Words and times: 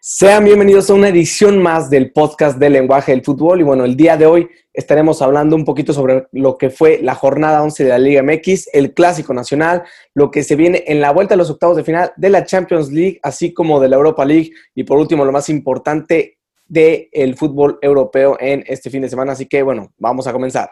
Sean 0.00 0.44
bienvenidos 0.44 0.88
a 0.88 0.94
una 0.94 1.08
edición 1.08 1.60
más 1.60 1.90
del 1.90 2.12
podcast 2.12 2.56
del 2.56 2.74
lenguaje 2.74 3.10
del 3.10 3.24
fútbol. 3.24 3.60
Y 3.60 3.64
bueno, 3.64 3.84
el 3.84 3.96
día 3.96 4.16
de 4.16 4.26
hoy 4.26 4.48
estaremos 4.72 5.20
hablando 5.22 5.56
un 5.56 5.64
poquito 5.64 5.92
sobre 5.92 6.28
lo 6.30 6.56
que 6.56 6.70
fue 6.70 7.00
la 7.02 7.16
jornada 7.16 7.64
11 7.64 7.82
de 7.82 7.90
la 7.90 7.98
Liga 7.98 8.22
MX, 8.22 8.68
el 8.72 8.94
Clásico 8.94 9.34
Nacional, 9.34 9.82
lo 10.14 10.30
que 10.30 10.44
se 10.44 10.54
viene 10.54 10.84
en 10.86 11.00
la 11.00 11.10
vuelta 11.10 11.34
a 11.34 11.36
los 11.36 11.50
octavos 11.50 11.76
de 11.76 11.82
final 11.82 12.12
de 12.16 12.30
la 12.30 12.44
Champions 12.44 12.92
League, 12.92 13.18
así 13.24 13.52
como 13.52 13.80
de 13.80 13.88
la 13.88 13.96
Europa 13.96 14.24
League. 14.24 14.52
Y 14.72 14.84
por 14.84 14.98
último, 14.98 15.24
lo 15.24 15.32
más 15.32 15.48
importante 15.48 16.38
del 16.64 17.34
fútbol 17.34 17.80
europeo 17.82 18.36
en 18.38 18.62
este 18.68 18.90
fin 18.90 19.02
de 19.02 19.08
semana. 19.08 19.32
Así 19.32 19.46
que 19.46 19.64
bueno, 19.64 19.92
vamos 19.98 20.28
a 20.28 20.32
comenzar. 20.32 20.70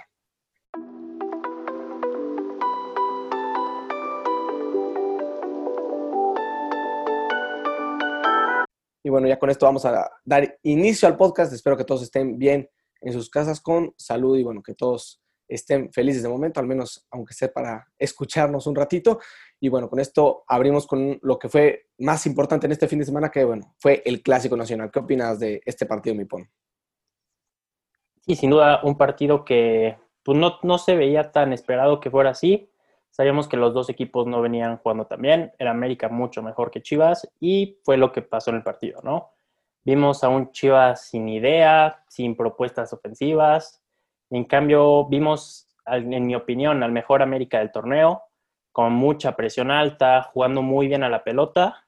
Y 9.06 9.08
bueno, 9.08 9.28
ya 9.28 9.38
con 9.38 9.50
esto 9.50 9.66
vamos 9.66 9.84
a 9.84 10.10
dar 10.24 10.58
inicio 10.64 11.06
al 11.06 11.16
podcast. 11.16 11.52
Espero 11.52 11.76
que 11.76 11.84
todos 11.84 12.02
estén 12.02 12.40
bien 12.40 12.68
en 13.00 13.12
sus 13.12 13.30
casas 13.30 13.60
con 13.60 13.94
salud 13.96 14.36
y 14.36 14.42
bueno, 14.42 14.64
que 14.64 14.74
todos 14.74 15.22
estén 15.46 15.92
felices 15.92 16.24
de 16.24 16.28
momento, 16.28 16.58
al 16.58 16.66
menos 16.66 17.06
aunque 17.12 17.32
sea 17.32 17.52
para 17.52 17.86
escucharnos 18.00 18.66
un 18.66 18.74
ratito. 18.74 19.20
Y 19.60 19.68
bueno, 19.68 19.88
con 19.88 20.00
esto 20.00 20.42
abrimos 20.48 20.88
con 20.88 21.20
lo 21.22 21.38
que 21.38 21.48
fue 21.48 21.86
más 21.98 22.26
importante 22.26 22.66
en 22.66 22.72
este 22.72 22.88
fin 22.88 22.98
de 22.98 23.04
semana, 23.04 23.30
que 23.30 23.44
bueno, 23.44 23.76
fue 23.78 24.02
el 24.04 24.24
Clásico 24.24 24.56
Nacional. 24.56 24.90
¿Qué 24.90 24.98
opinas 24.98 25.38
de 25.38 25.62
este 25.64 25.86
partido, 25.86 26.16
Mipón? 26.16 26.50
Sí, 28.22 28.34
sin 28.34 28.50
duda, 28.50 28.80
un 28.82 28.98
partido 28.98 29.44
que 29.44 29.96
pues, 30.24 30.36
no, 30.36 30.58
no 30.64 30.78
se 30.78 30.96
veía 30.96 31.30
tan 31.30 31.52
esperado 31.52 32.00
que 32.00 32.10
fuera 32.10 32.30
así. 32.30 32.68
Sabíamos 33.16 33.48
que 33.48 33.56
los 33.56 33.72
dos 33.72 33.88
equipos 33.88 34.26
no 34.26 34.42
venían 34.42 34.76
jugando 34.76 35.06
tan 35.06 35.22
bien, 35.22 35.50
era 35.58 35.70
América 35.70 36.10
mucho 36.10 36.42
mejor 36.42 36.70
que 36.70 36.82
Chivas 36.82 37.26
y 37.40 37.78
fue 37.82 37.96
lo 37.96 38.12
que 38.12 38.20
pasó 38.20 38.50
en 38.50 38.56
el 38.56 38.62
partido, 38.62 39.00
¿no? 39.02 39.30
Vimos 39.86 40.22
a 40.22 40.28
un 40.28 40.52
Chivas 40.52 41.08
sin 41.08 41.26
idea, 41.26 42.04
sin 42.08 42.36
propuestas 42.36 42.92
ofensivas. 42.92 43.82
En 44.28 44.44
cambio, 44.44 45.06
vimos, 45.06 45.66
en 45.86 46.26
mi 46.26 46.34
opinión, 46.34 46.82
al 46.82 46.92
mejor 46.92 47.22
América 47.22 47.60
del 47.60 47.72
torneo, 47.72 48.22
con 48.70 48.92
mucha 48.92 49.34
presión 49.34 49.70
alta, 49.70 50.24
jugando 50.34 50.60
muy 50.60 50.86
bien 50.86 51.02
a 51.02 51.08
la 51.08 51.24
pelota. 51.24 51.86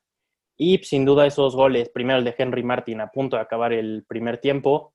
Y 0.56 0.78
sin 0.78 1.05
duda 1.05 1.27
esos 1.27 1.55
goles, 1.55 1.91
primero 1.91 2.20
el 2.20 2.25
de 2.25 2.34
Henry 2.38 2.62
Martin 2.62 3.03
a 3.03 3.10
punto 3.10 3.36
de 3.36 3.42
acabar 3.42 3.75
el 3.75 4.06
primer 4.08 4.38
tiempo. 4.38 4.94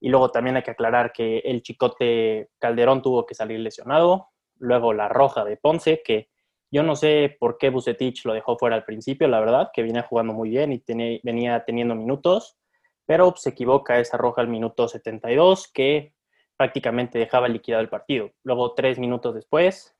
Y 0.00 0.08
luego 0.08 0.30
también 0.30 0.54
hay 0.54 0.62
que 0.62 0.70
aclarar 0.70 1.12
que 1.12 1.38
el 1.38 1.62
chicote 1.62 2.50
Calderón 2.60 3.02
tuvo 3.02 3.26
que 3.26 3.34
salir 3.34 3.58
lesionado 3.58 4.28
luego 4.58 4.92
la 4.92 5.08
roja 5.08 5.44
de 5.44 5.56
Ponce, 5.56 6.02
que 6.04 6.28
yo 6.70 6.82
no 6.82 6.96
sé 6.96 7.36
por 7.38 7.58
qué 7.58 7.70
Bucetich 7.70 8.24
lo 8.24 8.34
dejó 8.34 8.58
fuera 8.58 8.76
al 8.76 8.84
principio, 8.84 9.28
la 9.28 9.40
verdad, 9.40 9.70
que 9.72 9.82
venía 9.82 10.02
jugando 10.02 10.32
muy 10.32 10.50
bien 10.50 10.72
y 10.72 10.82
venía 11.22 11.64
teniendo 11.64 11.94
minutos, 11.94 12.58
pero 13.06 13.34
se 13.36 13.50
equivoca 13.50 14.00
esa 14.00 14.16
roja 14.16 14.40
al 14.40 14.48
minuto 14.48 14.88
72, 14.88 15.70
que 15.72 16.14
prácticamente 16.56 17.18
dejaba 17.18 17.48
liquidado 17.48 17.82
el 17.82 17.88
partido. 17.88 18.30
Luego, 18.42 18.74
tres 18.74 18.98
minutos 18.98 19.34
después, 19.34 19.94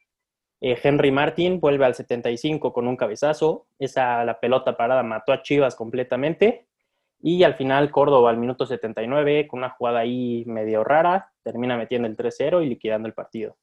eh, 0.61 0.79
Henry 0.83 1.11
Martin 1.11 1.61
vuelve 1.61 1.85
al 1.85 1.95
75 1.95 2.73
con 2.73 2.89
un 2.89 2.97
cabezazo, 2.97 3.67
esa 3.79 4.25
la 4.25 4.41
pelota 4.41 4.77
parada 4.77 5.03
mató 5.03 5.33
a 5.33 5.43
Chivas 5.43 5.77
completamente, 5.77 6.67
y 7.21 7.43
al 7.43 7.55
final 7.55 7.91
Córdoba 7.91 8.31
al 8.31 8.39
minuto 8.39 8.67
79, 8.67 9.47
con 9.47 9.59
una 9.59 9.71
jugada 9.71 10.01
ahí 10.01 10.45
medio 10.47 10.85
rara, 10.85 11.33
termina 11.43 11.77
metiendo 11.77 12.09
el 12.09 12.17
3-0 12.17 12.65
y 12.65 12.69
liquidando 12.69 13.09
el 13.09 13.15
partido. 13.15 13.57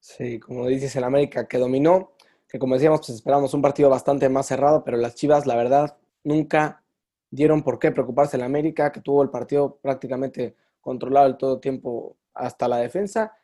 Sí, 0.00 0.38
como 0.38 0.66
dices, 0.66 0.94
el 0.96 1.04
América 1.04 1.48
que 1.48 1.58
dominó, 1.58 2.12
que 2.48 2.58
como 2.58 2.74
decíamos, 2.74 3.00
pues 3.00 3.10
esperábamos 3.10 3.54
un 3.54 3.62
partido 3.62 3.90
bastante 3.90 4.28
más 4.28 4.46
cerrado, 4.46 4.84
pero 4.84 4.96
las 4.96 5.14
Chivas, 5.14 5.46
la 5.46 5.56
verdad, 5.56 5.96
nunca 6.22 6.84
dieron 7.30 7.62
por 7.62 7.78
qué 7.78 7.90
preocuparse 7.90 8.36
el 8.36 8.42
América, 8.44 8.92
que 8.92 9.00
tuvo 9.00 9.22
el 9.22 9.30
partido 9.30 9.78
prácticamente 9.82 10.54
controlado 10.80 11.26
el 11.26 11.36
todo 11.36 11.58
tiempo 11.60 12.16
hasta 12.34 12.68
la 12.68 12.78
defensa. 12.78 13.36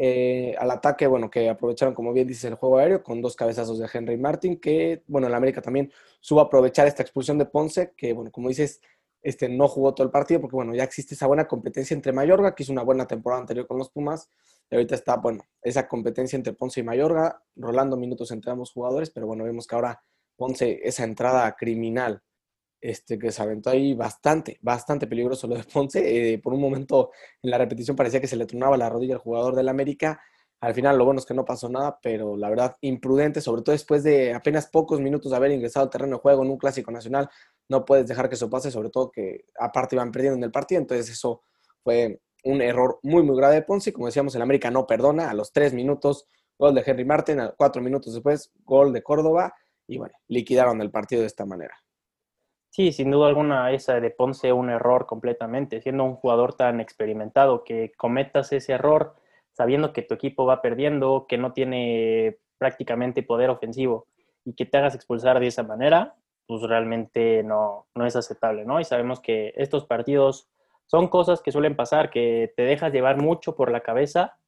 Eh, 0.00 0.54
al 0.58 0.70
ataque, 0.70 1.06
bueno, 1.06 1.28
que 1.30 1.48
aprovecharon, 1.48 1.94
como 1.94 2.12
bien 2.12 2.26
dices, 2.26 2.44
el 2.44 2.54
juego 2.54 2.78
aéreo 2.78 3.02
con 3.02 3.20
dos 3.20 3.34
cabezazos 3.36 3.78
de 3.78 3.88
Henry 3.92 4.16
Martin, 4.16 4.60
que, 4.60 5.02
bueno, 5.08 5.26
el 5.26 5.34
América 5.34 5.60
también 5.60 5.92
supo 6.20 6.40
aprovechar 6.40 6.86
esta 6.86 7.02
expulsión 7.02 7.38
de 7.38 7.46
Ponce, 7.46 7.92
que, 7.96 8.12
bueno, 8.12 8.30
como 8.30 8.48
dices, 8.48 8.80
este, 9.22 9.48
no 9.48 9.66
jugó 9.68 9.94
todo 9.94 10.04
el 10.06 10.12
partido 10.12 10.40
porque, 10.40 10.56
bueno, 10.56 10.74
ya 10.74 10.84
existe 10.84 11.14
esa 11.14 11.26
buena 11.26 11.46
competencia 11.48 11.94
entre 11.94 12.12
Mayorga, 12.12 12.54
que 12.54 12.62
hizo 12.62 12.72
una 12.72 12.82
buena 12.82 13.06
temporada 13.06 13.40
anterior 13.40 13.66
con 13.66 13.78
los 13.78 13.90
Pumas, 13.90 14.30
y 14.70 14.74
ahorita 14.74 14.94
está, 14.94 15.16
bueno, 15.16 15.42
esa 15.62 15.88
competencia 15.88 16.36
entre 16.36 16.52
Ponce 16.52 16.80
y 16.80 16.82
Mayorga, 16.82 17.42
rolando 17.56 17.96
minutos 17.96 18.30
entre 18.30 18.50
ambos 18.50 18.72
jugadores, 18.72 19.10
pero 19.10 19.26
bueno, 19.26 19.44
vemos 19.44 19.66
que 19.66 19.74
ahora 19.74 20.02
Ponce, 20.36 20.80
esa 20.84 21.04
entrada 21.04 21.54
criminal 21.56 22.22
este, 22.80 23.18
que 23.18 23.32
se 23.32 23.42
aventó 23.42 23.70
ahí 23.70 23.94
bastante, 23.94 24.58
bastante 24.62 25.06
peligroso 25.06 25.46
lo 25.48 25.56
de 25.56 25.64
Ponce. 25.64 26.34
Eh, 26.34 26.38
por 26.38 26.54
un 26.54 26.60
momento 26.60 27.10
en 27.42 27.50
la 27.50 27.58
repetición 27.58 27.96
parecía 27.96 28.20
que 28.20 28.28
se 28.28 28.36
le 28.36 28.46
tronaba 28.46 28.76
la 28.76 28.88
rodilla 28.88 29.14
al 29.14 29.20
jugador 29.20 29.56
del 29.56 29.68
América. 29.68 30.20
Al 30.60 30.74
final 30.74 30.98
lo 30.98 31.04
bueno 31.04 31.20
es 31.20 31.26
que 31.26 31.34
no 31.34 31.44
pasó 31.44 31.68
nada, 31.68 31.98
pero 32.02 32.36
la 32.36 32.50
verdad 32.50 32.76
imprudente, 32.80 33.40
sobre 33.40 33.62
todo 33.62 33.72
después 33.72 34.02
de 34.02 34.34
apenas 34.34 34.68
pocos 34.68 35.00
minutos 35.00 35.30
de 35.30 35.36
haber 35.36 35.52
ingresado 35.52 35.84
al 35.84 35.90
terreno 35.90 36.16
de 36.16 36.22
juego 36.22 36.42
en 36.44 36.50
un 36.50 36.58
clásico 36.58 36.90
nacional, 36.90 37.28
no 37.68 37.84
puedes 37.84 38.06
dejar 38.08 38.28
que 38.28 38.34
eso 38.34 38.50
pase, 38.50 38.70
sobre 38.70 38.90
todo 38.90 39.10
que 39.10 39.44
aparte 39.58 39.96
iban 39.96 40.10
perdiendo 40.10 40.36
en 40.36 40.44
el 40.44 40.50
partido, 40.50 40.80
entonces 40.80 41.10
eso 41.10 41.42
fue 41.84 42.20
un 42.44 42.62
error 42.62 42.98
muy, 43.02 43.22
muy 43.22 43.36
grave 43.36 43.56
de 43.56 43.62
Ponce. 43.62 43.92
Como 43.92 44.06
decíamos, 44.06 44.34
el 44.34 44.42
América 44.42 44.70
no 44.70 44.86
perdona. 44.86 45.30
A 45.30 45.34
los 45.34 45.52
tres 45.52 45.74
minutos, 45.74 46.26
gol 46.58 46.74
de 46.74 46.82
Henry 46.84 47.04
Martin. 47.04 47.40
A 47.40 47.50
cuatro 47.50 47.82
minutos 47.82 48.14
después, 48.14 48.52
gol 48.64 48.92
de 48.92 49.02
Córdoba. 49.02 49.54
Y 49.86 49.98
bueno, 49.98 50.14
liquidaron 50.28 50.80
el 50.80 50.90
partido 50.90 51.20
de 51.20 51.26
esta 51.26 51.44
manera. 51.44 51.74
Sí, 52.70 52.92
sin 52.92 53.10
duda 53.10 53.28
alguna, 53.28 53.72
esa 53.72 53.98
de 53.98 54.10
Ponce 54.10 54.52
un 54.52 54.70
error 54.70 55.06
completamente. 55.06 55.80
Siendo 55.80 56.04
un 56.04 56.16
jugador 56.16 56.54
tan 56.54 56.80
experimentado, 56.80 57.64
que 57.64 57.92
cometas 57.96 58.52
ese 58.52 58.72
error 58.72 59.14
sabiendo 59.58 59.92
que 59.92 60.02
tu 60.02 60.14
equipo 60.14 60.46
va 60.46 60.62
perdiendo, 60.62 61.26
que 61.28 61.36
no 61.36 61.52
tiene 61.52 62.38
prácticamente 62.58 63.24
poder 63.24 63.50
ofensivo 63.50 64.06
y 64.44 64.54
que 64.54 64.66
te 64.66 64.78
hagas 64.78 64.94
expulsar 64.94 65.40
de 65.40 65.48
esa 65.48 65.64
manera, 65.64 66.14
pues 66.46 66.62
realmente 66.62 67.42
no, 67.42 67.88
no 67.96 68.06
es 68.06 68.14
aceptable, 68.14 68.64
¿no? 68.64 68.78
Y 68.78 68.84
sabemos 68.84 69.18
que 69.18 69.52
estos 69.56 69.84
partidos 69.84 70.48
son 70.88 71.08
cosas 71.08 71.42
que 71.42 71.52
suelen 71.52 71.76
pasar, 71.76 72.10
que 72.10 72.52
te 72.56 72.62
dejas 72.62 72.92
llevar 72.92 73.20
mucho 73.20 73.54
por 73.54 73.70
la 73.70 73.82
cabeza 73.82 74.38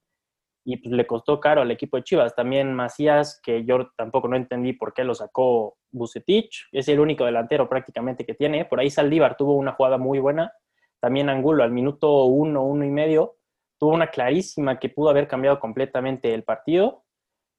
y 0.64 0.78
pues 0.78 0.94
le 0.94 1.06
costó 1.06 1.38
caro 1.38 1.60
al 1.60 1.70
equipo 1.70 1.98
de 1.98 2.02
Chivas. 2.02 2.34
También 2.34 2.72
Macías, 2.74 3.40
que 3.42 3.64
yo 3.64 3.90
tampoco 3.96 4.26
no 4.26 4.36
entendí 4.36 4.72
por 4.72 4.94
qué 4.94 5.04
lo 5.04 5.14
sacó 5.14 5.76
Bucetich, 5.90 6.68
es 6.72 6.88
el 6.88 6.98
único 6.98 7.26
delantero 7.26 7.68
prácticamente 7.68 8.24
que 8.24 8.34
tiene. 8.34 8.64
Por 8.64 8.80
ahí 8.80 8.88
Saldívar 8.88 9.36
tuvo 9.36 9.54
una 9.54 9.72
jugada 9.72 9.98
muy 9.98 10.18
buena. 10.18 10.52
También 10.98 11.28
Angulo 11.28 11.62
al 11.62 11.72
minuto 11.72 12.24
uno, 12.24 12.64
uno 12.64 12.84
y 12.84 12.90
medio, 12.90 13.36
tuvo 13.78 13.92
una 13.92 14.08
clarísima 14.08 14.78
que 14.78 14.88
pudo 14.88 15.10
haber 15.10 15.28
cambiado 15.28 15.60
completamente 15.60 16.32
el 16.32 16.44
partido, 16.44 17.04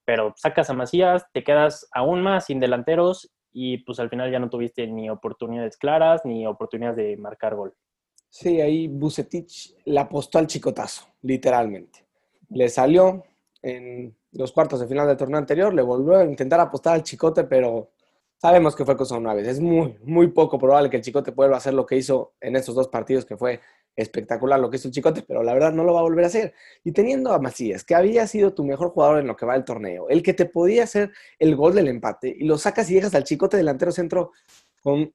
pero 0.06 0.34
sacas 0.38 0.70
a 0.70 0.74
Macías, 0.74 1.26
te 1.34 1.44
quedas 1.44 1.88
aún 1.92 2.22
más 2.22 2.46
sin 2.46 2.60
delanteros 2.60 3.32
y 3.52 3.80
pues 3.80 4.00
al 4.00 4.10
final 4.10 4.32
ya 4.32 4.40
no 4.40 4.50
tuviste 4.50 4.88
ni 4.88 5.10
oportunidades 5.10 5.78
claras 5.78 6.26
ni 6.26 6.48
oportunidades 6.48 6.98
de 6.98 7.18
marcar 7.18 7.56
gol. 7.56 7.76
Sí, 8.32 8.62
ahí 8.62 8.88
Bucetich 8.88 9.76
le 9.84 10.00
apostó 10.00 10.40
al 10.40 10.48
chicotazo, 10.48 11.06
literalmente. 11.22 12.06
Le 12.50 12.70
salió 12.70 13.26
en 13.62 14.16
los 14.32 14.54
cuartos 14.54 14.80
de 14.80 14.88
final 14.88 15.06
del 15.06 15.18
torneo 15.18 15.38
anterior, 15.38 15.74
le 15.74 15.82
volvió 15.82 16.16
a 16.16 16.24
intentar 16.24 16.62
apostar 16.62 16.94
al 16.94 17.04
chicote, 17.04 17.44
pero 17.44 17.92
sabemos 18.38 18.74
que 18.74 18.86
fue 18.86 18.96
cosa 18.96 19.18
una 19.18 19.34
vez. 19.34 19.50
Es 19.50 19.60
muy, 19.60 19.98
muy 20.04 20.28
poco 20.28 20.58
probable 20.58 20.90
que 20.90 20.96
el 20.96 21.04
chicote 21.04 21.32
vuelva 21.32 21.56
a 21.56 21.58
hacer 21.58 21.74
lo 21.74 21.86
que 21.86 21.98
hizo 21.98 22.36
en 22.40 22.56
estos 22.56 22.74
dos 22.74 22.88
partidos, 22.88 23.26
que 23.26 23.36
fue 23.36 23.60
espectacular 23.98 24.62
lo 24.62 24.70
que 24.70 24.78
hizo 24.78 24.88
el 24.88 24.94
chicote, 24.94 25.24
pero 25.24 25.44
la 25.44 25.54
verdad 25.54 25.74
no 25.74 25.84
lo 25.84 25.94
va 25.94 26.00
a 26.00 26.04
volver 26.04 26.24
a 26.24 26.28
hacer. 26.28 26.54
Y 26.86 26.94
teniendo 26.94 27.34
a 27.34 27.40
Macías, 27.40 27.84
que 27.84 27.96
había 27.96 28.26
sido 28.28 28.54
tu 28.54 28.64
mejor 28.64 28.92
jugador 28.92 29.20
en 29.20 29.28
lo 29.28 29.36
que 29.36 29.46
va 29.46 29.58
el 29.58 29.66
torneo, 29.66 30.08
el 30.08 30.24
que 30.24 30.34
te 30.34 30.46
podía 30.46 30.86
hacer 30.86 31.12
el 31.38 31.58
gol 31.58 31.76
del 31.76 31.90
empate, 31.90 32.34
y 32.40 32.46
lo 32.46 32.58
sacas 32.58 32.90
y 32.90 32.94
llegas 32.94 33.14
al 33.14 33.26
chicote 33.26 33.58
delantero 33.58 33.92
centro 33.92 34.32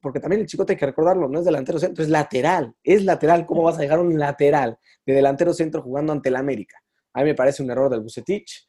porque 0.00 0.20
también 0.20 0.42
el 0.42 0.46
chicote 0.46 0.74
hay 0.74 0.78
que 0.78 0.86
recordarlo, 0.86 1.28
no 1.28 1.40
es 1.40 1.44
delantero 1.44 1.78
centro, 1.78 2.04
es 2.04 2.10
lateral, 2.10 2.74
es 2.82 3.04
lateral. 3.04 3.46
¿Cómo 3.46 3.62
vas 3.62 3.76
a 3.76 3.82
dejar 3.82 3.98
un 3.98 4.18
lateral 4.18 4.78
de 5.04 5.12
delantero 5.14 5.52
centro 5.52 5.82
jugando 5.82 6.12
ante 6.12 6.28
el 6.28 6.36
América? 6.36 6.78
A 7.14 7.20
mí 7.20 7.26
me 7.26 7.34
parece 7.34 7.62
un 7.62 7.70
error 7.70 7.90
del 7.90 8.00
Bucetich. 8.00 8.68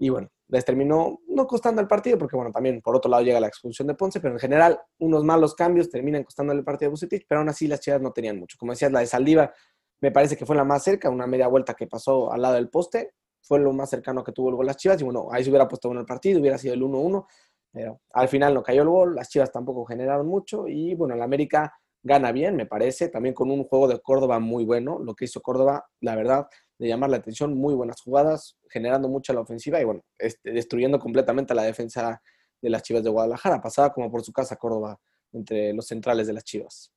Y 0.00 0.10
bueno, 0.10 0.28
les 0.46 0.64
terminó 0.64 1.18
no 1.26 1.46
costando 1.46 1.80
el 1.80 1.88
partido, 1.88 2.18
porque 2.18 2.36
bueno, 2.36 2.52
también 2.52 2.80
por 2.80 2.94
otro 2.94 3.10
lado 3.10 3.22
llega 3.24 3.40
la 3.40 3.48
expulsión 3.48 3.88
de 3.88 3.94
Ponce, 3.94 4.20
pero 4.20 4.34
en 4.34 4.40
general 4.40 4.80
unos 4.98 5.24
malos 5.24 5.54
cambios 5.54 5.90
terminan 5.90 6.22
costando 6.22 6.52
el 6.52 6.62
partido 6.62 6.88
de 6.88 6.92
Bucetich, 6.92 7.26
pero 7.28 7.40
aún 7.40 7.48
así 7.48 7.66
las 7.66 7.80
chivas 7.80 8.00
no 8.00 8.12
tenían 8.12 8.38
mucho. 8.38 8.56
Como 8.58 8.72
decías, 8.72 8.92
la 8.92 9.00
de 9.00 9.06
Saldívar 9.06 9.52
me 10.00 10.12
parece 10.12 10.36
que 10.36 10.46
fue 10.46 10.54
la 10.54 10.64
más 10.64 10.84
cerca, 10.84 11.10
una 11.10 11.26
media 11.26 11.48
vuelta 11.48 11.74
que 11.74 11.88
pasó 11.88 12.32
al 12.32 12.42
lado 12.42 12.54
del 12.54 12.70
poste, 12.70 13.14
fue 13.40 13.58
lo 13.58 13.72
más 13.72 13.90
cercano 13.90 14.22
que 14.22 14.32
tuvo 14.32 14.50
el 14.50 14.56
gol 14.56 14.66
las 14.66 14.76
chivas, 14.76 15.00
y 15.00 15.04
bueno, 15.04 15.28
ahí 15.32 15.42
se 15.42 15.50
hubiera 15.50 15.66
puesto 15.66 15.88
bueno 15.88 16.00
el 16.00 16.06
partido, 16.06 16.40
hubiera 16.40 16.58
sido 16.58 16.74
el 16.74 16.82
1-1, 16.82 17.26
pero 17.72 18.00
al 18.12 18.28
final 18.28 18.54
no 18.54 18.62
cayó 18.62 18.82
el 18.82 18.88
gol, 18.88 19.14
las 19.14 19.28
Chivas 19.28 19.52
tampoco 19.52 19.84
generaron 19.84 20.26
mucho 20.26 20.66
y 20.68 20.94
bueno, 20.94 21.14
el 21.14 21.22
América 21.22 21.72
gana 22.02 22.32
bien, 22.32 22.56
me 22.56 22.66
parece, 22.66 23.08
también 23.08 23.34
con 23.34 23.50
un 23.50 23.64
juego 23.64 23.88
de 23.88 24.00
Córdoba 24.00 24.38
muy 24.38 24.64
bueno, 24.64 24.98
lo 24.98 25.14
que 25.14 25.26
hizo 25.26 25.40
Córdoba, 25.40 25.86
la 26.00 26.16
verdad, 26.16 26.48
de 26.78 26.88
llamar 26.88 27.10
la 27.10 27.16
atención, 27.16 27.54
muy 27.54 27.74
buenas 27.74 28.00
jugadas, 28.00 28.56
generando 28.70 29.08
mucha 29.08 29.32
la 29.32 29.40
ofensiva 29.40 29.80
y 29.80 29.84
bueno, 29.84 30.02
este, 30.18 30.52
destruyendo 30.52 30.98
completamente 30.98 31.54
la 31.54 31.64
defensa 31.64 32.22
de 32.60 32.70
las 32.70 32.82
Chivas 32.82 33.02
de 33.02 33.10
Guadalajara. 33.10 33.60
Pasaba 33.60 33.92
como 33.92 34.10
por 34.10 34.22
su 34.22 34.32
casa 34.32 34.56
Córdoba 34.56 34.98
entre 35.32 35.72
los 35.72 35.86
centrales 35.86 36.26
de 36.26 36.32
las 36.32 36.44
Chivas. 36.44 36.92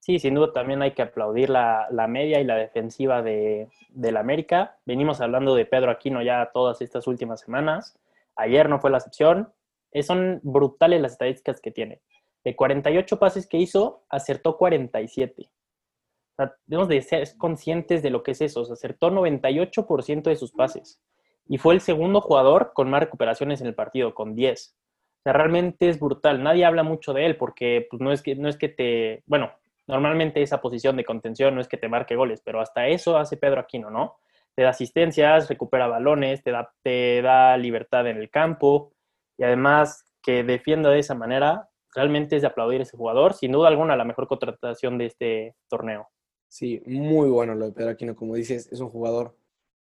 Sí, 0.00 0.18
sin 0.18 0.34
duda 0.34 0.52
también 0.52 0.82
hay 0.82 0.92
que 0.92 1.02
aplaudir 1.02 1.50
la, 1.50 1.88
media 2.08 2.40
y 2.40 2.44
la 2.44 2.54
defensiva 2.54 3.22
de, 3.22 3.68
la 3.90 4.20
América. 4.20 4.78
Venimos 4.86 5.20
hablando 5.20 5.54
de 5.54 5.66
Pedro 5.66 5.90
Aquino 5.90 6.22
ya 6.22 6.50
todas 6.52 6.80
estas 6.80 7.06
últimas 7.06 7.40
semanas. 7.40 7.98
Ayer 8.36 8.68
no 8.68 8.78
fue 8.78 8.90
la 8.90 8.98
excepción. 8.98 9.52
Eh, 9.92 10.02
son 10.02 10.40
brutales 10.42 11.00
las 11.00 11.12
estadísticas 11.12 11.60
que 11.60 11.70
tiene. 11.70 12.00
De 12.44 12.54
48 12.54 13.18
pases 13.18 13.48
que 13.48 13.56
hizo, 13.56 14.04
acertó 14.08 14.56
47. 14.56 15.42
O 15.48 16.34
sea, 16.36 16.54
debemos 16.66 16.88
de 16.88 17.02
ser 17.02 17.26
conscientes 17.38 18.02
de 18.02 18.10
lo 18.10 18.22
que 18.22 18.32
es 18.32 18.40
eso. 18.40 18.60
acertó 18.70 19.10
98% 19.10 20.22
de 20.22 20.36
sus 20.36 20.52
pases. 20.52 21.00
Y 21.48 21.58
fue 21.58 21.74
el 21.74 21.80
segundo 21.80 22.20
jugador 22.20 22.72
con 22.74 22.90
más 22.90 23.00
recuperaciones 23.00 23.60
en 23.60 23.68
el 23.68 23.74
partido, 23.74 24.14
con 24.14 24.34
10. 24.34 24.76
O 24.76 25.22
sea, 25.22 25.32
realmente 25.32 25.88
es 25.88 25.98
brutal. 25.98 26.42
Nadie 26.42 26.64
habla 26.64 26.82
mucho 26.82 27.12
de 27.12 27.26
él 27.26 27.36
porque 27.36 27.86
pues, 27.90 28.00
no, 28.00 28.12
es 28.12 28.22
que, 28.22 28.36
no 28.36 28.48
es 28.48 28.56
que 28.56 28.68
te... 28.68 29.22
Bueno, 29.26 29.52
normalmente 29.86 30.42
esa 30.42 30.60
posición 30.60 30.96
de 30.96 31.04
contención 31.04 31.54
no 31.54 31.60
es 31.60 31.68
que 31.68 31.78
te 31.78 31.88
marque 31.88 32.16
goles, 32.16 32.42
pero 32.44 32.60
hasta 32.60 32.86
eso 32.86 33.16
hace 33.16 33.36
Pedro 33.36 33.60
Aquino, 33.60 33.90
¿no? 33.90 34.18
Te 34.54 34.62
da 34.62 34.70
asistencias, 34.70 35.48
recupera 35.48 35.86
balones, 35.86 36.42
te 36.42 36.50
da, 36.50 36.72
te 36.82 37.22
da 37.22 37.56
libertad 37.56 38.06
en 38.06 38.18
el 38.18 38.30
campo 38.30 38.92
y 39.38 39.44
además 39.44 40.04
que 40.22 40.42
defienda 40.42 40.90
de 40.90 40.98
esa 40.98 41.14
manera, 41.14 41.68
realmente 41.94 42.36
es 42.36 42.42
de 42.42 42.48
aplaudir 42.48 42.80
a 42.80 42.82
ese 42.82 42.96
jugador. 42.96 43.34
Sin 43.34 43.52
duda 43.52 43.68
alguna, 43.68 43.96
la 43.96 44.04
mejor 44.04 44.26
contratación 44.28 44.98
de 44.98 45.06
este 45.06 45.54
torneo. 45.68 46.08
Sí, 46.48 46.82
muy 46.86 47.28
bueno 47.28 47.54
lo 47.54 47.66
de 47.66 47.72
Pedro 47.72 47.90
Aquino, 47.90 48.14
como 48.14 48.34
dices, 48.34 48.68
es 48.70 48.80
un 48.80 48.90
jugador 48.90 49.36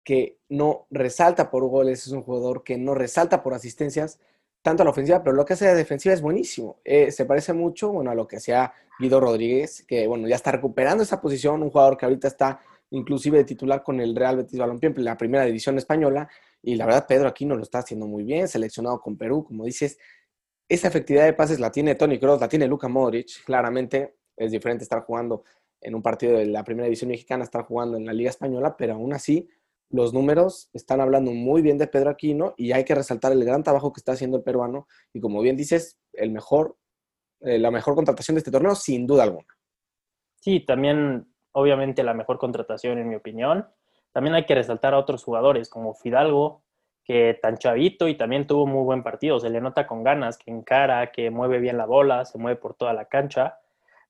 que 0.04 0.38
no 0.48 0.86
resalta 0.90 1.50
por 1.50 1.66
goles, 1.66 2.06
es 2.06 2.12
un 2.12 2.22
jugador 2.22 2.62
que 2.62 2.76
no 2.76 2.94
resalta 2.94 3.42
por 3.42 3.54
asistencias, 3.54 4.20
tanto 4.62 4.82
a 4.82 4.84
la 4.84 4.90
ofensiva, 4.90 5.22
pero 5.22 5.36
lo 5.36 5.44
que 5.44 5.54
hace 5.54 5.66
de 5.66 5.74
defensiva 5.74 6.14
es 6.14 6.22
buenísimo. 6.22 6.78
Eh, 6.84 7.10
se 7.10 7.24
parece 7.26 7.52
mucho, 7.52 7.90
bueno, 7.90 8.10
a 8.10 8.14
lo 8.14 8.26
que 8.26 8.36
hacía 8.36 8.72
Guido 8.98 9.20
Rodríguez, 9.20 9.84
que, 9.86 10.06
bueno, 10.06 10.28
ya 10.28 10.36
está 10.36 10.52
recuperando 10.52 11.02
esa 11.02 11.20
posición, 11.20 11.62
un 11.62 11.70
jugador 11.70 11.96
que 11.96 12.06
ahorita 12.06 12.28
está 12.28 12.60
inclusive 12.90 13.38
de 13.38 13.44
titular 13.44 13.82
con 13.82 14.00
el 14.00 14.14
Real 14.14 14.36
Betis 14.36 14.58
Balompié 14.58 14.92
la 14.96 15.16
primera 15.16 15.44
división 15.44 15.78
española, 15.78 16.28
y 16.62 16.76
la 16.76 16.86
verdad 16.86 17.06
Pedro 17.06 17.28
aquí 17.28 17.44
no 17.44 17.56
lo 17.56 17.62
está 17.62 17.78
haciendo 17.78 18.06
muy 18.06 18.24
bien, 18.24 18.48
seleccionado 18.48 19.00
con 19.00 19.16
Perú, 19.16 19.44
como 19.44 19.64
dices, 19.64 19.98
esa 20.68 20.88
efectividad 20.88 21.24
de 21.24 21.34
pases 21.34 21.60
la 21.60 21.70
tiene 21.70 21.94
Tony 21.94 22.18
Kroos, 22.18 22.40
la 22.40 22.48
tiene 22.48 22.66
Luka 22.66 22.88
Modric, 22.88 23.44
claramente 23.44 24.16
es 24.36 24.50
diferente 24.50 24.84
estar 24.84 25.04
jugando 25.04 25.44
en 25.80 25.94
un 25.94 26.02
partido 26.02 26.38
de 26.38 26.46
la 26.46 26.64
primera 26.64 26.86
división 26.86 27.10
mexicana, 27.10 27.44
estar 27.44 27.64
jugando 27.64 27.96
en 27.96 28.06
la 28.06 28.12
Liga 28.12 28.30
Española, 28.30 28.76
pero 28.76 28.94
aún 28.94 29.12
así 29.12 29.48
los 29.90 30.14
números 30.14 30.70
están 30.72 31.00
hablando 31.00 31.30
muy 31.30 31.62
bien 31.62 31.78
de 31.78 31.86
Pedro 31.86 32.10
Aquino 32.10 32.54
y 32.56 32.72
hay 32.72 32.84
que 32.84 32.94
resaltar 32.94 33.32
el 33.32 33.44
gran 33.44 33.62
trabajo 33.62 33.92
que 33.92 34.00
está 34.00 34.12
haciendo 34.12 34.38
el 34.38 34.42
peruano 34.42 34.88
y 35.12 35.20
como 35.20 35.40
bien 35.42 35.56
dices, 35.56 36.00
el 36.14 36.30
mejor, 36.30 36.76
eh, 37.40 37.58
la 37.58 37.70
mejor 37.70 37.94
contratación 37.94 38.34
de 38.34 38.38
este 38.38 38.50
torneo 38.50 38.74
sin 38.74 39.06
duda 39.06 39.24
alguna. 39.24 39.46
Sí, 40.40 40.64
también 40.66 41.33
obviamente 41.54 42.02
la 42.02 42.14
mejor 42.14 42.38
contratación 42.38 42.98
en 42.98 43.08
mi 43.08 43.14
opinión. 43.14 43.66
También 44.12 44.34
hay 44.34 44.44
que 44.44 44.54
resaltar 44.54 44.94
a 44.94 44.98
otros 44.98 45.24
jugadores 45.24 45.68
como 45.70 45.94
Fidalgo, 45.94 46.62
que 47.04 47.38
tan 47.40 47.58
chavito 47.58 48.08
y 48.08 48.16
también 48.16 48.46
tuvo 48.46 48.66
muy 48.66 48.84
buen 48.84 49.02
partido, 49.02 49.38
se 49.38 49.50
le 49.50 49.60
nota 49.60 49.86
con 49.86 50.04
ganas, 50.04 50.38
que 50.38 50.50
encara, 50.50 51.12
que 51.12 51.30
mueve 51.30 51.58
bien 51.58 51.76
la 51.76 51.86
bola, 51.86 52.24
se 52.24 52.38
mueve 52.38 52.56
por 52.56 52.74
toda 52.74 52.92
la 52.92 53.06
cancha. 53.06 53.58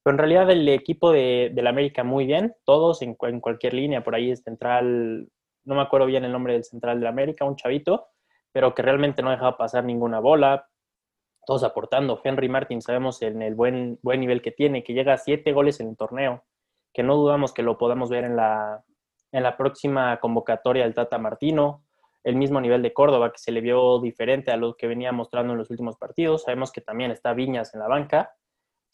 Pero 0.03 0.15
en 0.15 0.19
realidad 0.19 0.51
el 0.51 0.69
equipo 0.69 1.11
de, 1.11 1.53
la 1.55 1.71
América 1.71 2.05
muy 2.05 2.27
bien, 2.27 2.55
todos 2.65 3.03
en, 3.03 3.15
cualquier 3.15 3.75
línea, 3.75 4.05
por 4.05 4.15
ahí 4.15 4.31
es 4.31 4.43
central 4.43 5.29
no 5.65 5.75
me 5.75 5.83
acuerdo 5.83 6.07
bien 6.07 6.25
el 6.25 6.33
nombre 6.33 6.53
del 6.53 6.65
central 6.65 7.01
de 7.01 7.09
América, 7.09 7.45
un 7.45 7.57
chavito, 7.57 8.09
pero 8.53 8.75
que 8.75 8.83
realmente 8.83 9.23
no 9.23 9.31
dejaba 9.31 9.57
pasar 9.57 9.85
ninguna 9.85 10.21
bola, 10.21 10.69
todos 11.47 11.65
aportando. 11.65 12.21
Henry 12.23 12.49
Martin, 12.49 12.83
sabemos 12.83 13.23
en 13.23 13.43
el 13.43 13.55
buen, 13.55 13.99
buen 14.03 14.21
nivel 14.21 14.43
que 14.43 14.53
tiene, 14.53 14.85
que 14.85 14.93
llega 14.93 15.15
a 15.15 15.19
siete 15.19 15.53
goles 15.53 15.81
en 15.81 15.89
el 15.89 15.97
torneo, 15.97 16.45
que 16.95 17.03
no 17.03 17.17
dudamos 17.17 17.53
que 17.53 17.63
lo 17.63 17.77
podamos 17.77 18.09
ver 18.09 18.25
en 18.25 18.37
la, 18.37 18.83
en 19.33 19.43
la 19.43 19.59
próxima 19.59 20.19
convocatoria 20.21 20.85
del 20.85 20.95
Tata 20.95 21.19
Martino. 21.19 21.85
El 22.23 22.37
mismo 22.37 22.59
nivel 22.63 22.81
de 22.81 22.95
Córdoba, 22.95 23.33
que 23.33 23.39
se 23.39 23.53
le 23.53 23.61
vio 23.61 24.01
diferente 24.01 24.51
a 24.51 24.57
lo 24.57 24.77
que 24.77 24.87
venía 24.87 25.13
mostrando 25.13 25.53
en 25.53 25.59
los 25.59 25.69
últimos 25.71 25.99
partidos. 25.99 26.45
Sabemos 26.45 26.73
que 26.73 26.81
también 26.81 27.11
está 27.11 27.35
Viñas 27.35 27.75
en 27.75 27.81
la 27.81 27.89
banca 27.89 28.35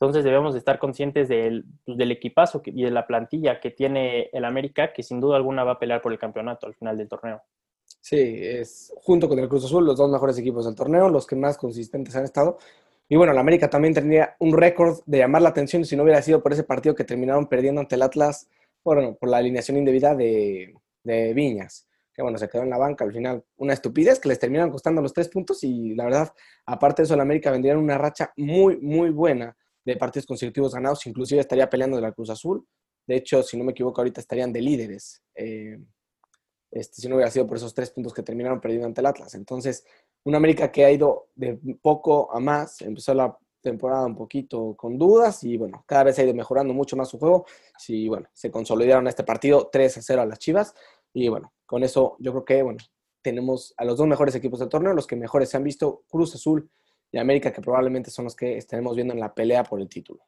entonces 0.01 0.25
debemos 0.25 0.55
de 0.55 0.61
estar 0.61 0.79
conscientes 0.79 1.29
del, 1.29 1.67
pues, 1.85 1.99
del, 1.99 2.11
equipazo 2.11 2.63
y 2.65 2.85
de 2.85 2.91
la 2.91 3.07
plantilla 3.07 3.61
que 3.61 3.71
tiene 3.71 4.31
el 4.33 4.47
América, 4.47 4.95
que 4.95 5.03
sin 5.03 5.21
duda 5.21 5.37
alguna 5.37 5.63
va 5.63 5.73
a 5.73 5.79
pelear 5.79 6.01
por 6.01 6.11
el 6.11 6.19
campeonato 6.19 6.67
al 6.67 6.75
final 6.75 6.97
del 6.97 7.07
torneo. 7.07 7.43
Sí, 8.01 8.17
es 8.17 8.95
junto 8.97 9.29
con 9.29 9.39
el 9.39 9.49
Cruz 9.49 9.67
Azul 9.67 9.85
los 9.85 9.99
dos 9.99 10.11
mejores 10.11 10.39
equipos 10.39 10.65
del 10.65 10.75
torneo, 10.75 11.11
los 11.11 11.27
que 11.27 11.37
más 11.37 11.59
consistentes 11.59 12.17
han 12.17 12.25
estado. 12.25 12.57
Y 13.11 13.17
bueno, 13.17 13.33
el 13.33 13.39
América 13.39 13.69
también 13.69 13.93
tendría 13.93 14.37
un 14.39 14.57
récord 14.57 15.01
de 15.05 15.19
llamar 15.19 15.43
la 15.43 15.49
atención 15.49 15.85
si 15.85 15.97
no 15.97 16.05
hubiera 16.05 16.23
sido 16.23 16.43
por 16.43 16.53
ese 16.53 16.63
partido 16.63 16.95
que 16.95 17.05
terminaron 17.05 17.49
perdiendo 17.49 17.81
ante 17.81 17.97
el 17.97 18.03
Atlas, 18.03 18.49
bueno, 18.85 19.17
por 19.21 19.29
la 19.29 19.39
alineación 19.39 19.77
indebida 19.77 20.15
de, 20.15 20.75
de 21.03 21.35
Viñas 21.35 21.89
que 22.13 22.23
bueno, 22.23 22.39
se 22.39 22.49
quedó 22.49 22.63
en 22.63 22.71
la 22.71 22.79
banca 22.79 23.05
al 23.05 23.13
final. 23.13 23.45
Una 23.57 23.73
estupidez 23.73 24.19
que 24.19 24.29
les 24.29 24.39
terminan 24.39 24.71
costando 24.71 25.01
los 25.01 25.13
tres 25.13 25.29
puntos 25.29 25.63
y 25.65 25.95
la 25.95 26.05
verdad, 26.05 26.33
aparte 26.67 27.03
de 27.03 27.05
eso, 27.05 27.15
el 27.15 27.21
América 27.21 27.51
vendría 27.51 27.77
una 27.77 27.99
racha 27.99 28.33
muy, 28.37 28.77
muy 28.79 29.11
buena 29.11 29.57
de 29.85 29.97
partidos 29.97 30.27
consecutivos 30.27 30.75
ganados, 30.75 31.07
inclusive 31.07 31.41
estaría 31.41 31.71
peleando 31.71 31.97
de 31.97 32.03
la 32.03 32.13
Cruz 32.13 32.31
Azul. 32.31 32.67
De 33.07 33.17
hecho, 33.17 33.43
si 33.43 33.57
no 33.57 33.65
me 33.65 33.73
equivoco, 33.73 34.01
ahorita 34.01 34.21
estarían 34.21 34.53
de 34.53 34.61
líderes. 34.61 35.23
Eh, 35.35 35.79
este, 36.71 37.03
si 37.03 37.09
no 37.09 37.17
hubiera 37.17 37.31
sido 37.31 37.47
por 37.47 37.57
esos 37.57 37.75
tres 37.75 37.91
puntos 37.91 38.13
que 38.13 38.23
terminaron 38.23 38.61
perdiendo 38.61 38.87
ante 38.87 39.01
el 39.01 39.07
Atlas. 39.07 39.35
Entonces, 39.35 39.85
una 40.25 40.37
América 40.37 40.71
que 40.71 40.85
ha 40.85 40.91
ido 40.91 41.29
de 41.35 41.59
poco 41.81 42.33
a 42.33 42.41
más, 42.41 42.83
empezó 42.83 43.15
la 43.15 43.37
temporada 43.61 44.07
un 44.07 44.17
poquito 44.17 44.75
con 44.77 44.99
dudas 44.99 45.45
y 45.45 45.57
bueno, 45.57 45.85
cada 45.87 46.05
vez 46.05 46.19
ha 46.19 46.25
ido 46.25 46.35
mejorando 46.35 46.73
mucho 46.75 46.97
más 46.97 47.09
su 47.09 47.19
juego. 47.19 47.47
Sí, 47.79 48.09
bueno, 48.09 48.29
se 48.33 48.51
consolidaron 48.51 49.07
este 49.07 49.25
partido 49.25 49.69
3 49.71 49.99
a 49.99 50.03
0 50.03 50.23
a 50.23 50.27
las 50.27 50.39
Chivas 50.39 50.75
y 51.13 51.29
bueno, 51.29 51.53
con 51.67 51.83
eso 51.83 52.17
yo 52.19 52.33
creo 52.33 52.45
que 52.45 52.63
bueno, 52.63 52.79
tenemos 53.23 53.75
a 53.77 53.85
los 53.85 53.97
dos 53.99 54.07
mejores 54.07 54.35
equipos 54.35 54.61
del 54.61 54.69
torneo, 54.69 54.95
los 54.95 55.07
que 55.07 55.17
mejores 55.17 55.51
se 55.51 55.57
han 55.57 55.65
visto, 55.65 56.05
Cruz 56.09 56.35
Azul 56.35 56.71
y 57.13 57.19
América, 57.19 57.53
que 57.53 57.61
probablemente 57.61 58.11
son 58.11 58.25
los 58.25 58.37
que 58.37 58.57
estaremos 58.57 58.95
viendo 58.95 59.15
en 59.15 59.21
la 59.21 59.35
pelea 59.35 59.65
por 59.65 59.81
el 59.81 59.89
título. 59.89 60.23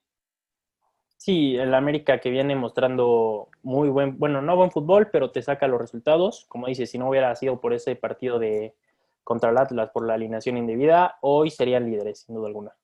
Sí, 1.17 1.55
el 1.55 1.73
América 1.75 2.19
que 2.19 2.31
viene 2.31 2.56
mostrando 2.56 3.49
muy 3.62 3.89
buen, 3.89 4.19
bueno, 4.19 4.43
no 4.43 4.56
buen 4.56 4.73
fútbol, 4.73 5.09
pero 5.12 5.31
te 5.31 5.41
saca 5.41 5.69
los 5.69 5.81
resultados. 5.81 6.47
Como 6.49 6.67
dices, 6.67 6.91
si 6.91 6.99
no 6.99 7.09
hubiera 7.09 7.33
sido 7.37 7.61
por 7.61 7.73
ese 7.73 7.94
partido 7.94 8.41
de 8.41 8.75
contra 9.24 9.50
el 9.50 9.58
Atlas 9.58 9.90
por 9.92 10.06
la 10.06 10.14
alineación 10.14 10.56
indebida, 10.56 11.16
hoy 11.22 11.50
serían 11.50 11.86
líderes, 11.86 12.20
sin 12.20 12.34
duda 12.34 12.48
alguna. 12.48 12.76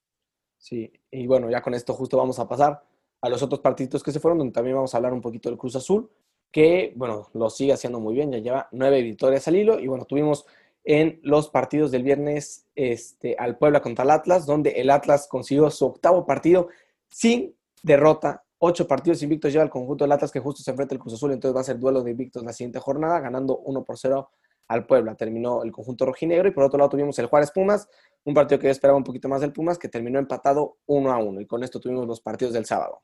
Sí, 0.57 0.91
y 1.11 1.27
bueno, 1.27 1.49
ya 1.49 1.61
con 1.61 1.73
esto 1.73 1.93
justo 1.93 2.17
vamos 2.17 2.39
a 2.39 2.47
pasar 2.47 2.83
a 3.21 3.29
los 3.29 3.41
otros 3.41 3.61
partidos 3.61 4.03
que 4.03 4.11
se 4.11 4.19
fueron, 4.19 4.37
donde 4.37 4.53
también 4.53 4.75
vamos 4.75 4.93
a 4.93 4.97
hablar 4.97 5.13
un 5.13 5.21
poquito 5.21 5.49
del 5.49 5.57
Cruz 5.57 5.75
Azul, 5.75 6.09
que, 6.51 6.93
bueno, 6.95 7.29
lo 7.33 7.49
sigue 7.49 7.73
haciendo 7.73 7.99
muy 7.99 8.15
bien, 8.15 8.31
ya 8.31 8.39
lleva 8.39 8.67
nueve 8.71 9.01
victorias 9.01 9.47
al 9.47 9.55
hilo, 9.55 9.79
y 9.79 9.87
bueno, 9.87 10.05
tuvimos 10.05 10.45
en 10.83 11.19
los 11.23 11.49
partidos 11.49 11.91
del 11.91 12.03
viernes 12.03 12.65
este, 12.75 13.35
al 13.37 13.57
Puebla 13.57 13.81
contra 13.81 14.03
el 14.03 14.11
Atlas, 14.11 14.45
donde 14.45 14.71
el 14.71 14.89
Atlas 14.89 15.27
consiguió 15.27 15.69
su 15.69 15.85
octavo 15.85 16.25
partido 16.25 16.69
sin 17.07 17.55
derrota. 17.83 18.43
Ocho 18.57 18.87
partidos 18.87 19.21
invictos 19.23 19.51
lleva 19.51 19.63
el 19.63 19.69
conjunto 19.69 20.03
del 20.03 20.11
Atlas 20.11 20.31
que 20.31 20.39
justo 20.39 20.63
se 20.63 20.71
enfrenta 20.71 20.95
el 20.95 20.99
Cruz 20.99 21.13
Azul, 21.13 21.31
entonces 21.31 21.55
va 21.55 21.61
a 21.61 21.65
ser 21.65 21.79
duelo 21.79 22.01
de 22.01 22.11
invictos 22.11 22.43
la 22.43 22.53
siguiente 22.53 22.79
jornada, 22.79 23.19
ganando 23.19 23.57
1 23.59 23.83
por 23.83 23.97
0 23.97 24.29
al 24.69 24.85
Puebla. 24.85 25.15
Terminó 25.15 25.63
el 25.63 25.71
conjunto 25.71 26.05
rojinegro 26.05 26.47
y 26.47 26.51
por 26.51 26.63
otro 26.63 26.77
lado 26.77 26.91
tuvimos 26.91 27.19
el 27.19 27.25
Juárez 27.25 27.51
Pumas, 27.51 27.89
un 28.23 28.33
partido 28.33 28.59
que 28.59 28.67
yo 28.67 28.71
esperaba 28.71 28.97
un 28.97 29.03
poquito 29.03 29.27
más 29.27 29.41
del 29.41 29.51
Pumas, 29.51 29.77
que 29.77 29.89
terminó 29.89 30.19
empatado 30.19 30.77
1 30.85 31.11
a 31.11 31.17
1 31.17 31.41
y 31.41 31.45
con 31.45 31.63
esto 31.63 31.79
tuvimos 31.79 32.07
los 32.07 32.21
partidos 32.21 32.53
del 32.53 32.65
sábado. 32.65 33.01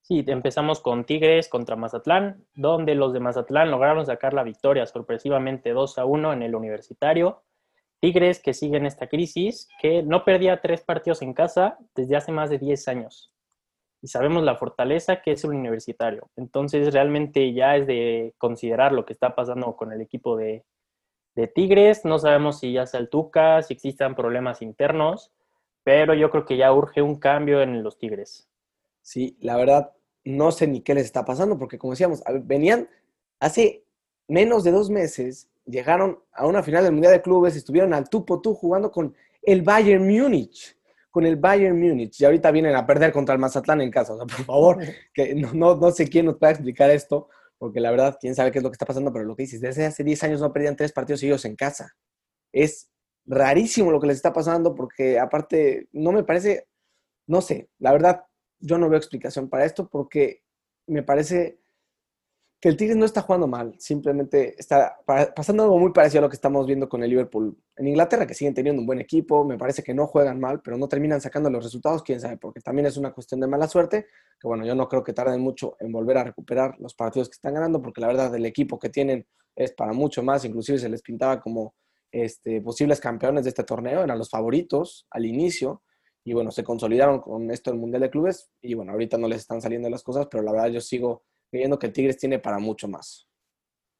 Sí, 0.00 0.22
empezamos 0.26 0.80
con 0.80 1.04
Tigres 1.04 1.48
contra 1.48 1.76
Mazatlán, 1.76 2.44
donde 2.54 2.94
los 2.94 3.12
de 3.12 3.20
Mazatlán 3.20 3.70
lograron 3.70 4.04
sacar 4.04 4.34
la 4.34 4.42
victoria 4.42 4.86
sorpresivamente 4.86 5.70
2 5.70 5.98
a 5.98 6.04
1 6.04 6.32
en 6.34 6.42
el 6.42 6.54
universitario. 6.54 7.42
Tigres 8.00 8.40
que 8.40 8.52
sigue 8.52 8.76
en 8.76 8.84
esta 8.84 9.08
crisis, 9.08 9.66
que 9.80 10.02
no 10.02 10.24
perdía 10.24 10.60
tres 10.60 10.82
partidos 10.82 11.22
en 11.22 11.32
casa 11.32 11.78
desde 11.94 12.16
hace 12.16 12.32
más 12.32 12.50
de 12.50 12.58
10 12.58 12.86
años. 12.88 13.32
Y 14.02 14.08
sabemos 14.08 14.42
la 14.42 14.56
fortaleza 14.56 15.22
que 15.22 15.32
es 15.32 15.44
el 15.44 15.52
universitario. 15.52 16.28
Entonces 16.36 16.92
realmente 16.92 17.54
ya 17.54 17.76
es 17.76 17.86
de 17.86 18.34
considerar 18.36 18.92
lo 18.92 19.06
que 19.06 19.14
está 19.14 19.34
pasando 19.34 19.74
con 19.74 19.90
el 19.90 20.02
equipo 20.02 20.36
de, 20.36 20.66
de 21.34 21.46
Tigres. 21.46 22.04
No 22.04 22.18
sabemos 22.18 22.60
si 22.60 22.72
ya 22.72 22.86
sea 22.86 23.00
el 23.00 23.08
Tuca, 23.08 23.62
si 23.62 23.74
existan 23.74 24.14
problemas 24.14 24.62
internos, 24.62 25.32
pero 25.82 26.14
yo 26.14 26.30
creo 26.30 26.44
que 26.44 26.56
ya 26.56 26.72
urge 26.72 27.02
un 27.02 27.18
cambio 27.18 27.62
en 27.62 27.82
los 27.82 27.98
Tigres. 27.98 28.48
Sí, 29.02 29.36
la 29.40 29.56
verdad, 29.56 29.92
no 30.24 30.50
sé 30.50 30.66
ni 30.66 30.80
qué 30.80 30.94
les 30.94 31.04
está 31.04 31.24
pasando, 31.24 31.58
porque 31.58 31.78
como 31.78 31.92
decíamos, 31.92 32.22
venían 32.42 32.88
hace 33.38 33.84
menos 34.28 34.64
de 34.64 34.70
dos 34.70 34.90
meses, 34.90 35.50
llegaron 35.66 36.18
a 36.32 36.46
una 36.46 36.62
final 36.62 36.84
del 36.84 36.92
Mundial 36.92 37.12
de 37.12 37.22
Clubes, 37.22 37.56
estuvieron 37.56 37.92
al 37.92 38.08
tú 38.08 38.24
por 38.24 38.40
tú 38.40 38.54
jugando 38.54 38.90
con 38.90 39.14
el 39.42 39.62
Bayern 39.62 40.06
Múnich, 40.06 40.76
con 41.10 41.26
el 41.26 41.36
Bayern 41.36 41.78
Múnich, 41.78 42.20
y 42.20 42.24
ahorita 42.24 42.50
vienen 42.50 42.74
a 42.74 42.86
perder 42.86 43.12
contra 43.12 43.34
el 43.34 43.40
Mazatlán 43.40 43.80
en 43.82 43.90
casa. 43.90 44.14
O 44.14 44.16
sea, 44.16 44.26
por 44.26 44.44
favor, 44.44 44.78
que 45.14 45.34
no, 45.34 45.52
no, 45.52 45.76
no 45.76 45.90
sé 45.90 46.08
quién 46.08 46.26
nos 46.26 46.36
pueda 46.36 46.52
explicar 46.52 46.90
esto, 46.90 47.28
porque 47.64 47.80
la 47.80 47.90
verdad, 47.90 48.18
quién 48.20 48.34
sabe 48.34 48.52
qué 48.52 48.58
es 48.58 48.62
lo 48.62 48.70
que 48.70 48.74
está 48.74 48.84
pasando, 48.84 49.10
pero 49.10 49.24
lo 49.24 49.34
que 49.34 49.44
dices, 49.44 49.62
desde 49.62 49.86
hace 49.86 50.04
10 50.04 50.22
años 50.24 50.40
no 50.42 50.52
perdían 50.52 50.76
tres 50.76 50.92
partidos 50.92 51.20
seguidos 51.20 51.46
en 51.46 51.56
casa. 51.56 51.94
Es 52.52 52.90
rarísimo 53.24 53.90
lo 53.90 54.00
que 54.00 54.08
les 54.08 54.16
está 54.16 54.34
pasando, 54.34 54.74
porque 54.74 55.18
aparte, 55.18 55.88
no 55.92 56.12
me 56.12 56.24
parece 56.24 56.66
no 57.26 57.40
sé, 57.40 57.70
la 57.78 57.92
verdad, 57.92 58.24
yo 58.60 58.78
no 58.78 58.88
veo 58.88 58.98
explicación 58.98 59.48
para 59.48 59.64
esto 59.64 59.88
porque 59.88 60.42
me 60.86 61.02
parece 61.02 61.58
que 62.64 62.70
el 62.70 62.78
Tigres 62.78 62.96
no 62.96 63.04
está 63.04 63.20
jugando 63.20 63.46
mal, 63.46 63.74
simplemente 63.76 64.58
está 64.58 64.98
pasando 65.36 65.64
algo 65.64 65.78
muy 65.78 65.92
parecido 65.92 66.20
a 66.20 66.22
lo 66.22 66.30
que 66.30 66.36
estamos 66.36 66.66
viendo 66.66 66.88
con 66.88 67.02
el 67.02 67.10
Liverpool. 67.10 67.54
En 67.76 67.88
Inglaterra, 67.88 68.26
que 68.26 68.32
siguen 68.32 68.54
teniendo 68.54 68.80
un 68.80 68.86
buen 68.86 69.02
equipo, 69.02 69.44
me 69.44 69.58
parece 69.58 69.82
que 69.82 69.92
no 69.92 70.06
juegan 70.06 70.40
mal, 70.40 70.62
pero 70.62 70.78
no 70.78 70.88
terminan 70.88 71.20
sacando 71.20 71.50
los 71.50 71.62
resultados, 71.62 72.02
quién 72.02 72.22
sabe, 72.22 72.38
porque 72.38 72.62
también 72.62 72.86
es 72.86 72.96
una 72.96 73.12
cuestión 73.12 73.38
de 73.42 73.48
mala 73.48 73.68
suerte, 73.68 74.06
que 74.40 74.48
bueno, 74.48 74.64
yo 74.64 74.74
no 74.74 74.88
creo 74.88 75.04
que 75.04 75.12
tarden 75.12 75.42
mucho 75.42 75.76
en 75.78 75.92
volver 75.92 76.16
a 76.16 76.24
recuperar 76.24 76.74
los 76.80 76.94
partidos 76.94 77.28
que 77.28 77.34
están 77.34 77.52
ganando, 77.52 77.82
porque 77.82 78.00
la 78.00 78.06
verdad 78.06 78.34
el 78.34 78.46
equipo 78.46 78.78
que 78.78 78.88
tienen 78.88 79.26
es 79.54 79.72
para 79.72 79.92
mucho 79.92 80.22
más, 80.22 80.46
inclusive 80.46 80.78
se 80.78 80.88
les 80.88 81.02
pintaba 81.02 81.42
como 81.42 81.74
este, 82.10 82.62
posibles 82.62 82.98
campeones 82.98 83.44
de 83.44 83.50
este 83.50 83.64
torneo, 83.64 84.04
eran 84.04 84.16
los 84.16 84.30
favoritos 84.30 85.06
al 85.10 85.26
inicio, 85.26 85.82
y 86.24 86.32
bueno, 86.32 86.50
se 86.50 86.64
consolidaron 86.64 87.20
con 87.20 87.50
esto 87.50 87.70
del 87.70 87.78
Mundial 87.78 88.00
de 88.00 88.08
Clubes, 88.08 88.48
y 88.62 88.72
bueno, 88.72 88.92
ahorita 88.92 89.18
no 89.18 89.28
les 89.28 89.40
están 89.42 89.60
saliendo 89.60 89.90
las 89.90 90.02
cosas, 90.02 90.28
pero 90.30 90.42
la 90.42 90.52
verdad 90.52 90.68
yo 90.68 90.80
sigo 90.80 91.24
creyendo 91.54 91.78
que 91.78 91.88
Tigres 91.88 92.18
tiene 92.18 92.40
para 92.40 92.58
mucho 92.58 92.88
más. 92.88 93.28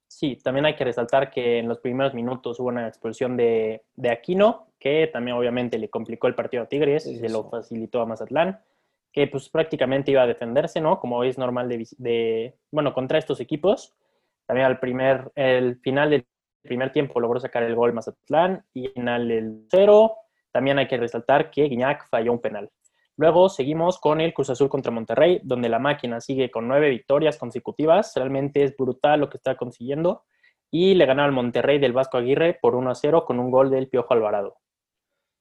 Sí, 0.08 0.36
también 0.42 0.66
hay 0.66 0.74
que 0.74 0.82
resaltar 0.82 1.30
que 1.30 1.60
en 1.60 1.68
los 1.68 1.78
primeros 1.78 2.12
minutos 2.12 2.58
hubo 2.58 2.66
una 2.66 2.88
expulsión 2.88 3.36
de, 3.36 3.84
de 3.94 4.10
Aquino, 4.10 4.66
que 4.80 5.08
también 5.12 5.36
obviamente 5.36 5.78
le 5.78 5.88
complicó 5.88 6.26
el 6.26 6.34
partido 6.34 6.64
a 6.64 6.66
Tigres, 6.66 7.06
y 7.06 7.16
se 7.16 7.28
lo 7.28 7.48
facilitó 7.48 8.00
a 8.00 8.06
Mazatlán, 8.06 8.58
que 9.12 9.28
pues 9.28 9.48
prácticamente 9.50 10.10
iba 10.10 10.22
a 10.22 10.26
defenderse, 10.26 10.80
¿no? 10.80 10.98
Como 10.98 11.22
es 11.22 11.38
normal 11.38 11.68
de, 11.68 11.86
de 11.98 12.56
bueno, 12.72 12.92
contra 12.92 13.18
estos 13.18 13.38
equipos. 13.38 13.94
También 14.46 14.66
al 14.66 14.80
primer, 14.80 15.30
el 15.36 15.76
final 15.78 16.10
del 16.10 16.26
primer 16.60 16.90
tiempo 16.90 17.20
logró 17.20 17.38
sacar 17.38 17.62
el 17.62 17.76
gol 17.76 17.92
Mazatlán 17.92 18.64
y 18.74 18.90
en 18.98 19.06
el 19.06 19.66
cero 19.70 20.16
también 20.50 20.80
hay 20.80 20.88
que 20.88 20.96
resaltar 20.96 21.52
que 21.52 21.68
Guiñac 21.68 22.08
falló 22.08 22.32
un 22.32 22.40
penal. 22.40 22.68
Luego 23.16 23.48
seguimos 23.48 23.98
con 23.98 24.20
el 24.20 24.34
Cruz 24.34 24.50
Azul 24.50 24.68
contra 24.68 24.90
Monterrey, 24.90 25.40
donde 25.44 25.68
la 25.68 25.78
máquina 25.78 26.20
sigue 26.20 26.50
con 26.50 26.66
nueve 26.66 26.90
victorias 26.90 27.38
consecutivas. 27.38 28.12
Realmente 28.16 28.64
es 28.64 28.76
brutal 28.76 29.20
lo 29.20 29.30
que 29.30 29.36
está 29.36 29.56
consiguiendo. 29.56 30.24
Y 30.70 30.94
le 30.94 31.06
ganaron 31.06 31.30
al 31.30 31.34
Monterrey 31.34 31.78
del 31.78 31.92
Vasco 31.92 32.16
Aguirre 32.16 32.58
por 32.60 32.74
1 32.74 32.90
a 32.90 32.94
0 32.94 33.24
con 33.24 33.38
un 33.38 33.50
gol 33.52 33.70
del 33.70 33.88
Piojo 33.88 34.14
Alvarado. 34.14 34.56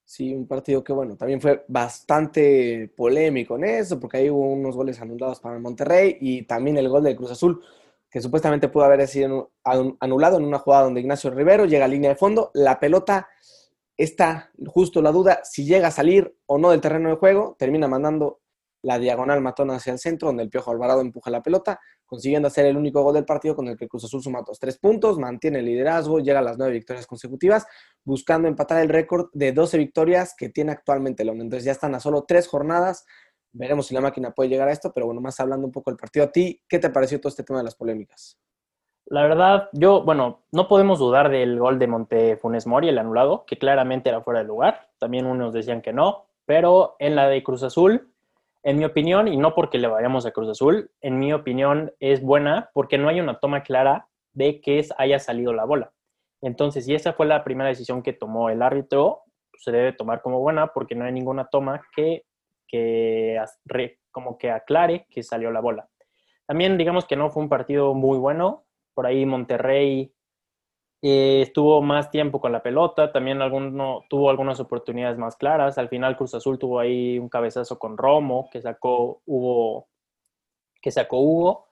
Sí, 0.06 0.34
un 0.36 0.48
partido 0.48 0.84
que, 0.84 0.94
bueno, 0.94 1.15
también 1.15 1.42
fue 1.42 1.63
bastante 1.68 2.92
polémico 2.96 3.56
en 3.56 3.63
eso, 3.63 4.00
porque 4.00 4.18
ahí 4.18 4.30
hubo 4.30 4.51
unos 4.51 4.75
goles 4.75 5.01
anulados 5.01 5.39
para 5.39 5.56
el 5.56 5.62
Monterrey 5.62 6.18
y 6.20 6.44
también 6.44 6.77
el 6.77 6.89
gol 6.89 7.03
del 7.03 7.15
Cruz 7.15 7.32
Azul, 7.32 7.63
que 8.12 8.22
supuestamente 8.22 8.68
pudo 8.68 8.84
haber 8.84 9.08
sido 9.08 9.53
anulado 9.63 10.38
en 10.38 10.46
una 10.46 10.60
jugada 10.60 10.84
donde 10.84 11.00
Ignacio 11.00 11.32
Rivero 11.32 11.65
llega 11.65 11.86
a 11.86 11.88
línea 11.88 12.12
de 12.12 12.15
fondo, 12.15 12.51
la 12.53 12.80
pelota 12.80 13.27
está 13.98 14.52
justo 14.68 15.02
la 15.02 15.12
duda 15.12 15.42
si 15.44 15.66
llega 15.66 15.88
a 15.88 15.92
salir 15.92 16.36
o 16.46 16.58
no 16.58 16.72
del 16.72 16.82
terreno 16.82 17.10
de 17.10 17.16
juego, 17.16 17.56
termina 17.58 17.88
mandando 17.88 18.42
la 18.84 19.00
diagonal 19.00 19.42
matona 19.42 19.76
hacia 19.76 19.94
el 19.94 20.00
centro, 20.00 20.28
donde 20.28 20.44
el 20.44 20.50
Piojo 20.50 20.72
Alvarado 20.72 21.02
empuja 21.02 21.32
la 21.32 21.42
pelota, 21.42 21.80
consiguiendo 22.06 22.50
hacer 22.50 22.66
el 22.66 22.76
único 22.76 23.02
gol 23.02 23.14
del 23.14 23.26
partido 23.26 23.56
con 23.56 23.68
el 23.70 23.78
que 23.78 23.88
Cruz 23.88 24.04
Azul 24.04 24.22
suma 24.22 24.44
dos 24.46 24.60
tres 24.60 24.78
puntos, 24.78 25.18
mantiene 25.18 25.60
el 25.60 25.66
liderazgo, 25.66 26.20
llega 26.20 26.40
a 26.40 26.44
las 26.44 26.58
nueve 26.58 26.74
victorias 26.74 27.08
consecutivas, 27.08 27.66
buscando 28.04 28.48
empatar 28.48 28.82
el 28.82 28.90
récord 28.90 29.30
de 29.32 29.54
12 29.54 29.78
victorias 29.78 30.36
que 30.38 30.50
tiene 30.50 30.74
actualmente 30.74 31.24
León. 31.24 31.42
Entonces 31.42 31.64
ya 31.64 31.72
están 31.72 31.96
a 31.96 32.02
solo 32.02 32.26
tres 32.28 32.48
jornadas. 32.48 33.06
Veremos 33.54 33.88
si 33.88 33.94
la 33.94 34.02
máquina 34.02 34.32
puede 34.32 34.50
llegar 34.50 34.68
a 34.68 34.74
esto, 34.74 34.92
pero 34.94 35.06
bueno, 35.06 35.22
más 35.22 35.40
hablando 35.40 35.66
un 35.66 35.72
poco 35.72 35.92
del 35.92 35.98
partido, 35.98 36.26
¿a 36.26 36.32
ti 36.32 36.62
qué 36.68 36.78
te 36.80 36.90
pareció 36.90 37.22
todo 37.22 37.30
este 37.30 37.44
tema 37.44 37.60
de 37.60 37.66
las 37.66 37.76
polémicas? 37.76 38.38
La 39.06 39.24
verdad, 39.24 39.70
yo, 39.74 40.02
bueno, 40.04 40.44
no 40.52 40.68
podemos 40.68 40.98
dudar 40.98 41.30
del 41.30 41.60
gol 41.60 41.78
de 41.78 41.88
Monte 41.88 42.38
Funes 42.38 42.66
Mori, 42.66 42.88
el 42.88 42.98
anulado, 42.98 43.46
que 43.46 43.58
claramente 43.58 44.10
era 44.10 44.22
fuera 44.22 44.40
de 44.40 44.48
lugar. 44.48 44.90
También 44.98 45.26
unos 45.26 45.54
decían 45.54 45.82
que 45.82 45.92
no, 45.92 46.26
pero 46.46 46.96
en 47.00 47.16
la 47.16 47.28
de 47.28 47.44
Cruz 47.44 47.64
Azul, 47.64 48.10
en 48.64 48.78
mi 48.78 48.86
opinión, 48.86 49.28
y 49.28 49.36
no 49.36 49.56
porque 49.56 49.78
le 49.78 49.88
vayamos 49.88 50.26
a 50.26 50.32
Cruz 50.32 50.50
Azul, 50.50 50.90
en 51.02 51.20
mi 51.20 51.34
opinión 51.34 51.94
es 52.00 52.22
buena 52.22 52.70
porque 52.74 52.98
no 52.98 53.10
hay 53.10 53.20
una 53.20 53.40
toma 53.40 53.62
clara 53.62 54.08
de 54.32 54.62
que 54.62 54.86
haya 54.98 55.20
salido 55.20 55.54
la 55.54 55.66
bola. 55.66 55.92
Entonces, 56.42 56.86
si 56.86 56.96
esa 56.96 57.14
fue 57.14 57.26
la 57.26 57.44
primera 57.44 57.70
decisión 57.70 58.02
que 58.04 58.14
tomó 58.14 58.50
el 58.50 58.62
árbitro, 58.62 59.24
se 59.58 59.72
debe 59.72 59.94
tomar 59.94 60.22
como 60.22 60.40
buena 60.40 60.68
porque 60.68 60.96
no 60.96 61.06
hay 61.06 61.12
ninguna 61.12 61.46
toma 61.46 61.82
que, 61.96 62.26
que 62.68 63.40
como 64.12 64.38
que 64.38 64.50
aclare 64.50 65.08
que 65.10 65.24
salió 65.24 65.52
la 65.52 65.60
bola. 65.60 65.90
También 66.46 66.78
digamos 66.78 67.06
que 67.06 67.16
no 67.16 67.30
fue 67.30 67.44
un 67.44 67.50
partido 67.50 67.94
muy 67.94 68.18
bueno, 68.18 68.62
por 68.94 69.06
ahí 69.06 69.26
Monterrey 69.26 70.14
eh, 71.06 71.42
estuvo 71.42 71.82
más 71.82 72.12
tiempo 72.12 72.40
con 72.40 72.54
la 72.54 72.64
pelota, 72.64 73.12
también 73.12 73.42
alguno, 73.42 74.06
tuvo 74.10 74.30
algunas 74.30 74.62
oportunidades 74.62 75.18
más 75.18 75.36
claras. 75.36 75.78
Al 75.78 75.90
final 75.90 76.16
Cruz 76.16 76.34
Azul 76.34 76.58
tuvo 76.58 76.80
ahí 76.80 77.20
un 77.20 77.28
cabezazo 77.28 77.78
con 77.78 77.98
Romo 77.98 78.50
que 78.52 78.62
sacó 78.62 79.22
Hugo, 79.26 79.90
que 80.82 80.92
sacó 80.92 81.20
Hugo. 81.20 81.68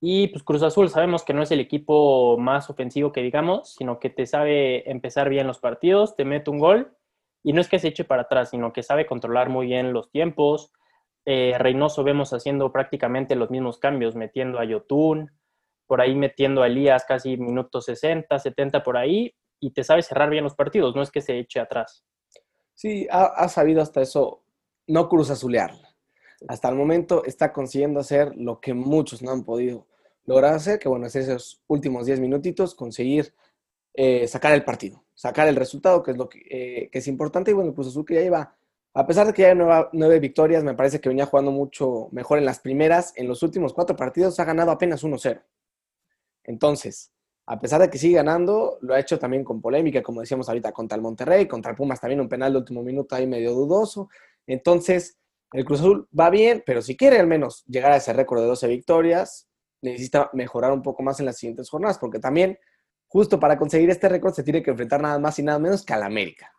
Y 0.00 0.28
pues 0.28 0.44
Cruz 0.44 0.62
Azul 0.62 0.88
sabemos 0.90 1.24
que 1.24 1.34
no 1.34 1.42
es 1.42 1.50
el 1.50 1.58
equipo 1.58 2.36
más 2.38 2.70
ofensivo 2.70 3.10
que 3.10 3.22
digamos, 3.22 3.74
sino 3.74 3.98
que 3.98 4.10
te 4.10 4.26
sabe 4.26 4.88
empezar 4.90 5.28
bien 5.28 5.48
los 5.48 5.58
partidos, 5.58 6.14
te 6.14 6.24
mete 6.24 6.50
un 6.50 6.58
gol 6.58 6.96
y 7.42 7.52
no 7.52 7.60
es 7.60 7.68
que 7.68 7.80
se 7.80 7.88
eche 7.88 8.04
para 8.04 8.22
atrás, 8.22 8.50
sino 8.50 8.72
que 8.72 8.84
sabe 8.84 9.06
controlar 9.06 9.48
muy 9.48 9.66
bien 9.66 9.92
los 9.92 10.10
tiempos. 10.10 10.72
Eh, 11.24 11.56
Reynoso 11.58 12.04
vemos 12.04 12.32
haciendo 12.32 12.70
prácticamente 12.70 13.34
los 13.34 13.50
mismos 13.50 13.78
cambios, 13.78 14.14
metiendo 14.14 14.60
a 14.60 14.64
Yotun, 14.64 15.32
por 15.92 16.00
ahí 16.00 16.14
metiendo 16.14 16.62
a 16.62 16.68
Elías 16.68 17.04
casi 17.06 17.36
minutos 17.36 17.84
60, 17.84 18.38
70 18.38 18.82
por 18.82 18.96
ahí, 18.96 19.30
y 19.60 19.72
te 19.72 19.84
sabe 19.84 20.00
cerrar 20.00 20.30
bien 20.30 20.42
los 20.42 20.54
partidos, 20.54 20.96
no 20.96 21.02
es 21.02 21.10
que 21.10 21.20
se 21.20 21.38
eche 21.38 21.60
atrás. 21.60 22.02
Sí, 22.72 23.06
ha, 23.10 23.46
sabido 23.50 23.82
hasta 23.82 24.00
eso 24.00 24.42
no 24.86 25.06
cruz 25.06 25.28
azulearla. 25.28 25.94
Hasta 26.48 26.70
el 26.70 26.76
momento 26.76 27.26
está 27.26 27.52
consiguiendo 27.52 28.00
hacer 28.00 28.32
lo 28.36 28.58
que 28.58 28.72
muchos 28.72 29.20
no 29.20 29.32
han 29.32 29.44
podido 29.44 29.86
lograr 30.24 30.54
hacer, 30.54 30.78
que 30.78 30.88
bueno, 30.88 31.04
es 31.04 31.14
esos 31.14 31.62
últimos 31.66 32.06
10 32.06 32.20
minutitos 32.20 32.74
conseguir 32.74 33.34
eh, 33.92 34.26
sacar 34.28 34.54
el 34.54 34.64
partido, 34.64 35.04
sacar 35.12 35.46
el 35.46 35.56
resultado, 35.56 36.02
que 36.02 36.12
es 36.12 36.16
lo 36.16 36.26
que, 36.26 36.38
eh, 36.50 36.88
es 36.90 37.06
importante. 37.06 37.50
Y 37.50 37.54
bueno, 37.54 37.74
Cruz 37.74 37.88
Azul 37.88 38.06
que 38.06 38.14
ya 38.14 38.22
iba, 38.22 38.56
a 38.94 39.06
pesar 39.06 39.26
de 39.26 39.34
que 39.34 39.42
ya 39.42 39.50
hay 39.50 39.88
nueve 39.92 40.20
victorias, 40.20 40.64
me 40.64 40.72
parece 40.72 41.02
que 41.02 41.10
venía 41.10 41.26
jugando 41.26 41.50
mucho 41.50 42.08
mejor 42.12 42.38
en 42.38 42.46
las 42.46 42.60
primeras. 42.60 43.12
En 43.14 43.28
los 43.28 43.42
últimos 43.42 43.74
cuatro 43.74 43.94
partidos 43.94 44.40
ha 44.40 44.46
ganado 44.46 44.70
apenas 44.70 45.04
1-0. 45.04 45.42
Entonces, 46.44 47.12
a 47.46 47.58
pesar 47.58 47.80
de 47.80 47.90
que 47.90 47.98
sigue 47.98 48.16
ganando, 48.16 48.78
lo 48.82 48.94
ha 48.94 49.00
hecho 49.00 49.18
también 49.18 49.44
con 49.44 49.60
polémica, 49.60 50.02
como 50.02 50.20
decíamos 50.20 50.48
ahorita, 50.48 50.72
contra 50.72 50.96
el 50.96 51.02
Monterrey, 51.02 51.46
contra 51.46 51.70
el 51.70 51.76
Pumas 51.76 52.00
también 52.00 52.20
un 52.20 52.28
penal 52.28 52.52
de 52.52 52.58
último 52.58 52.82
minuto 52.82 53.14
ahí 53.14 53.26
medio 53.26 53.52
dudoso. 53.52 54.08
Entonces, 54.46 55.18
el 55.52 55.64
Cruz 55.64 55.80
Azul 55.80 56.08
va 56.18 56.30
bien, 56.30 56.62
pero 56.64 56.82
si 56.82 56.96
quiere 56.96 57.18
al 57.18 57.26
menos 57.26 57.64
llegar 57.66 57.92
a 57.92 57.96
ese 57.96 58.12
récord 58.12 58.40
de 58.40 58.46
12 58.46 58.68
victorias, 58.68 59.48
necesita 59.82 60.30
mejorar 60.32 60.72
un 60.72 60.82
poco 60.82 61.02
más 61.02 61.20
en 61.20 61.26
las 61.26 61.36
siguientes 61.36 61.68
jornadas, 61.68 61.98
porque 61.98 62.18
también, 62.18 62.58
justo 63.08 63.38
para 63.38 63.58
conseguir 63.58 63.90
este 63.90 64.08
récord, 64.08 64.32
se 64.32 64.44
tiene 64.44 64.62
que 64.62 64.70
enfrentar 64.70 65.02
nada 65.02 65.18
más 65.18 65.38
y 65.38 65.42
nada 65.42 65.58
menos 65.58 65.84
que 65.84 65.92
al 65.92 66.04
América. 66.04 66.50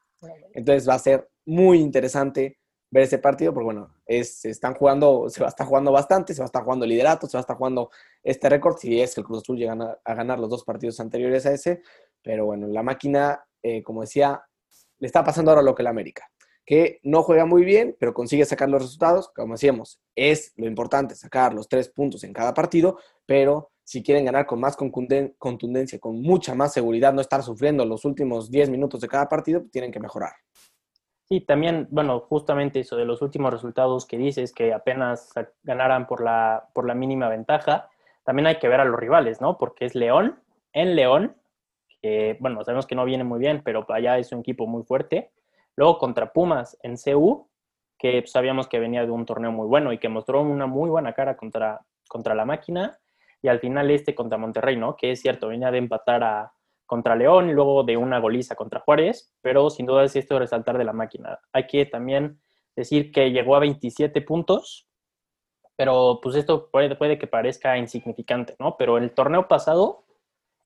Entonces 0.53 0.87
va 0.87 0.93
a 0.93 0.99
ser 0.99 1.29
muy 1.45 1.79
interesante 1.79 2.59
ver 2.93 3.03
ese 3.03 3.17
partido, 3.17 3.53
porque 3.53 3.65
bueno, 3.65 3.89
es, 4.05 4.35
se 4.35 4.51
están 4.51 4.75
jugando, 4.75 5.27
se 5.27 5.39
va 5.39 5.47
a 5.47 5.49
estar 5.49 5.65
jugando 5.65 5.91
bastante, 5.91 6.35
se 6.35 6.41
va 6.41 6.45
a 6.45 6.45
estar 6.45 6.63
jugando 6.63 6.85
liderato, 6.85 7.27
se 7.27 7.35
va 7.35 7.39
a 7.39 7.41
estar 7.41 7.57
jugando 7.57 7.89
este 8.21 8.47
récord, 8.49 8.77
si 8.77 9.01
es 9.01 9.15
que 9.15 9.21
el 9.21 9.25
Cruz 9.25 9.41
Azul 9.41 9.57
llega 9.57 9.97
a, 10.05 10.13
ganar 10.13 10.37
los 10.37 10.47
dos 10.47 10.63
partidos 10.63 10.99
anteriores 10.99 11.47
a 11.47 11.53
ese, 11.53 11.81
pero 12.21 12.45
bueno, 12.45 12.67
la 12.67 12.83
máquina, 12.83 13.43
eh, 13.63 13.81
como 13.81 14.01
decía, 14.01 14.43
le 14.99 15.07
está 15.07 15.23
pasando 15.23 15.49
ahora 15.49 15.63
lo 15.63 15.73
que 15.73 15.81
la 15.81 15.89
América, 15.89 16.29
que 16.63 16.99
no 17.01 17.23
juega 17.23 17.47
muy 17.47 17.65
bien, 17.65 17.97
pero 17.99 18.13
consigue 18.13 18.45
sacar 18.45 18.69
los 18.69 18.83
resultados, 18.83 19.29
como 19.35 19.55
decíamos, 19.55 19.99
es 20.15 20.53
lo 20.55 20.67
importante, 20.67 21.15
sacar 21.15 21.51
los 21.55 21.67
tres 21.67 21.89
puntos 21.89 22.23
en 22.23 22.31
cada 22.31 22.53
partido, 22.53 22.99
pero 23.25 23.71
si 23.83 24.03
quieren 24.03 24.25
ganar 24.25 24.45
con 24.45 24.59
más 24.59 24.77
contundencia, 24.77 25.99
con 25.99 26.21
mucha 26.21 26.53
más 26.53 26.73
seguridad, 26.73 27.11
no 27.11 27.21
estar 27.21 27.41
sufriendo 27.41 27.85
los 27.85 28.05
últimos 28.05 28.51
10 28.51 28.69
minutos 28.69 29.01
de 29.01 29.07
cada 29.07 29.27
partido, 29.27 29.63
tienen 29.71 29.91
que 29.91 29.99
mejorar. 29.99 30.33
Sí, 31.29 31.39
también, 31.41 31.87
bueno, 31.89 32.19
justamente 32.19 32.81
eso 32.81 32.97
de 32.97 33.05
los 33.05 33.21
últimos 33.21 33.51
resultados 33.51 34.05
que 34.05 34.17
dices, 34.17 34.53
que 34.53 34.73
apenas 34.73 35.33
ganaran 35.63 36.05
por 36.05 36.21
la, 36.21 36.69
por 36.73 36.85
la 36.85 36.95
mínima 36.95 37.29
ventaja, 37.29 37.89
también 38.23 38.47
hay 38.47 38.57
que 38.59 38.67
ver 38.67 38.81
a 38.81 38.85
los 38.85 38.99
rivales, 38.99 39.41
¿no? 39.41 39.57
Porque 39.57 39.85
es 39.85 39.95
León, 39.95 40.39
en 40.73 40.95
León, 40.95 41.35
que, 42.01 42.37
bueno, 42.39 42.63
sabemos 42.63 42.85
que 42.85 42.95
no 42.95 43.05
viene 43.05 43.23
muy 43.23 43.39
bien, 43.39 43.61
pero 43.63 43.85
allá 43.89 44.17
es 44.17 44.31
un 44.31 44.39
equipo 44.39 44.67
muy 44.67 44.83
fuerte. 44.83 45.31
Luego 45.75 45.97
contra 45.97 46.33
Pumas 46.33 46.77
en 46.83 46.97
CU, 46.97 47.47
que 47.97 48.23
sabíamos 48.27 48.67
que 48.67 48.79
venía 48.79 49.05
de 49.05 49.11
un 49.11 49.25
torneo 49.25 49.51
muy 49.51 49.67
bueno 49.67 49.93
y 49.93 49.99
que 49.99 50.09
mostró 50.09 50.41
una 50.41 50.67
muy 50.67 50.89
buena 50.89 51.13
cara 51.13 51.37
contra, 51.37 51.81
contra 52.07 52.35
la 52.35 52.45
máquina. 52.45 52.99
Y 53.41 53.47
al 53.47 53.59
final 53.59 53.91
este 53.91 54.13
contra 54.13 54.37
Monterrey, 54.37 54.75
¿no? 54.77 54.95
Que 54.95 55.11
es 55.11 55.21
cierto, 55.21 55.47
venía 55.47 55.71
de 55.71 55.77
empatar 55.77 56.23
a, 56.23 56.53
contra 56.93 57.15
León 57.15 57.53
luego 57.53 57.83
de 57.83 57.97
una 57.97 58.19
goliza 58.19 58.53
contra 58.55 58.81
Juárez, 58.81 59.33
pero 59.41 59.71
sin 59.71 59.87
duda 59.87 60.03
es 60.03 60.15
esto 60.15 60.37
resaltar 60.37 60.77
de 60.77 60.83
la 60.83 60.93
máquina. 60.93 61.39
Hay 61.51 61.65
que 61.65 61.87
también 61.87 62.39
decir 62.75 63.11
que 63.11 63.31
llegó 63.31 63.55
a 63.55 63.59
27 63.59 64.21
puntos, 64.21 64.87
pero 65.75 66.19
pues 66.21 66.35
esto 66.35 66.69
puede, 66.69 67.17
que 67.17 67.25
parezca 67.25 67.77
insignificante, 67.79 68.55
¿no? 68.59 68.77
Pero 68.77 68.99
el 68.99 69.11
torneo 69.11 69.47
pasado, 69.47 70.05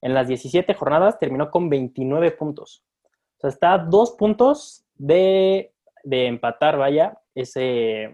en 0.02 0.14
las 0.14 0.28
17 0.28 0.74
jornadas, 0.74 1.18
terminó 1.18 1.50
con 1.50 1.70
29 1.70 2.32
puntos. 2.32 2.84
O 3.06 3.40
sea, 3.40 3.50
está 3.50 3.74
a 3.74 3.78
dos 3.78 4.12
puntos 4.12 4.86
de 4.96 5.74
de 6.08 6.28
empatar, 6.28 6.78
vaya, 6.78 7.20
ese, 7.36 8.12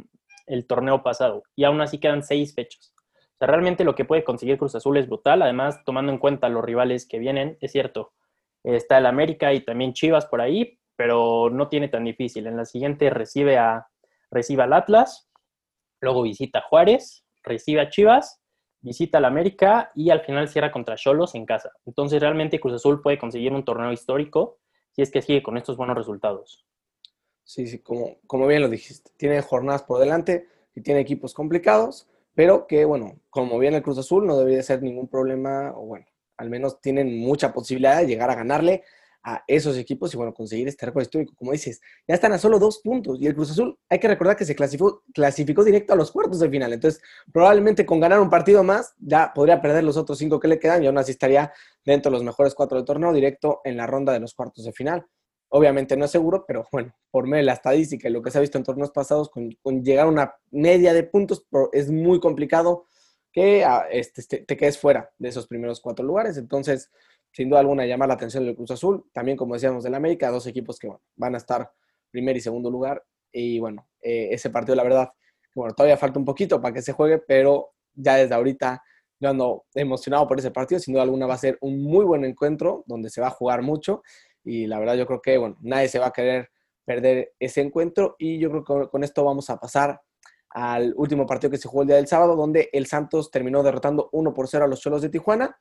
el 0.47 0.65
torneo 0.65 1.03
pasado. 1.03 1.43
Y 1.55 1.63
aún 1.63 1.79
así 1.81 1.99
quedan 1.99 2.23
seis 2.23 2.53
fechas. 2.55 2.92
O 3.33 3.37
sea, 3.37 3.47
realmente 3.47 3.83
lo 3.83 3.95
que 3.95 4.05
puede 4.05 4.23
conseguir 4.23 4.57
Cruz 4.57 4.75
Azul 4.75 4.97
es 4.97 5.07
brutal. 5.07 5.41
Además, 5.41 5.83
tomando 5.85 6.11
en 6.11 6.17
cuenta 6.17 6.49
los 6.49 6.63
rivales 6.63 7.07
que 7.07 7.19
vienen, 7.19 7.57
es 7.61 7.71
cierto, 7.71 8.13
está 8.63 8.97
el 8.97 9.05
América 9.05 9.53
y 9.53 9.61
también 9.61 9.93
Chivas 9.93 10.25
por 10.25 10.41
ahí, 10.41 10.79
pero 10.95 11.49
no 11.49 11.67
tiene 11.67 11.87
tan 11.87 12.03
difícil. 12.03 12.47
En 12.47 12.57
la 12.57 12.65
siguiente 12.65 13.09
recibe, 13.09 13.57
a, 13.57 13.87
al 14.31 14.73
Atlas, 14.73 15.29
luego 15.99 16.21
visita 16.21 16.61
Juárez, 16.61 17.25
recibe 17.43 17.81
a 17.81 17.89
Chivas, 17.89 18.41
visita 18.81 19.17
al 19.17 19.25
América 19.25 19.91
y 19.95 20.09
al 20.09 20.21
final 20.21 20.47
cierra 20.47 20.71
contra 20.71 20.95
Cholos 20.95 21.35
en 21.35 21.45
casa. 21.45 21.71
Entonces, 21.85 22.21
realmente 22.21 22.59
Cruz 22.59 22.73
Azul 22.73 23.01
puede 23.01 23.17
conseguir 23.17 23.51
un 23.51 23.65
torneo 23.65 23.91
histórico 23.91 24.59
si 24.91 25.01
es 25.01 25.11
que 25.11 25.21
sigue 25.21 25.41
con 25.41 25.57
estos 25.57 25.75
buenos 25.75 25.97
resultados. 25.97 26.65
Sí, 27.43 27.67
sí, 27.67 27.79
como, 27.79 28.17
como 28.27 28.47
bien 28.47 28.61
lo 28.61 28.69
dijiste. 28.69 29.11
Tiene 29.17 29.41
jornadas 29.41 29.83
por 29.83 29.99
delante 29.99 30.47
y 30.75 30.81
tiene 30.81 31.01
equipos 31.01 31.33
complicados, 31.33 32.09
pero 32.35 32.67
que, 32.67 32.85
bueno, 32.85 33.19
como 33.29 33.59
bien 33.59 33.73
el 33.73 33.83
Cruz 33.83 33.97
Azul, 33.97 34.25
no 34.25 34.37
debería 34.37 34.63
ser 34.63 34.81
ningún 34.81 35.07
problema, 35.07 35.71
o 35.75 35.85
bueno, 35.85 36.05
al 36.37 36.49
menos 36.49 36.81
tienen 36.81 37.19
mucha 37.19 37.53
posibilidad 37.53 37.97
de 37.97 38.07
llegar 38.07 38.29
a 38.29 38.35
ganarle 38.35 38.83
a 39.25 39.41
esos 39.47 39.77
equipos 39.77 40.13
y, 40.13 40.17
bueno, 40.17 40.33
conseguir 40.33 40.67
este 40.67 40.85
récord 40.85 41.03
histórico. 41.03 41.33
Como 41.35 41.53
dices, 41.53 41.79
ya 42.07 42.15
están 42.15 42.33
a 42.33 42.37
solo 42.37 42.59
dos 42.59 42.81
puntos 42.83 43.21
y 43.21 43.27
el 43.27 43.33
Cruz 43.33 43.51
Azul, 43.51 43.79
hay 43.89 43.99
que 43.99 44.09
recordar 44.09 44.35
que 44.35 44.45
se 44.45 44.55
clasificó, 44.55 45.03
clasificó 45.13 45.63
directo 45.63 45.93
a 45.93 45.95
los 45.95 46.11
cuartos 46.11 46.39
de 46.39 46.49
final. 46.49 46.73
Entonces, 46.73 47.01
probablemente 47.31 47.85
con 47.85 48.01
ganar 48.01 48.19
un 48.19 48.29
partido 48.29 48.63
más, 48.63 48.93
ya 48.99 49.31
podría 49.33 49.61
perder 49.61 49.85
los 49.85 49.95
otros 49.95 50.17
cinco 50.17 50.39
que 50.39 50.49
le 50.49 50.59
quedan 50.59 50.83
y 50.83 50.87
aún 50.87 50.97
así 50.97 51.11
estaría 51.11 51.53
dentro 51.85 52.11
de 52.11 52.17
los 52.17 52.23
mejores 52.23 52.53
cuatro 52.53 52.77
del 52.77 52.85
torneo, 52.85 53.13
directo 53.13 53.61
en 53.63 53.77
la 53.77 53.87
ronda 53.87 54.11
de 54.11 54.19
los 54.19 54.33
cuartos 54.33 54.65
de 54.65 54.73
final. 54.73 55.05
Obviamente 55.55 55.95
no 55.95 56.05
es 56.05 56.09
seguro, 56.09 56.45
pero 56.47 56.67
bueno, 56.71 56.95
por 57.11 57.27
medio 57.27 57.41
de 57.41 57.45
la 57.45 57.53
estadística 57.53 58.09
y 58.09 58.11
lo 58.11 58.23
que 58.23 58.31
se 58.31 58.39
ha 58.39 58.41
visto 58.41 58.57
en 58.57 58.63
torneos 58.63 58.89
pasados, 58.89 59.29
con, 59.29 59.51
llegar 59.83 60.07
a 60.07 60.09
una 60.09 60.33
media 60.49 60.93
de 60.93 61.03
puntos 61.03 61.45
es 61.73 61.91
muy 61.91 62.19
complicado 62.19 62.87
que 63.31 63.63
ah, 63.63 63.85
este, 63.91 64.39
te 64.39 64.57
quedes 64.57 64.79
fuera 64.79 65.11
de 65.19 65.29
esos 65.29 65.45
primeros 65.45 65.79
cuatro 65.79 66.03
lugares. 66.03 66.37
Entonces, 66.37 66.89
sin 67.31 67.49
duda 67.49 67.59
alguna, 67.59 67.85
llamar 67.85 68.07
la 68.07 68.15
atención 68.15 68.43
del 68.45 68.55
Cruz 68.55 68.71
Azul. 68.71 69.05
También, 69.13 69.37
como 69.37 69.53
decíamos, 69.53 69.83
del 69.83 69.93
América, 69.93 70.31
dos 70.31 70.47
equipos 70.47 70.79
que 70.79 70.89
van 71.17 71.35
a 71.35 71.37
estar 71.37 71.71
primer 72.09 72.35
y 72.35 72.41
segundo 72.41 72.71
lugar. 72.71 73.03
Y 73.31 73.59
bueno, 73.59 73.87
eh, 74.01 74.29
ese 74.31 74.49
partido, 74.49 74.75
la 74.75 74.83
verdad, 74.83 75.11
bueno, 75.53 75.75
todavía 75.75 75.97
falta 75.97 76.17
un 76.17 76.25
poquito 76.25 76.59
para 76.59 76.73
que 76.73 76.81
se 76.81 76.93
juegue, 76.93 77.19
pero 77.19 77.73
ya 77.93 78.15
desde 78.15 78.33
ahorita 78.33 78.81
yo 79.19 79.29
ando 79.29 79.65
emocionado 79.75 80.27
por 80.27 80.39
ese 80.39 80.49
partido. 80.49 80.79
Sin 80.79 80.95
duda 80.95 81.03
alguna 81.03 81.27
va 81.27 81.35
a 81.35 81.37
ser 81.37 81.59
un 81.61 81.83
muy 81.83 82.05
buen 82.05 82.25
encuentro 82.25 82.83
donde 82.87 83.11
se 83.11 83.21
va 83.21 83.27
a 83.27 83.29
jugar 83.29 83.61
mucho 83.61 84.01
y 84.43 84.67
la 84.67 84.79
verdad 84.79 84.95
yo 84.95 85.05
creo 85.05 85.21
que, 85.21 85.37
bueno, 85.37 85.57
nadie 85.61 85.87
se 85.87 85.99
va 85.99 86.07
a 86.07 86.13
querer 86.13 86.49
perder 86.85 87.33
ese 87.39 87.61
encuentro 87.61 88.15
y 88.19 88.39
yo 88.39 88.49
creo 88.49 88.63
que 88.63 88.89
con 88.89 89.03
esto 89.03 89.23
vamos 89.23 89.49
a 89.49 89.57
pasar 89.57 90.01
al 90.49 90.93
último 90.97 91.25
partido 91.25 91.49
que 91.49 91.57
se 91.57 91.67
jugó 91.67 91.81
el 91.81 91.87
día 91.87 91.97
del 91.97 92.07
sábado, 92.07 92.35
donde 92.35 92.69
el 92.73 92.85
Santos 92.85 93.31
terminó 93.31 93.63
derrotando 93.63 94.09
1 94.11 94.33
por 94.33 94.47
0 94.47 94.65
a 94.65 94.67
los 94.67 94.79
Cholos 94.79 95.01
de 95.01 95.09
Tijuana. 95.09 95.57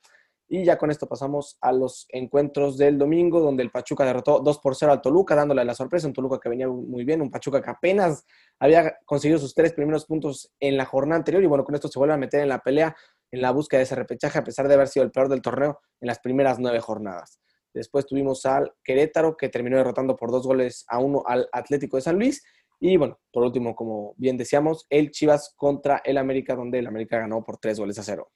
Y 0.49 0.65
ya 0.65 0.77
con 0.77 0.91
esto 0.91 1.07
pasamos 1.07 1.57
a 1.63 1.73
los 1.73 2.05
encuentros 2.11 2.77
del 2.77 2.99
domingo, 2.99 3.41
donde 3.41 3.63
el 3.63 3.71
Pachuca 3.71 4.05
derrotó 4.05 4.41
2 4.41 4.59
por 4.59 4.77
0 4.77 4.93
al 4.93 5.01
Toluca, 5.01 5.35
dándole 5.35 5.65
la 5.65 5.75
sorpresa. 5.75 6.07
Un 6.07 6.13
Toluca 6.13 6.39
que 6.39 6.51
venía 6.51 6.69
muy 6.69 7.05
bien, 7.05 7.23
un 7.23 7.31
Pachuca 7.31 7.63
que 7.63 7.71
apenas 7.71 8.27
había 8.59 8.99
conseguido 9.07 9.39
sus 9.39 9.55
tres 9.55 9.73
primeros 9.73 10.05
puntos 10.05 10.53
en 10.61 10.77
la 10.77 10.85
jornada 10.85 11.17
anterior. 11.17 11.43
Y 11.43 11.47
bueno, 11.47 11.65
con 11.65 11.75
esto 11.75 11.89
se 11.89 11.99
vuelve 11.99 12.13
a 12.13 12.19
meter 12.19 12.41
en 12.41 12.51
la 12.51 12.59
pelea, 12.59 12.95
en 13.31 13.41
la 13.41 13.51
búsqueda 13.51 13.79
de 13.79 13.85
ese 13.85 13.95
repechaje, 13.95 14.39
a 14.39 14.45
pesar 14.45 14.69
de 14.69 14.75
haber 14.75 14.89
sido 14.89 15.07
el 15.07 15.11
peor 15.11 15.31
del 15.31 15.41
torneo 15.41 15.81
en 16.03 16.09
las 16.09 16.19
primeras 16.19 16.59
nueve 16.59 16.81
jornadas. 16.81 17.41
Después 17.75 18.07
tuvimos 18.07 18.45
al 18.47 18.73
Querétaro, 18.85 19.37
que 19.37 19.49
terminó 19.49 19.77
derrotando 19.77 20.17
por 20.17 20.31
dos 20.31 20.47
goles 20.47 20.85
a 20.89 20.99
uno 20.99 21.23
al 21.27 21.49
Atlético 21.53 21.97
de 21.97 22.03
San 22.03 22.17
Luis. 22.19 22.43
Y 22.81 22.97
bueno, 22.97 23.19
por 23.33 23.45
último, 23.45 23.75
como 23.75 24.15
bien 24.17 24.37
decíamos, 24.37 24.87
el 24.91 25.11
Chivas 25.11 25.55
contra 25.57 26.03
el 26.05 26.19
América, 26.19 26.55
donde 26.55 26.81
el 26.81 26.87
América 26.87 27.19
ganó 27.19 27.45
por 27.45 27.59
tres 27.59 27.79
goles 27.79 27.99
a 27.99 28.03
cero. 28.03 28.31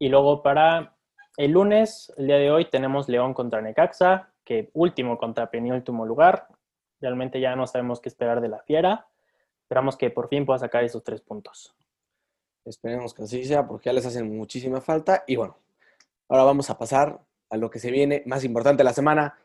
Y 0.00 0.08
luego 0.08 0.42
para 0.42 0.96
el 1.36 1.52
lunes, 1.52 2.12
el 2.16 2.26
día 2.26 2.36
de 2.36 2.50
hoy, 2.50 2.70
tenemos 2.70 3.08
León 3.08 3.34
contra 3.34 3.60
Necaxa, 3.60 4.32
que 4.44 4.70
último 4.72 5.18
contra 5.18 5.50
penúltimo 5.50 6.06
lugar. 6.06 6.48
Realmente 7.00 7.40
ya 7.40 7.54
no 7.54 7.66
sabemos 7.66 8.00
qué 8.00 8.08
esperar 8.08 8.40
de 8.40 8.48
la 8.48 8.62
fiera. 8.62 9.06
Esperamos 9.62 9.96
que 9.96 10.10
por 10.10 10.28
fin 10.28 10.46
pueda 10.46 10.58
sacar 10.58 10.82
esos 10.82 11.04
tres 11.04 11.20
puntos. 11.20 11.76
Esperemos 12.64 13.14
que 13.14 13.22
así 13.22 13.44
sea, 13.44 13.66
porque 13.66 13.86
ya 13.86 13.92
les 13.92 14.06
hacen 14.06 14.36
muchísima 14.36 14.80
falta. 14.80 15.24
Y 15.26 15.36
bueno, 15.36 15.58
ahora 16.28 16.44
vamos 16.44 16.70
a 16.70 16.78
pasar 16.78 17.20
a 17.50 17.56
lo 17.56 17.70
que 17.70 17.78
se 17.78 17.90
viene 17.90 18.22
más 18.26 18.44
importante 18.44 18.78
de 18.78 18.84
la 18.84 18.92
semana, 18.92 19.38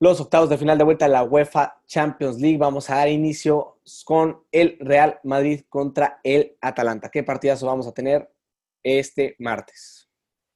los 0.00 0.20
octavos 0.20 0.48
de 0.48 0.56
final 0.56 0.78
de 0.78 0.84
vuelta 0.84 1.04
de 1.04 1.12
la 1.12 1.24
UEFA 1.24 1.82
Champions 1.86 2.40
League. 2.40 2.56
Vamos 2.56 2.88
a 2.88 2.96
dar 2.96 3.08
inicio 3.08 3.78
con 4.04 4.44
el 4.50 4.78
Real 4.80 5.20
Madrid 5.24 5.62
contra 5.68 6.20
el 6.24 6.56
Atalanta. 6.60 7.10
¿Qué 7.10 7.22
partidazo 7.22 7.66
vamos 7.66 7.86
a 7.86 7.92
tener 7.92 8.32
este 8.82 9.36
martes? 9.38 10.08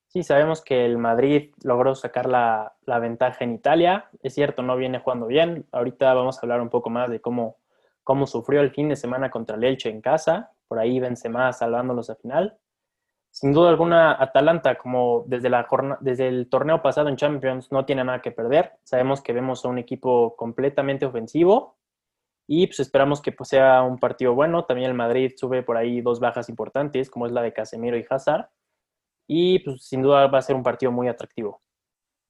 Sí, 0.06 0.22
sabemos 0.22 0.62
que 0.62 0.86
el 0.86 0.96
Madrid 0.96 1.52
logró 1.62 1.94
sacar 1.94 2.26
la, 2.26 2.74
la, 2.86 2.98
ventaja 3.00 3.44
en 3.44 3.54
Italia. 3.54 4.08
Es 4.22 4.34
cierto, 4.34 4.62
no 4.62 4.76
viene 4.76 5.00
jugando 5.00 5.26
bien. 5.26 5.66
Ahorita 5.72 6.14
vamos 6.14 6.38
a 6.38 6.40
hablar 6.42 6.60
un 6.60 6.70
poco 6.70 6.88
más 6.88 7.10
de 7.10 7.20
cómo, 7.20 7.58
cómo 8.02 8.26
sufrió 8.26 8.60
el 8.60 8.70
fin 8.70 8.88
de 8.88 8.96
semana 8.96 9.30
contra 9.30 9.56
el 9.56 9.64
Elche 9.64 9.90
en 9.90 10.00
casa. 10.00 10.52
Por 10.68 10.78
ahí 10.78 11.02
más 11.28 11.58
salvándolos 11.58 12.08
a 12.08 12.14
final 12.14 12.58
sin 13.34 13.52
duda 13.52 13.70
alguna, 13.70 14.12
Atalanta, 14.22 14.78
como 14.78 15.24
desde, 15.26 15.50
la 15.50 15.66
desde 16.00 16.28
el 16.28 16.48
torneo 16.48 16.80
pasado 16.82 17.08
en 17.08 17.16
Champions, 17.16 17.72
no 17.72 17.84
tiene 17.84 18.04
nada 18.04 18.22
que 18.22 18.30
perder. 18.30 18.78
Sabemos 18.84 19.22
que 19.22 19.32
vemos 19.32 19.64
a 19.64 19.68
un 19.68 19.78
equipo 19.78 20.36
completamente 20.36 21.04
ofensivo 21.04 21.76
y 22.46 22.68
pues 22.68 22.78
esperamos 22.78 23.20
que 23.20 23.32
pues, 23.32 23.48
sea 23.48 23.82
un 23.82 23.98
partido 23.98 24.36
bueno. 24.36 24.66
También 24.66 24.88
el 24.88 24.96
Madrid 24.96 25.32
sube 25.34 25.64
por 25.64 25.76
ahí 25.76 26.00
dos 26.00 26.20
bajas 26.20 26.48
importantes, 26.48 27.10
como 27.10 27.26
es 27.26 27.32
la 27.32 27.42
de 27.42 27.52
Casemiro 27.52 27.98
y 27.98 28.06
Hazard. 28.08 28.50
Y 29.26 29.58
pues 29.58 29.84
sin 29.84 30.02
duda 30.02 30.28
va 30.28 30.38
a 30.38 30.42
ser 30.42 30.54
un 30.54 30.62
partido 30.62 30.92
muy 30.92 31.08
atractivo. 31.08 31.60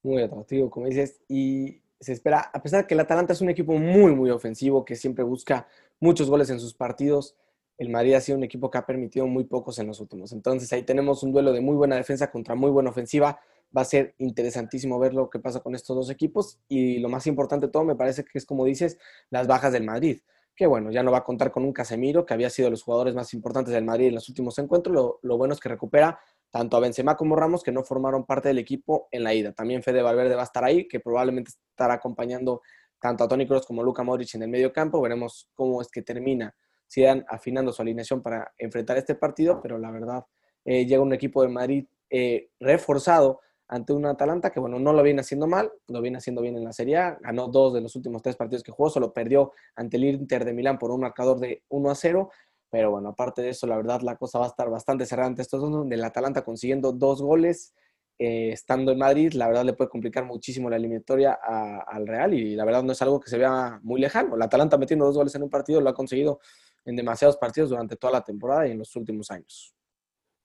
Muy 0.03 0.23
atractivo, 0.23 0.71
como 0.71 0.87
dices. 0.87 1.23
Y 1.29 1.83
se 2.01 2.13
espera, 2.13 2.51
a 2.51 2.63
pesar 2.63 2.81
de 2.81 2.87
que 2.87 2.95
el 2.95 3.01
Atalanta 3.01 3.35
es 3.35 3.43
un 3.43 3.51
equipo 3.51 3.75
muy, 3.75 4.15
muy 4.15 4.31
ofensivo, 4.31 4.87
que 4.87 4.97
siempre 4.97 5.23
busca 5.23 5.69
muchos 6.01 6.31
goles 6.31 6.49
en 6.49 6.61
sus 6.61 6.73
partidos, 6.73 7.37
el 7.79 7.89
Madrid 7.89 8.15
ha 8.15 8.21
sido 8.21 8.39
un 8.39 8.45
equipo 8.45 8.71
que 8.71 8.79
ha 8.79 8.87
permitido 8.87 9.27
muy 9.27 9.45
pocos 9.45 9.79
en 9.79 9.87
los 9.87 10.01
últimos. 10.01 10.33
Entonces 10.33 10.73
ahí 10.73 10.83
tenemos 10.83 11.23
un 11.23 11.33
duelo 11.33 11.53
de 11.53 11.61
muy 11.61 11.77
buena 11.77 11.97
defensa 11.97 12.31
contra 12.31 12.55
muy 12.55 12.71
buena 12.71 12.91
ofensiva. 12.91 13.41
Va 13.77 13.83
a 13.83 13.85
ser 13.85 14.15
interesantísimo 14.19 14.99
ver 14.99 15.15
lo 15.15 15.29
que 15.29 15.41
pasa 15.41 15.61
con 15.61 15.75
estos 15.75 15.97
dos 15.97 16.11
equipos 16.11 16.61
y 16.69 16.99
lo 16.99 17.09
más 17.09 17.27
importante 17.27 17.67
de 17.67 17.73
todo 17.73 17.85
me 17.85 17.97
parece 17.97 18.25
que 18.25 18.39
es 18.39 18.47
como 18.47 18.65
dices, 18.65 18.99
las 19.31 19.47
bajas 19.47 19.73
del 19.73 19.85
Madrid. 19.85 20.21
Que 20.55 20.67
bueno, 20.67 20.93
ya 20.93 21.03
no 21.03 21.11
va 21.11 21.19
a 21.19 21.25
contar 21.25 21.51
con 21.51 21.65
un 21.65 21.73
Casemiro, 21.73 22.25
que 22.25 22.33
había 22.33 22.49
sido 22.49 22.71
los 22.71 22.85
jugadores 22.85 23.15
más 23.15 23.35
importantes 23.35 23.75
del 23.75 23.85
Madrid 23.85 24.07
en 24.07 24.15
los 24.15 24.29
últimos 24.29 24.57
encuentros. 24.61 24.95
Lo, 24.95 25.19
lo 25.23 25.37
bueno 25.37 25.55
es 25.55 25.59
que 25.59 25.69
recupera 25.69 26.21
tanto 26.51 26.77
a 26.77 26.81
Benzema 26.81 27.17
como 27.17 27.35
Ramos, 27.35 27.65
que 27.65 27.73
no 27.73 27.83
formaron 27.83 28.25
parte 28.25 28.47
del 28.47 28.59
equipo 28.59 29.09
en 29.11 29.25
la 29.25 29.35
ida. 29.35 29.53
También 29.53 29.83
Fede 29.83 30.03
Valverde 30.03 30.37
va 30.37 30.43
a 30.43 30.45
estar 30.45 30.63
ahí, 30.63 30.87
que 30.87 31.01
probablemente 31.01 31.51
estará 31.71 31.95
acompañando 31.95 32.63
tanto 33.01 33.25
a 33.25 33.29
Tony 33.29 33.49
Kroos 33.49 33.67
como 33.67 33.83
a 33.83 33.85
Luka 33.85 34.05
Modric 34.05 34.33
en 34.37 34.45
el 34.45 34.49
medio 34.49 34.73
campo. 34.73 35.01
Veremos 35.01 35.51
cómo 35.55 35.83
es 35.83 35.89
que 35.89 36.03
termina 36.03 36.55
sigan 36.87 37.25
afinando 37.29 37.73
su 37.73 37.83
alineación 37.83 38.23
para 38.23 38.53
enfrentar 38.59 38.97
este 38.97 39.15
partido, 39.15 39.61
pero 39.61 39.79
la 39.79 39.91
verdad 39.91 40.25
eh, 40.65 40.87
llega 40.87 41.03
un 41.03 41.13
equipo 41.13 41.43
de 41.43 41.49
Madrid 41.49 41.87
eh, 42.11 42.51
reforzado 42.61 43.41
ante 43.69 43.93
un 43.93 44.07
Atalanta 44.07 44.51
que, 44.51 44.61
bueno, 44.61 44.79
no 44.79 44.93
lo 44.93 45.03
viene 45.03 45.21
haciendo 45.21 45.47
mal, 45.47 45.73
lo 45.89 46.01
viene 46.01 46.19
haciendo 46.19 46.43
bien 46.43 46.57
en 46.57 46.65
la 46.65 46.73
Serie 46.73 46.99
A, 46.99 47.19
ganó 47.21 47.49
dos 47.49 47.73
de 47.75 47.81
los 47.81 47.97
últimos 47.97 48.23
tres 48.23 48.37
partidos 48.37 48.63
que 48.63 48.73
jugó, 48.73 48.91
solo 48.91 49.13
perdió 49.13 49.53
ante 49.75 49.97
el 49.97 50.05
Inter 50.05 50.45
de 50.45 50.53
Milán 50.53 50.79
por 50.79 50.91
un 50.91 51.01
marcador 51.01 51.41
de 51.41 51.63
1 51.69 51.91
a 51.91 51.95
0, 51.95 52.31
pero 52.71 52.91
bueno, 52.91 53.11
aparte 53.11 53.43
de 53.43 53.51
eso, 53.51 53.67
la 53.67 53.77
verdad 53.77 54.03
la 54.03 54.17
cosa 54.17 54.39
va 54.39 54.47
a 54.47 54.49
estar 54.49 54.69
bastante 54.69 55.07
cerrada 55.07 55.29
ante 55.29 55.43
estos 55.43 55.61
dos, 55.61 55.71
donde 55.71 55.97
el 55.97 56.05
Atalanta 56.05 56.43
consiguiendo 56.43 56.93
dos 56.93 57.23
goles, 57.23 57.75
eh, 58.19 58.51
estando 58.53 58.93
en 58.93 58.99
Madrid, 58.99 59.33
la 59.33 59.49
verdad 59.49 59.65
le 59.65 59.73
puede 59.73 59.91
complicar 59.91 60.25
muchísimo 60.25 60.71
la 60.71 60.77
eliminatoria 60.77 61.33
al 61.35 62.07
Real 62.07 62.33
y 62.33 62.55
la 62.55 62.65
verdad 62.65 62.85
no 62.85 62.93
es 62.93 63.03
algo 63.03 63.19
que 63.19 63.29
se 63.29 63.39
vea 63.39 63.81
muy 63.83 64.01
lejano. 64.01 64.37
El 64.37 64.43
Atalanta 64.43 64.79
metiendo 64.79 65.05
dos 65.05 65.17
goles 65.17 65.35
en 65.35 65.43
un 65.43 65.51
partido 65.51 65.81
lo 65.81 65.91
ha 65.91 65.95
conseguido 65.95 66.39
en 66.85 66.97
demasiados 66.97 67.37
partidos 67.37 67.71
durante 67.71 67.97
toda 67.97 68.13
la 68.13 68.25
temporada 68.25 68.67
y 68.67 68.73
en 68.73 68.79
los 68.79 68.95
últimos 68.97 69.31
años. 69.31 69.75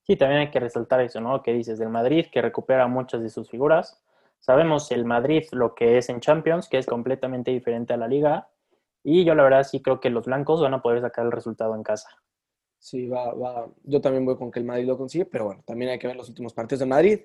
Sí, 0.02 0.16
también 0.16 0.40
hay 0.40 0.50
que 0.50 0.60
resaltar 0.60 1.00
eso, 1.00 1.20
¿no? 1.20 1.42
Que 1.42 1.52
dices 1.52 1.78
del 1.78 1.88
Madrid, 1.88 2.26
que 2.32 2.42
recupera 2.42 2.86
muchas 2.88 3.22
de 3.22 3.28
sus 3.28 3.48
figuras. 3.48 4.02
Sabemos 4.40 4.90
el 4.90 5.04
Madrid 5.04 5.44
lo 5.52 5.74
que 5.74 5.98
es 5.98 6.08
en 6.08 6.20
Champions, 6.20 6.68
que 6.68 6.78
es 6.78 6.86
completamente 6.86 7.50
diferente 7.50 7.92
a 7.92 7.96
la 7.96 8.08
liga. 8.08 8.48
Y 9.02 9.24
yo 9.24 9.34
la 9.34 9.42
verdad 9.42 9.62
sí 9.62 9.80
creo 9.82 10.00
que 10.00 10.10
los 10.10 10.26
blancos 10.26 10.60
van 10.60 10.74
a 10.74 10.82
poder 10.82 11.00
sacar 11.00 11.26
el 11.26 11.32
resultado 11.32 11.74
en 11.74 11.82
casa. 11.82 12.08
Sí, 12.78 13.06
va, 13.08 13.34
va. 13.34 13.68
Yo 13.84 14.00
también 14.00 14.24
voy 14.24 14.36
con 14.36 14.50
que 14.50 14.58
el 14.58 14.64
Madrid 14.64 14.86
lo 14.86 14.96
consigue, 14.96 15.26
pero 15.26 15.44
bueno, 15.44 15.62
también 15.66 15.90
hay 15.90 15.98
que 15.98 16.06
ver 16.06 16.16
los 16.16 16.28
últimos 16.30 16.54
partidos 16.54 16.80
de 16.80 16.86
Madrid. 16.86 17.20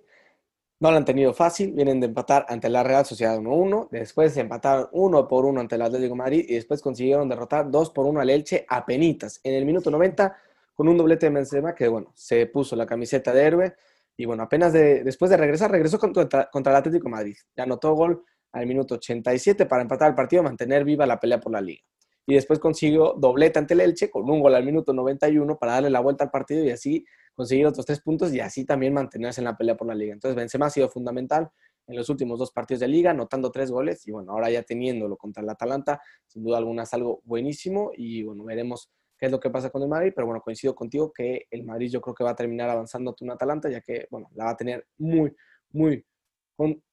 No 0.80 0.92
lo 0.92 0.98
han 0.98 1.06
tenido 1.06 1.34
fácil, 1.34 1.72
vienen 1.72 2.02
de 2.02 2.08
empatar 2.08 2.46
ante 2.50 2.70
la 2.70 2.84
Real 2.84 3.06
Sociedad 3.06 3.38
1-1, 3.40 3.88
después 3.92 4.36
empataron 4.36 4.90
1 4.92 5.28
por 5.28 5.46
1 5.46 5.62
ante 5.62 5.76
el 5.76 5.82
Atlético 5.82 6.16
de 6.16 6.18
Madrid 6.18 6.46
y 6.50 6.56
después 6.56 6.82
consiguieron 6.82 7.30
derrotar 7.30 7.72
2 7.72 7.92
por 7.92 8.06
1 8.06 8.20
al 8.20 8.30
Elche 8.30 8.66
a 8.68 8.86
penitas 8.86 9.40
en 9.44 9.54
el 9.54 9.66
minuto 9.66 9.90
90 9.90 10.36
con 10.74 10.90
un 10.90 10.98
doblete 10.98 11.28
de 11.28 11.32
Benzema 11.32 11.74
que, 11.74 11.88
bueno, 11.88 12.12
se 12.14 12.46
puso 12.48 12.76
la 12.76 12.86
camiseta 12.86 13.34
de 13.34 13.44
héroe 13.44 13.76
y, 14.18 14.26
bueno, 14.26 14.44
apenas 14.44 14.74
después 14.74 15.32
de 15.32 15.38
regresar, 15.38 15.72
regresó 15.72 15.98
contra, 15.98 16.50
contra 16.52 16.74
el 16.74 16.78
Atlético 16.78 17.06
de 17.06 17.12
Madrid. 17.12 17.36
Ya 17.56 17.64
anotó 17.64 17.94
gol 17.94 18.24
al 18.52 18.68
minuto 18.68 18.96
87 18.96 19.66
para 19.66 19.82
empatar 19.82 20.10
el 20.10 20.16
partido 20.16 20.42
y 20.42 20.46
mantener 20.46 20.84
viva 20.84 21.06
la 21.06 21.20
pelea 21.20 21.40
por 21.40 21.54
la 21.54 21.62
liga. 21.62 21.84
y 22.26 22.34
después 22.34 22.60
consiguió 22.60 23.14
doblete 23.18 23.60
ante 23.60 23.76
el 23.76 23.82
Elche 23.82 24.10
con 24.10 24.30
un 24.30 24.42
gol 24.42 24.56
al 24.56 24.66
minuto 24.66 24.94
91 24.94 25.58
para 25.58 25.74
darle 25.74 25.90
la 25.90 26.02
vuelta 26.02 26.26
al 26.26 26.32
partido 26.32 26.66
y 26.66 26.72
así 26.72 27.06
conseguir 27.36 27.68
otros 27.68 27.86
tres 27.86 28.02
puntos 28.02 28.34
y 28.34 28.40
así 28.40 28.66
también 28.66 28.94
mantenerse 28.94 29.42
en 29.42 29.46
la 29.46 29.56
pelea 29.56 29.76
por 29.76 29.88
la 29.88 29.96
liga. 29.96 30.14
Entonces 30.14 30.36
Benzema 30.36 30.68
ha 30.68 30.70
sido 30.70 30.90
fundamental 30.90 31.50
en 31.88 31.96
los 31.96 32.10
últimos 32.10 32.40
dos 32.40 32.52
partidos 32.52 32.80
de 32.80 32.88
liga, 32.88 33.12
anotando 33.12 33.52
tres 33.52 33.70
goles 33.70 34.08
y 34.08 34.12
bueno, 34.12 34.32
ahora 34.32 34.50
ya 34.50 34.64
teniéndolo 34.64 35.18
contra 35.18 35.44
el 35.44 35.50
Atalanta, 35.50 36.02
sin 36.26 36.44
duda 36.44 36.58
alguna 36.58 36.84
es 36.84 36.94
algo 36.94 37.22
buenísimo 37.26 37.92
y 37.96 38.24
bueno, 38.24 38.44
veremos 38.44 38.90
qué 39.18 39.28
es 39.28 39.32
lo 39.32 39.40
que 39.40 39.50
pasa 39.50 39.70
con 39.70 39.84
el 39.84 39.88
Madrid, 39.88 40.12
pero 40.16 40.26
bueno, 40.26 40.42
coincido 40.42 40.74
contigo 40.74 41.12
que 41.14 41.46
el 41.52 41.64
Madrid 41.64 41.90
yo 41.90 42.02
creo 42.02 42.16
que 42.16 42.24
va 42.24 42.32
a 42.32 42.36
terminar 42.36 42.70
avanzando 42.70 43.12
ante 43.12 43.24
un 43.24 43.32
Atalanta, 43.32 43.70
ya 43.70 43.82
que 43.82 44.08
bueno, 44.10 44.30
la 44.34 44.46
va 44.46 44.52
a 44.52 44.58
tener 44.58 44.88
muy, 44.98 45.36
muy 45.72 46.04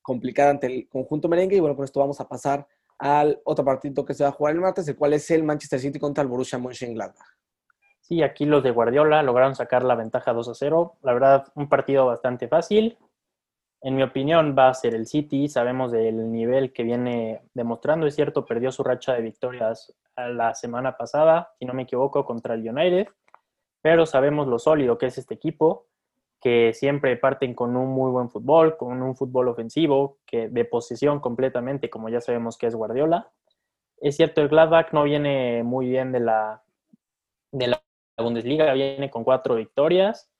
complicada 0.02 0.50
ante 0.50 0.66
el 0.66 0.88
conjunto 0.88 1.28
merengue 1.28 1.56
y 1.56 1.60
bueno, 1.60 1.76
con 1.76 1.84
esto 1.84 2.00
vamos 2.00 2.20
a 2.20 2.28
pasar 2.28 2.66
al 2.98 3.40
otro 3.44 3.64
partido 3.64 4.04
que 4.04 4.14
se 4.14 4.22
va 4.22 4.30
a 4.30 4.32
jugar 4.32 4.54
el 4.54 4.60
martes, 4.60 4.86
el 4.86 4.96
cual 4.96 5.14
es 5.14 5.30
el 5.30 5.42
Manchester 5.42 5.80
City 5.80 5.98
contra 5.98 6.22
el 6.22 6.28
Borussia 6.28 6.58
Mönchengladbach. 6.58 7.36
Sí, 8.12 8.22
aquí 8.22 8.44
los 8.44 8.62
de 8.62 8.72
Guardiola 8.72 9.22
lograron 9.22 9.54
sacar 9.54 9.84
la 9.84 9.94
ventaja 9.94 10.34
2 10.34 10.46
a 10.46 10.54
0. 10.54 10.98
La 11.00 11.14
verdad, 11.14 11.46
un 11.54 11.70
partido 11.70 12.04
bastante 12.04 12.46
fácil. 12.46 12.98
En 13.80 13.96
mi 13.96 14.02
opinión, 14.02 14.54
va 14.54 14.68
a 14.68 14.74
ser 14.74 14.94
el 14.94 15.06
City. 15.06 15.48
Sabemos 15.48 15.90
del 15.92 16.30
nivel 16.30 16.74
que 16.74 16.82
viene 16.82 17.40
demostrando. 17.54 18.06
Es 18.06 18.14
cierto, 18.14 18.44
perdió 18.44 18.70
su 18.70 18.84
racha 18.84 19.14
de 19.14 19.22
victorias 19.22 19.94
la 20.14 20.54
semana 20.54 20.98
pasada, 20.98 21.54
si 21.58 21.64
no 21.64 21.72
me 21.72 21.84
equivoco, 21.84 22.26
contra 22.26 22.52
el 22.52 22.68
United. 22.68 23.08
Pero 23.80 24.04
sabemos 24.04 24.46
lo 24.46 24.58
sólido 24.58 24.98
que 24.98 25.06
es 25.06 25.16
este 25.16 25.32
equipo 25.32 25.86
que 26.38 26.74
siempre 26.74 27.16
parten 27.16 27.54
con 27.54 27.78
un 27.78 27.88
muy 27.88 28.10
buen 28.10 28.28
fútbol, 28.28 28.76
con 28.76 29.00
un 29.00 29.16
fútbol 29.16 29.48
ofensivo, 29.48 30.18
que 30.26 30.50
de 30.50 30.66
posesión 30.66 31.18
completamente, 31.18 31.88
como 31.88 32.10
ya 32.10 32.20
sabemos 32.20 32.58
que 32.58 32.66
es 32.66 32.74
Guardiola. 32.74 33.30
Es 34.02 34.16
cierto, 34.16 34.42
el 34.42 34.48
Gladbach 34.48 34.92
no 34.92 35.04
viene 35.04 35.62
muy 35.62 35.88
bien 35.88 36.12
de 36.12 36.20
la, 36.20 36.62
de 37.52 37.68
la 37.68 37.82
Bundesliga, 38.18 38.72
viene 38.74 39.10
con 39.10 39.24
cuatro 39.24 39.54
victorias 39.56 40.30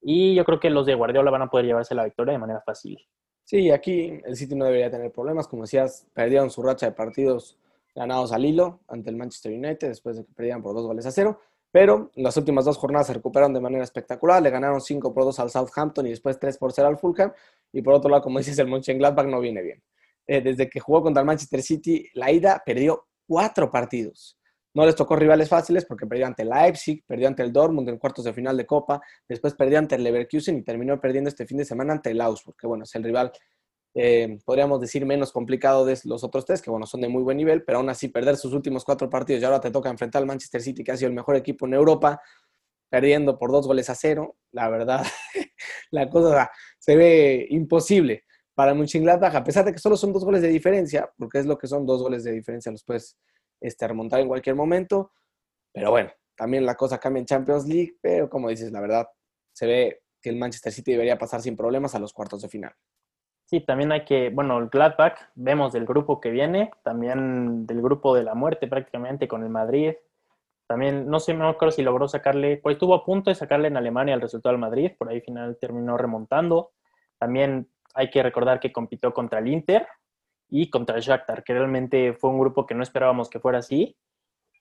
y 0.00 0.34
yo 0.34 0.44
creo 0.44 0.60
que 0.60 0.70
los 0.70 0.84
de 0.86 0.94
Guardiola 0.94 1.30
van 1.30 1.42
a 1.42 1.50
poder 1.50 1.66
llevarse 1.66 1.94
la 1.94 2.04
victoria 2.04 2.32
de 2.32 2.38
manera 2.38 2.60
fácil. 2.60 2.98
Sí, 3.44 3.70
aquí 3.70 4.20
el 4.24 4.36
City 4.36 4.54
no 4.54 4.64
debería 4.64 4.90
tener 4.90 5.12
problemas. 5.12 5.48
Como 5.48 5.62
decías, 5.62 6.06
perdieron 6.14 6.50
su 6.50 6.62
racha 6.62 6.86
de 6.86 6.92
partidos 6.92 7.58
ganados 7.94 8.32
al 8.32 8.44
hilo 8.44 8.80
ante 8.88 9.10
el 9.10 9.16
Manchester 9.16 9.52
United 9.52 9.88
después 9.88 10.16
de 10.16 10.24
que 10.24 10.32
perdieran 10.32 10.62
por 10.62 10.74
dos 10.74 10.86
goles 10.86 11.06
a 11.06 11.10
cero. 11.10 11.40
Pero 11.70 12.10
las 12.14 12.36
últimas 12.36 12.64
dos 12.64 12.76
jornadas 12.78 13.08
se 13.08 13.14
recuperaron 13.14 13.52
de 13.52 13.60
manera 13.60 13.82
espectacular. 13.82 14.40
Le 14.40 14.50
ganaron 14.50 14.80
5 14.80 15.12
por 15.12 15.24
2 15.24 15.40
al 15.40 15.50
Southampton 15.50 16.06
y 16.06 16.10
después 16.10 16.38
3 16.38 16.56
por 16.56 16.72
0 16.72 16.86
al 16.86 16.98
Fulham. 16.98 17.32
Y 17.72 17.82
por 17.82 17.94
otro 17.94 18.08
lado, 18.08 18.22
como 18.22 18.38
dices, 18.38 18.56
el 18.60 18.68
Mönchengladbach 18.68 19.26
no 19.26 19.40
viene 19.40 19.60
bien. 19.60 19.82
Eh, 20.24 20.40
desde 20.40 20.70
que 20.70 20.78
jugó 20.78 21.02
contra 21.02 21.22
el 21.22 21.26
Manchester 21.26 21.62
City, 21.62 22.08
la 22.14 22.30
ida 22.30 22.62
perdió 22.64 23.08
cuatro 23.26 23.72
partidos. 23.72 24.38
No 24.74 24.84
les 24.84 24.94
tocó 24.94 25.16
rivales 25.16 25.48
fáciles 25.48 25.84
porque 25.84 26.06
perdió 26.06 26.26
ante 26.26 26.44
Leipzig, 26.44 27.04
perdió 27.06 27.28
ante 27.28 27.42
el 27.42 27.52
Dortmund 27.52 27.88
en 27.88 27.98
cuartos 27.98 28.24
de 28.24 28.32
final 28.32 28.56
de 28.56 28.66
Copa, 28.66 29.00
después 29.28 29.54
perdió 29.54 29.78
ante 29.78 29.94
el 29.94 30.02
Leverkusen 30.02 30.58
y 30.58 30.62
terminó 30.62 31.00
perdiendo 31.00 31.28
este 31.28 31.46
fin 31.46 31.58
de 31.58 31.64
semana 31.64 31.92
ante 31.92 32.10
el 32.10 32.20
Augsburg, 32.20 32.56
que 32.56 32.66
bueno, 32.66 32.84
es 32.84 32.94
el 32.94 33.04
rival 33.04 33.32
eh, 33.96 34.38
podríamos 34.44 34.80
decir, 34.80 35.06
menos 35.06 35.30
complicado 35.30 35.84
de 35.84 35.96
los 36.04 36.24
otros 36.24 36.44
tres, 36.44 36.60
que 36.60 36.70
bueno, 36.70 36.84
son 36.84 37.00
de 37.00 37.08
muy 37.08 37.22
buen 37.22 37.36
nivel, 37.36 37.62
pero 37.62 37.78
aún 37.78 37.88
así 37.88 38.08
perder 38.08 38.36
sus 38.36 38.52
últimos 38.52 38.84
cuatro 38.84 39.08
partidos 39.08 39.40
y 39.40 39.44
ahora 39.44 39.60
te 39.60 39.70
toca 39.70 39.88
enfrentar 39.88 40.20
al 40.20 40.26
Manchester 40.26 40.60
City, 40.60 40.82
que 40.82 40.90
ha 40.90 40.96
sido 40.96 41.08
el 41.08 41.14
mejor 41.14 41.36
equipo 41.36 41.66
en 41.66 41.74
Europa, 41.74 42.20
perdiendo 42.90 43.38
por 43.38 43.52
dos 43.52 43.68
goles 43.68 43.88
a 43.90 43.94
cero, 43.94 44.36
la 44.50 44.68
verdad, 44.68 45.06
la 45.92 46.10
cosa 46.10 46.50
se 46.78 46.96
ve 46.96 47.46
imposible 47.50 48.24
para 48.54 48.74
Mönchengladbach, 48.74 49.34
a 49.36 49.44
pesar 49.44 49.64
de 49.64 49.72
que 49.72 49.78
solo 49.78 49.96
son 49.96 50.12
dos 50.12 50.24
goles 50.24 50.42
de 50.42 50.48
diferencia, 50.48 51.08
porque 51.16 51.38
es 51.38 51.46
lo 51.46 51.56
que 51.56 51.68
son 51.68 51.86
dos 51.86 52.02
goles 52.02 52.24
de 52.24 52.32
diferencia, 52.32 52.72
los 52.72 52.84
puedes 52.84 53.16
este, 53.64 53.88
remontar 53.88 54.20
en 54.20 54.28
cualquier 54.28 54.56
momento, 54.56 55.12
pero 55.72 55.90
bueno, 55.90 56.10
también 56.36 56.66
la 56.66 56.74
cosa 56.74 56.98
cambia 56.98 57.20
en 57.20 57.26
Champions 57.26 57.66
League, 57.66 57.96
pero 58.00 58.28
como 58.28 58.48
dices, 58.48 58.70
la 58.70 58.80
verdad, 58.80 59.08
se 59.52 59.66
ve 59.66 60.02
que 60.20 60.30
el 60.30 60.36
Manchester 60.36 60.72
City 60.72 60.92
debería 60.92 61.18
pasar 61.18 61.40
sin 61.40 61.56
problemas 61.56 61.94
a 61.94 61.98
los 61.98 62.12
cuartos 62.12 62.42
de 62.42 62.48
final. 62.48 62.72
Sí, 63.46 63.60
también 63.60 63.92
hay 63.92 64.04
que, 64.04 64.30
bueno, 64.30 64.58
el 64.58 64.68
Gladbach, 64.68 65.18
vemos 65.34 65.72
del 65.72 65.86
grupo 65.86 66.20
que 66.20 66.30
viene, 66.30 66.70
también 66.82 67.66
del 67.66 67.80
grupo 67.80 68.14
de 68.14 68.22
la 68.22 68.34
muerte 68.34 68.68
prácticamente 68.68 69.28
con 69.28 69.42
el 69.42 69.50
Madrid. 69.50 69.94
También, 70.66 71.06
no 71.08 71.20
sé, 71.20 71.34
no 71.34 71.56
creo 71.56 71.70
si 71.70 71.82
logró 71.82 72.08
sacarle, 72.08 72.58
pues 72.58 72.74
estuvo 72.74 72.94
a 72.94 73.04
punto 73.04 73.30
de 73.30 73.34
sacarle 73.34 73.68
en 73.68 73.76
Alemania 73.76 74.14
el 74.14 74.20
resultado 74.20 74.54
al 74.54 74.60
Madrid, 74.60 74.92
por 74.98 75.08
ahí 75.08 75.20
final 75.20 75.56
terminó 75.60 75.96
remontando. 75.96 76.72
También 77.18 77.68
hay 77.94 78.10
que 78.10 78.22
recordar 78.22 78.60
que 78.60 78.72
compitió 78.72 79.12
contra 79.12 79.38
el 79.38 79.48
Inter 79.48 79.86
y 80.48 80.70
contra 80.70 80.96
el 80.96 81.02
Shakhtar, 81.02 81.44
que 81.44 81.54
realmente 81.54 82.12
fue 82.14 82.30
un 82.30 82.38
grupo 82.38 82.66
que 82.66 82.74
no 82.74 82.82
esperábamos 82.82 83.28
que 83.28 83.40
fuera 83.40 83.58
así. 83.58 83.96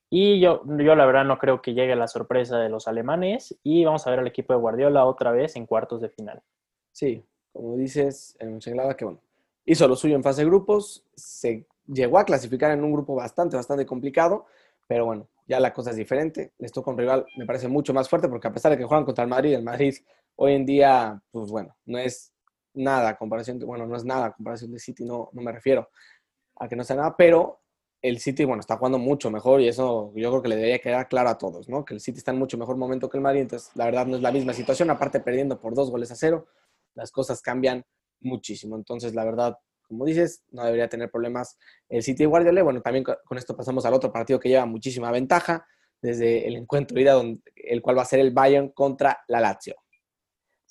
Y 0.09 0.39
yo, 0.39 0.61
yo 0.65 0.95
la 0.95 1.05
verdad 1.05 1.25
no 1.25 1.39
creo 1.39 1.61
que 1.61 1.73
llegue 1.73 1.95
la 1.95 2.07
sorpresa 2.07 2.59
de 2.59 2.69
los 2.69 2.87
alemanes 2.87 3.57
y 3.63 3.83
vamos 3.83 4.05
a 4.05 4.11
ver 4.11 4.19
al 4.19 4.27
equipo 4.27 4.53
de 4.53 4.59
Guardiola 4.59 5.05
otra 5.05 5.31
vez 5.31 5.55
en 5.55 5.65
cuartos 5.65 6.01
de 6.01 6.09
final. 6.09 6.43
Sí, 6.91 7.25
como 7.51 7.75
dices, 7.77 8.35
en 8.39 8.51
Mönchengladbach, 8.51 8.95
que 8.95 9.05
bueno, 9.05 9.21
hizo 9.65 9.87
lo 9.87 9.95
suyo 9.95 10.15
en 10.15 10.23
fase 10.23 10.41
de 10.41 10.47
grupos, 10.47 11.05
se 11.15 11.65
llegó 11.87 12.19
a 12.19 12.25
clasificar 12.25 12.71
en 12.71 12.83
un 12.83 12.93
grupo 12.93 13.15
bastante, 13.15 13.55
bastante 13.55 13.85
complicado, 13.85 14.45
pero 14.87 15.05
bueno, 15.05 15.27
ya 15.47 15.59
la 15.59 15.73
cosa 15.73 15.91
es 15.91 15.95
diferente. 15.95 16.53
Les 16.57 16.71
toca 16.71 16.91
un 16.91 16.97
rival, 16.97 17.25
me 17.37 17.45
parece 17.45 17.67
mucho 17.67 17.93
más 17.93 18.09
fuerte, 18.09 18.27
porque 18.27 18.47
a 18.47 18.53
pesar 18.53 18.71
de 18.71 18.77
que 18.77 18.85
juegan 18.85 19.05
contra 19.05 19.23
el 19.23 19.29
Madrid, 19.29 19.53
el 19.53 19.63
Madrid 19.63 19.95
hoy 20.35 20.53
en 20.53 20.65
día, 20.65 21.21
pues 21.31 21.49
bueno, 21.49 21.75
no 21.85 21.97
es 21.97 22.32
nada 22.73 23.17
comparación, 23.17 23.59
bueno, 23.59 23.86
no 23.86 23.95
es 23.95 24.05
nada 24.05 24.33
comparación 24.33 24.71
de 24.71 24.79
City, 24.79 25.05
no, 25.05 25.29
no 25.33 25.41
me 25.41 25.51
refiero 25.51 25.89
a 26.55 26.67
que 26.67 26.75
no 26.75 26.83
sea 26.83 26.95
nada, 26.95 27.15
pero 27.17 27.62
el 28.01 28.19
City, 28.19 28.43
bueno, 28.43 28.59
está 28.59 28.77
jugando 28.77 28.99
mucho 28.99 29.31
mejor 29.31 29.62
y 29.62 29.67
eso 29.67 30.12
yo 30.15 30.29
creo 30.29 30.41
que 30.41 30.49
le 30.49 30.55
debería 30.55 30.79
quedar 30.79 31.07
claro 31.07 31.29
a 31.29 31.38
todos, 31.38 31.69
¿no? 31.69 31.86
Que 31.86 31.93
el 31.93 32.01
City 32.01 32.17
está 32.17 32.31
en 32.31 32.39
mucho 32.39 32.57
mejor 32.57 32.75
momento 32.75 33.09
que 33.09 33.17
el 33.17 33.23
Madrid, 33.23 33.41
entonces 33.41 33.71
la 33.75 33.86
verdad 33.86 34.05
no 34.05 34.17
es 34.17 34.21
la 34.21 34.31
misma 34.31 34.53
situación, 34.53 34.89
aparte 34.89 35.21
perdiendo 35.21 35.59
por 35.59 35.73
dos 35.73 35.89
goles 35.89 36.12
a 36.12 36.15
cero, 36.15 36.47
las 36.95 37.12
cosas 37.12 37.41
cambian 37.41 37.86
muchísimo. 38.19 38.75
Entonces, 38.75 39.13
la 39.13 39.23
verdad, 39.23 39.57
como 39.88 40.05
dices, 40.05 40.43
no 40.51 40.63
debería 40.63 40.89
tener 40.89 41.12
problemas 41.12 41.57
el 41.89 42.03
City 42.03 42.25
Guardiola. 42.25 42.63
Bueno, 42.63 42.81
también 42.81 43.03
con 43.03 43.38
esto 43.38 43.55
pasamos 43.55 43.86
al 43.86 43.93
otro 43.93 44.12
partido 44.12 44.39
que 44.39 44.49
lleva 44.49 44.65
muchísima 44.65 45.12
ventaja 45.12 45.65
desde 46.01 46.47
el 46.47 46.55
encuentro 46.55 46.99
ida, 46.99 47.21
el 47.55 47.81
cual 47.81 47.97
va 47.97 48.01
a 48.01 48.05
ser 48.05 48.19
el 48.19 48.31
Bayern 48.31 48.69
contra 48.69 49.21
la 49.27 49.39
Lazio. 49.39 49.75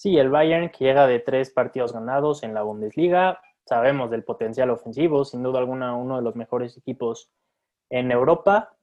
Sí, 0.03 0.19
el 0.19 0.31
Bayern 0.31 0.71
que 0.71 0.87
llega 0.87 1.07
de 1.07 1.21
tres 1.21 1.51
partidos 1.51 1.93
ganados 1.93 2.43
en 2.43 2.55
la 2.55 2.63
Bundesliga. 2.65 3.41
Sabemos 3.65 4.11
del 4.11 4.25
potencial 4.25 4.71
ofensivo, 4.71 5.25
sin 5.25 5.45
duda 5.45 5.61
alguna 5.61 5.95
uno 5.95 6.17
de 6.17 6.23
los 6.23 6.35
mejores 6.35 6.77
equipos 6.77 7.31
en 7.89 8.11
Europa. 8.11 8.75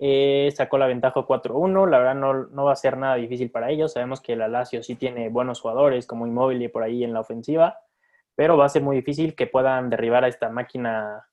Eh, 0.00 0.52
sacó 0.52 0.76
la 0.76 0.88
ventaja 0.88 1.20
4-1, 1.20 1.88
la 1.88 1.98
verdad 1.98 2.16
no, 2.16 2.48
no, 2.48 2.64
va 2.64 2.72
a 2.72 2.74
ser 2.74 2.98
nada 2.98 3.14
difícil 3.14 3.52
para 3.52 3.70
ellos, 3.70 3.92
sabemos 3.92 4.20
que 4.20 4.34
la 4.34 4.48
Lazio 4.48 4.82
sí 4.82 4.96
tiene 4.96 5.28
buenos 5.28 5.60
jugadores 5.60 6.08
como 6.08 6.26
Immobile 6.26 6.68
por 6.70 6.82
ahí 6.82 7.04
en 7.04 7.12
la 7.12 7.20
ofensiva, 7.20 7.78
pero 8.34 8.56
va 8.56 8.64
a 8.64 8.68
ser 8.68 8.82
muy 8.82 8.96
difícil 8.96 9.36
que 9.36 9.46
puedan 9.46 9.90
derribar 9.90 10.24
a 10.24 10.28
esta 10.28 10.48
máquina, 10.48 11.24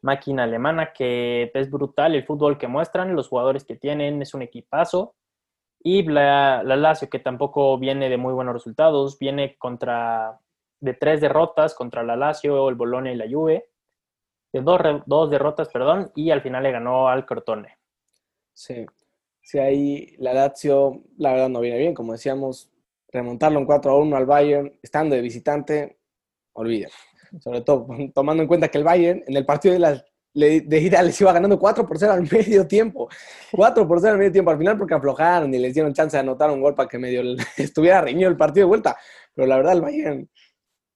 máquina 0.00 0.44
alemana 0.44 0.94
que 0.94 1.50
es 1.52 1.70
brutal 1.70 2.14
el 2.14 2.24
fútbol 2.24 2.56
que 2.56 2.66
muestran, 2.66 3.14
los 3.14 3.28
jugadores 3.28 3.64
que 3.64 3.76
tienen, 3.76 4.22
es 4.22 4.32
un 4.32 4.40
equipazo, 4.40 5.16
y 5.82 6.02
la, 6.02 6.62
la 6.62 6.76
Lazio 6.76 7.08
que 7.08 7.18
tampoco 7.18 7.78
viene 7.78 8.08
de 8.08 8.16
muy 8.16 8.32
buenos 8.32 8.54
resultados, 8.54 9.18
viene 9.18 9.56
contra 9.58 10.40
de 10.80 10.94
tres 10.94 11.20
derrotas 11.20 11.74
contra 11.74 12.02
la 12.02 12.16
Lazio, 12.16 12.68
el 12.68 12.74
Bologna 12.74 13.12
y 13.12 13.16
la 13.16 13.28
Juve, 13.30 13.68
de 14.52 14.60
dos, 14.60 14.80
dos 15.06 15.30
derrotas, 15.30 15.68
perdón, 15.68 16.10
y 16.14 16.30
al 16.30 16.42
final 16.42 16.62
le 16.62 16.72
ganó 16.72 17.08
al 17.08 17.26
Crotone. 17.26 17.78
Sí, 18.52 18.84
sí, 19.42 19.58
ahí 19.58 20.16
la 20.18 20.32
Lazio, 20.34 21.02
la 21.18 21.32
verdad, 21.32 21.48
no 21.48 21.60
viene 21.60 21.78
bien. 21.78 21.94
Como 21.94 22.12
decíamos, 22.12 22.70
remontarlo 23.08 23.58
en 23.60 23.66
4 23.66 23.92
a 23.92 23.98
1 23.98 24.16
al 24.16 24.26
Bayern, 24.26 24.78
estando 24.82 25.14
de 25.14 25.22
visitante, 25.22 25.98
olviden. 26.54 26.90
Sobre 27.38 27.60
todo 27.60 27.86
tomando 28.14 28.42
en 28.42 28.48
cuenta 28.48 28.68
que 28.68 28.78
el 28.78 28.84
Bayern 28.84 29.22
en 29.26 29.36
el 29.36 29.46
partido 29.46 29.74
de, 29.74 29.80
la, 29.80 30.04
de 30.32 30.80
ida 30.80 31.02
les 31.02 31.20
iba 31.20 31.32
ganando 31.32 31.58
4 31.58 31.86
por 31.86 31.98
0 31.98 32.12
al 32.12 32.28
medio 32.30 32.66
tiempo. 32.66 33.08
4 33.52 33.86
por 33.86 34.00
0 34.00 34.12
al 34.12 34.18
medio 34.18 34.32
tiempo 34.32 34.50
al 34.50 34.58
final 34.58 34.78
porque 34.78 34.94
aflojaron 34.94 35.52
y 35.54 35.58
les 35.58 35.74
dieron 35.74 35.92
chance 35.92 36.16
de 36.16 36.20
anotar 36.20 36.50
un 36.50 36.60
gol 36.60 36.74
para 36.74 36.88
que 36.88 36.98
medio 36.98 37.22
estuviera 37.56 38.00
reñido 38.00 38.30
el 38.30 38.36
partido 38.36 38.66
de 38.66 38.68
vuelta. 38.68 38.96
Pero 39.34 39.46
la 39.46 39.56
verdad, 39.56 39.74
el 39.74 39.80
Bayern, 39.80 40.30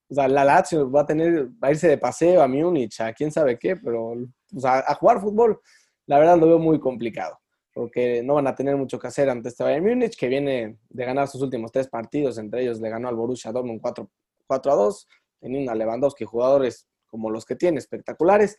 o 0.08 0.14
sea, 0.14 0.28
la 0.28 0.44
Lazio 0.44 0.90
va 0.90 1.02
a 1.02 1.06
tener, 1.06 1.48
va 1.62 1.68
a 1.68 1.70
irse 1.70 1.88
de 1.88 1.98
paseo 1.98 2.42
a 2.42 2.48
Múnich, 2.48 3.00
a 3.00 3.12
quién 3.12 3.32
sabe 3.32 3.58
qué, 3.58 3.76
pero 3.76 4.12
o 4.12 4.60
sea, 4.60 4.84
a 4.86 4.94
jugar 4.94 5.20
fútbol, 5.20 5.60
la 6.06 6.18
verdad 6.18 6.38
lo 6.38 6.46
veo 6.46 6.58
muy 6.58 6.78
complicado 6.78 7.38
porque 7.74 8.22
no 8.22 8.34
van 8.34 8.46
a 8.46 8.54
tener 8.54 8.76
mucho 8.76 9.00
que 9.00 9.08
hacer 9.08 9.28
ante 9.28 9.48
este 9.48 9.64
Bayern 9.64 9.84
Múnich, 9.84 10.16
que 10.16 10.28
viene 10.28 10.78
de 10.88 11.04
ganar 11.04 11.26
sus 11.26 11.42
últimos 11.42 11.72
tres 11.72 11.88
partidos, 11.88 12.38
entre 12.38 12.62
ellos 12.62 12.80
le 12.80 12.88
ganó 12.88 13.08
al 13.08 13.16
Borussia 13.16 13.50
Dortmund 13.50 13.80
4, 13.80 14.08
4 14.46 14.72
a 14.72 14.74
2, 14.76 15.08
teniendo 15.40 15.72
a 15.72 15.74
Lewandowski 15.74 16.24
jugadores 16.24 16.86
como 17.04 17.30
los 17.30 17.44
que 17.44 17.56
tiene, 17.56 17.78
espectaculares. 17.78 18.58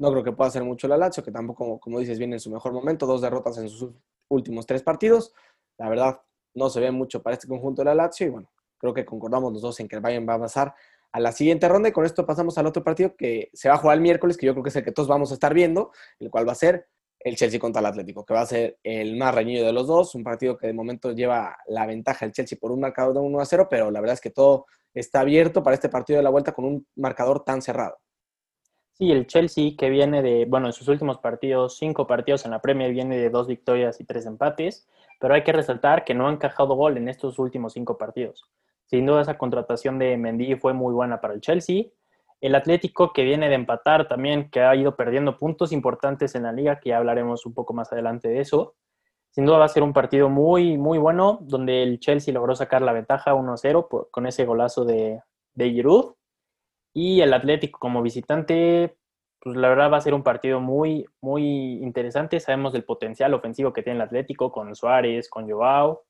No 0.00 0.10
creo 0.10 0.24
que 0.24 0.32
pueda 0.32 0.48
hacer 0.48 0.64
mucho 0.64 0.88
la 0.88 0.96
Lazio, 0.96 1.22
que 1.22 1.30
tampoco, 1.30 1.78
como 1.78 1.98
dices, 1.98 2.18
viene 2.18 2.36
en 2.36 2.40
su 2.40 2.50
mejor 2.50 2.72
momento, 2.72 3.04
dos 3.04 3.20
derrotas 3.20 3.58
en 3.58 3.68
sus 3.68 3.90
últimos 4.28 4.64
tres 4.64 4.82
partidos. 4.82 5.34
La 5.76 5.90
verdad, 5.90 6.22
no 6.54 6.70
se 6.70 6.80
ve 6.80 6.90
mucho 6.90 7.22
para 7.22 7.34
este 7.34 7.46
conjunto 7.46 7.82
de 7.82 7.84
la 7.84 7.94
Lazio 7.94 8.26
y 8.26 8.30
bueno, 8.30 8.50
creo 8.78 8.94
que 8.94 9.04
concordamos 9.04 9.52
los 9.52 9.60
dos 9.60 9.78
en 9.78 9.88
que 9.88 9.96
el 9.96 10.00
Bayern 10.00 10.26
va 10.26 10.34
a 10.34 10.38
pasar 10.40 10.74
a 11.12 11.20
la 11.20 11.32
siguiente 11.32 11.68
ronda 11.68 11.90
y 11.90 11.92
con 11.92 12.06
esto 12.06 12.24
pasamos 12.24 12.56
al 12.56 12.66
otro 12.66 12.82
partido 12.82 13.14
que 13.14 13.50
se 13.52 13.68
va 13.68 13.74
a 13.74 13.76
jugar 13.76 13.98
el 13.98 14.00
miércoles, 14.00 14.38
que 14.38 14.46
yo 14.46 14.54
creo 14.54 14.62
que 14.62 14.70
es 14.70 14.76
el 14.76 14.84
que 14.84 14.92
todos 14.92 15.06
vamos 15.06 15.32
a 15.32 15.34
estar 15.34 15.52
viendo, 15.52 15.92
el 16.18 16.30
cual 16.30 16.48
va 16.48 16.52
a 16.52 16.54
ser 16.54 16.88
el 17.18 17.36
Chelsea 17.36 17.60
contra 17.60 17.80
el 17.80 17.86
Atlético, 17.86 18.24
que 18.24 18.32
va 18.32 18.40
a 18.40 18.46
ser 18.46 18.78
el 18.82 19.18
más 19.18 19.34
reñido 19.34 19.66
de 19.66 19.74
los 19.74 19.86
dos, 19.86 20.14
un 20.14 20.24
partido 20.24 20.56
que 20.56 20.66
de 20.66 20.72
momento 20.72 21.12
lleva 21.12 21.58
la 21.66 21.84
ventaja 21.84 22.24
el 22.24 22.32
Chelsea 22.32 22.56
por 22.58 22.72
un 22.72 22.80
marcador 22.80 23.12
de 23.12 23.20
1 23.20 23.38
a 23.38 23.44
0, 23.44 23.66
pero 23.68 23.90
la 23.90 24.00
verdad 24.00 24.14
es 24.14 24.22
que 24.22 24.30
todo 24.30 24.64
está 24.94 25.20
abierto 25.20 25.62
para 25.62 25.74
este 25.74 25.90
partido 25.90 26.16
de 26.16 26.22
la 26.22 26.30
vuelta 26.30 26.52
con 26.52 26.64
un 26.64 26.86
marcador 26.96 27.44
tan 27.44 27.60
cerrado. 27.60 27.98
Sí, 29.00 29.10
el 29.12 29.26
Chelsea 29.26 29.72
que 29.78 29.88
viene 29.88 30.20
de, 30.20 30.44
bueno, 30.44 30.66
en 30.66 30.74
sus 30.74 30.86
últimos 30.88 31.16
partidos, 31.20 31.78
cinco 31.78 32.06
partidos 32.06 32.44
en 32.44 32.50
la 32.50 32.60
Premier, 32.60 32.92
viene 32.92 33.16
de 33.16 33.30
dos 33.30 33.46
victorias 33.46 33.98
y 33.98 34.04
tres 34.04 34.26
empates, 34.26 34.86
pero 35.18 35.32
hay 35.32 35.42
que 35.42 35.52
resaltar 35.52 36.04
que 36.04 36.12
no 36.12 36.28
ha 36.28 36.30
encajado 36.30 36.74
gol 36.74 36.98
en 36.98 37.08
estos 37.08 37.38
últimos 37.38 37.72
cinco 37.72 37.96
partidos. 37.96 38.44
Sin 38.84 39.06
duda 39.06 39.22
esa 39.22 39.38
contratación 39.38 39.98
de 39.98 40.18
Mendy 40.18 40.54
fue 40.56 40.74
muy 40.74 40.92
buena 40.92 41.18
para 41.18 41.32
el 41.32 41.40
Chelsea. 41.40 41.84
El 42.42 42.54
Atlético 42.54 43.14
que 43.14 43.24
viene 43.24 43.48
de 43.48 43.54
empatar 43.54 44.06
también, 44.06 44.50
que 44.50 44.60
ha 44.60 44.76
ido 44.76 44.94
perdiendo 44.96 45.38
puntos 45.38 45.72
importantes 45.72 46.34
en 46.34 46.42
la 46.42 46.52
liga, 46.52 46.78
que 46.78 46.90
ya 46.90 46.98
hablaremos 46.98 47.46
un 47.46 47.54
poco 47.54 47.72
más 47.72 47.90
adelante 47.94 48.28
de 48.28 48.40
eso. 48.40 48.74
Sin 49.30 49.46
duda 49.46 49.56
va 49.56 49.64
a 49.64 49.68
ser 49.68 49.82
un 49.82 49.94
partido 49.94 50.28
muy, 50.28 50.76
muy 50.76 50.98
bueno, 50.98 51.38
donde 51.40 51.82
el 51.82 52.00
Chelsea 52.00 52.34
logró 52.34 52.54
sacar 52.54 52.82
la 52.82 52.92
ventaja 52.92 53.32
1-0 53.32 54.10
con 54.10 54.26
ese 54.26 54.44
golazo 54.44 54.84
de, 54.84 55.22
de 55.54 55.70
Giroud. 55.70 56.16
Y 56.92 57.20
el 57.20 57.32
Atlético 57.32 57.78
como 57.78 58.02
visitante, 58.02 58.96
pues 59.40 59.56
la 59.56 59.68
verdad 59.68 59.92
va 59.92 59.98
a 59.98 60.00
ser 60.00 60.14
un 60.14 60.22
partido 60.22 60.60
muy, 60.60 61.06
muy 61.20 61.82
interesante. 61.82 62.40
Sabemos 62.40 62.72
del 62.72 62.84
potencial 62.84 63.32
ofensivo 63.34 63.72
que 63.72 63.82
tiene 63.82 63.98
el 63.98 64.02
Atlético 64.02 64.50
con 64.50 64.74
Suárez, 64.74 65.28
con 65.28 65.48
Joao. 65.48 66.04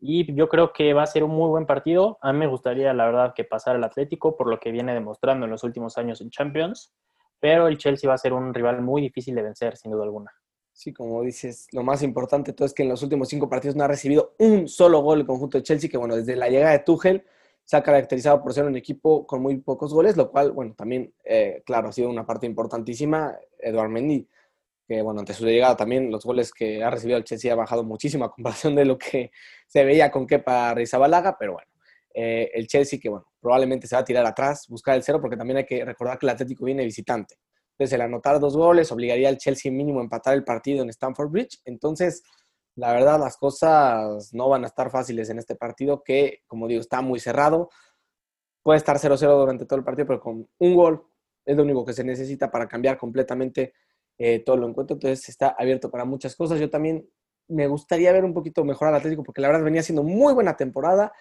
Y 0.00 0.34
yo 0.34 0.48
creo 0.48 0.72
que 0.72 0.92
va 0.92 1.02
a 1.02 1.06
ser 1.06 1.24
un 1.24 1.30
muy 1.30 1.48
buen 1.48 1.66
partido. 1.66 2.18
A 2.20 2.32
mí 2.32 2.38
me 2.38 2.46
gustaría, 2.46 2.92
la 2.92 3.06
verdad, 3.06 3.32
que 3.34 3.44
pasara 3.44 3.78
el 3.78 3.84
Atlético 3.84 4.36
por 4.36 4.48
lo 4.48 4.58
que 4.58 4.70
viene 4.70 4.92
demostrando 4.92 5.44
en 5.44 5.50
los 5.50 5.64
últimos 5.64 5.96
años 5.98 6.20
en 6.20 6.30
Champions. 6.30 6.92
Pero 7.40 7.68
el 7.68 7.78
Chelsea 7.78 8.08
va 8.08 8.14
a 8.14 8.18
ser 8.18 8.32
un 8.32 8.52
rival 8.54 8.80
muy 8.80 9.02
difícil 9.02 9.34
de 9.34 9.42
vencer, 9.42 9.76
sin 9.76 9.92
duda 9.92 10.04
alguna. 10.04 10.30
Sí, 10.72 10.92
como 10.92 11.22
dices, 11.22 11.68
lo 11.72 11.84
más 11.84 12.02
importante 12.02 12.52
todo 12.52 12.66
es 12.66 12.74
que 12.74 12.82
en 12.82 12.88
los 12.88 13.02
últimos 13.02 13.28
cinco 13.28 13.48
partidos 13.48 13.76
no 13.76 13.84
ha 13.84 13.88
recibido 13.88 14.34
un 14.38 14.66
solo 14.66 15.00
gol 15.02 15.20
el 15.20 15.26
conjunto 15.26 15.58
de 15.58 15.62
Chelsea, 15.62 15.88
que 15.88 15.96
bueno, 15.96 16.16
desde 16.16 16.34
la 16.34 16.48
llegada 16.48 16.72
de 16.72 16.80
Tuchel 16.80 17.24
se 17.64 17.76
ha 17.76 17.82
caracterizado 17.82 18.42
por 18.42 18.52
ser 18.52 18.64
un 18.64 18.76
equipo 18.76 19.26
con 19.26 19.42
muy 19.42 19.56
pocos 19.58 19.92
goles, 19.92 20.16
lo 20.16 20.30
cual, 20.30 20.52
bueno, 20.52 20.74
también, 20.74 21.14
eh, 21.24 21.62
claro, 21.64 21.88
ha 21.88 21.92
sido 21.92 22.10
una 22.10 22.26
parte 22.26 22.46
importantísima, 22.46 23.36
Eduard 23.58 23.88
Mendy, 23.88 24.28
que 24.86 25.00
bueno, 25.00 25.20
ante 25.20 25.32
su 25.32 25.46
llegada 25.46 25.76
también 25.76 26.10
los 26.10 26.24
goles 26.24 26.52
que 26.52 26.84
ha 26.84 26.90
recibido 26.90 27.16
el 27.16 27.24
Chelsea 27.24 27.52
ha 27.52 27.56
bajado 27.56 27.84
muchísimo 27.84 28.26
a 28.26 28.32
comparación 28.32 28.74
de 28.74 28.84
lo 28.84 28.98
que 28.98 29.30
se 29.66 29.84
veía 29.84 30.10
con 30.10 30.26
Kepa 30.26 30.74
Rizabalaga, 30.74 31.36
pero 31.38 31.54
bueno, 31.54 31.68
eh, 32.12 32.50
el 32.54 32.66
Chelsea 32.66 32.98
que 33.00 33.08
bueno, 33.08 33.26
probablemente 33.40 33.86
se 33.86 33.96
va 33.96 34.02
a 34.02 34.04
tirar 34.04 34.26
atrás, 34.26 34.66
buscar 34.68 34.94
el 34.94 35.02
cero, 35.02 35.20
porque 35.20 35.36
también 35.36 35.58
hay 35.58 35.66
que 35.66 35.84
recordar 35.84 36.18
que 36.18 36.26
el 36.26 36.30
Atlético 36.30 36.64
viene 36.66 36.84
visitante. 36.84 37.36
Entonces, 37.76 37.94
el 37.94 38.02
anotar 38.02 38.38
dos 38.38 38.56
goles 38.56 38.92
obligaría 38.92 39.28
al 39.28 39.36
Chelsea 39.36 39.72
mínimo 39.72 39.98
a 39.98 40.04
empatar 40.04 40.34
el 40.34 40.44
partido 40.44 40.84
en 40.84 40.90
Stamford 40.90 41.28
Bridge. 41.28 41.60
Entonces, 41.64 42.22
la 42.76 42.92
verdad, 42.92 43.20
las 43.20 43.36
cosas 43.36 44.32
no 44.34 44.48
van 44.48 44.64
a 44.64 44.66
estar 44.66 44.90
fáciles 44.90 45.30
en 45.30 45.38
este 45.38 45.54
partido 45.54 46.02
que, 46.02 46.40
como 46.46 46.66
digo, 46.66 46.80
está 46.80 47.00
muy 47.02 47.20
cerrado. 47.20 47.70
Puede 48.62 48.78
estar 48.78 48.98
0-0 48.98 49.18
durante 49.38 49.66
todo 49.66 49.78
el 49.78 49.84
partido, 49.84 50.06
pero 50.06 50.20
con 50.20 50.48
un 50.58 50.74
gol 50.74 51.06
es 51.44 51.56
lo 51.56 51.62
único 51.62 51.84
que 51.84 51.92
se 51.92 52.04
necesita 52.04 52.50
para 52.50 52.66
cambiar 52.66 52.98
completamente 52.98 53.74
eh, 54.18 54.40
todo 54.40 54.56
lo 54.56 54.68
encuentro. 54.68 54.94
Entonces, 54.94 55.28
está 55.28 55.54
abierto 55.58 55.90
para 55.90 56.04
muchas 56.04 56.34
cosas. 56.34 56.58
Yo 56.58 56.70
también 56.70 57.08
me 57.48 57.66
gustaría 57.66 58.12
ver 58.12 58.24
un 58.24 58.34
poquito 58.34 58.64
mejor 58.64 58.88
al 58.88 58.94
Atlético 58.96 59.22
porque 59.22 59.40
la 59.40 59.48
verdad 59.48 59.64
venía 59.64 59.82
siendo 59.82 60.02
muy 60.02 60.32
buena 60.32 60.56
temporada 60.56 61.12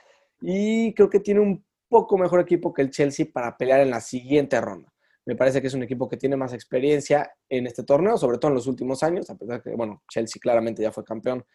y 0.42 0.94
creo 0.94 1.10
que 1.10 1.20
tiene 1.20 1.42
un 1.42 1.66
poco 1.90 2.18
mejor 2.18 2.40
equipo 2.40 2.74
que 2.74 2.82
el 2.82 2.90
Chelsea 2.90 3.28
para 3.32 3.58
pelear 3.58 3.82
en 3.82 3.90
la 3.90 4.02
siguiente 4.02 4.60
ronda. 4.62 4.93
Me 5.26 5.36
parece 5.36 5.62
que 5.62 5.68
es 5.68 5.74
un 5.74 5.84
equipo 5.84 6.10
que 6.10 6.18
tiene 6.18 6.36
más 6.36 6.54
experiencia 6.54 7.32
en 7.50 7.68
este 7.68 7.84
torneo, 7.84 8.18
sobre 8.18 8.38
todo 8.38 8.50
en 8.50 8.56
los 8.56 8.68
últimos 8.68 9.04
años, 9.04 9.30
a 9.30 9.36
pesar 9.36 9.62
que, 9.62 9.72
bueno, 9.72 10.04
Chelsea 10.10 10.40
claramente 10.42 10.82
ya 10.82 10.92
fue 10.92 11.04
campeón 11.04 11.46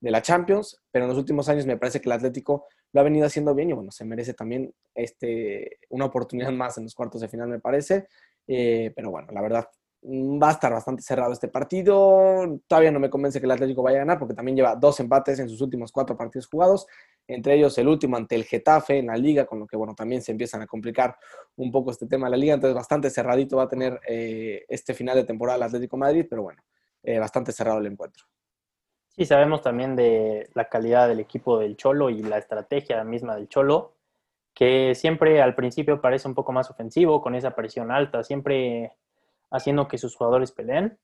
de 0.00 0.10
la 0.10 0.20
Champions, 0.20 0.82
pero 0.90 1.06
en 1.06 1.10
los 1.10 1.18
últimos 1.18 1.48
años 1.48 1.64
me 1.64 1.78
parece 1.78 2.00
que 2.00 2.08
el 2.08 2.12
Atlético 2.12 2.66
lo 2.92 3.00
ha 3.00 3.04
venido 3.04 3.26
haciendo 3.26 3.54
bien 3.54 3.70
y 3.70 3.72
bueno, 3.72 3.90
se 3.90 4.04
merece 4.04 4.34
también 4.34 4.72
este, 4.94 5.78
una 5.88 6.04
oportunidad 6.04 6.52
más 6.52 6.76
en 6.76 6.84
los 6.84 6.94
cuartos 6.94 7.22
de 7.22 7.28
final, 7.28 7.48
me 7.48 7.60
parece. 7.60 8.06
Eh, 8.46 8.92
pero 8.94 9.10
bueno, 9.10 9.28
la 9.32 9.40
verdad, 9.40 9.68
va 10.04 10.48
a 10.48 10.52
estar 10.52 10.72
bastante 10.72 11.02
cerrado 11.02 11.32
este 11.32 11.48
partido. 11.48 12.60
Todavía 12.66 12.90
no 12.90 13.00
me 13.00 13.08
convence 13.08 13.40
que 13.40 13.46
el 13.46 13.52
Atlético 13.52 13.82
vaya 13.82 13.96
a 13.96 14.00
ganar 14.00 14.18
porque 14.18 14.34
también 14.34 14.56
lleva 14.56 14.76
dos 14.76 15.00
empates 15.00 15.38
en 15.38 15.48
sus 15.48 15.60
últimos 15.60 15.90
cuatro 15.92 16.16
partidos 16.16 16.46
jugados, 16.46 16.86
entre 17.26 17.54
ellos 17.54 17.76
el 17.78 17.88
último 17.88 18.16
ante 18.16 18.34
el 18.34 18.44
Getafe 18.44 18.98
en 18.98 19.06
la 19.06 19.16
liga, 19.16 19.46
con 19.46 19.58
lo 19.58 19.66
que 19.66 19.76
bueno, 19.76 19.94
también 19.94 20.20
se 20.20 20.32
empiezan 20.32 20.60
a 20.60 20.66
complicar 20.66 21.16
un 21.56 21.72
poco 21.72 21.90
este 21.90 22.06
tema 22.06 22.26
de 22.26 22.32
la 22.32 22.36
liga. 22.36 22.54
Entonces 22.54 22.74
bastante 22.74 23.08
cerradito 23.08 23.56
va 23.56 23.64
a 23.64 23.68
tener 23.68 23.98
eh, 24.06 24.64
este 24.68 24.92
final 24.92 25.16
de 25.16 25.24
temporada 25.24 25.56
el 25.56 25.62
Atlético 25.62 25.96
Madrid, 25.96 26.26
pero 26.28 26.42
bueno, 26.42 26.62
eh, 27.02 27.18
bastante 27.18 27.52
cerrado 27.52 27.78
el 27.78 27.86
encuentro. 27.86 28.24
Sí, 29.08 29.24
sabemos 29.24 29.62
también 29.62 29.96
de 29.96 30.50
la 30.54 30.68
calidad 30.68 31.08
del 31.08 31.20
equipo 31.20 31.58
del 31.58 31.76
Cholo 31.76 32.10
y 32.10 32.22
la 32.22 32.36
estrategia 32.36 33.02
misma 33.04 33.36
del 33.36 33.48
Cholo, 33.48 33.94
que 34.52 34.94
siempre 34.94 35.40
al 35.40 35.54
principio 35.54 36.00
parece 36.00 36.28
un 36.28 36.34
poco 36.34 36.52
más 36.52 36.70
ofensivo, 36.70 37.22
con 37.22 37.34
esa 37.34 37.54
presión 37.54 37.90
alta, 37.90 38.24
siempre 38.24 38.92
haciendo 39.54 39.86
que 39.88 39.98
sus 39.98 40.16
jugadores 40.16 40.52
peleen. 40.52 40.98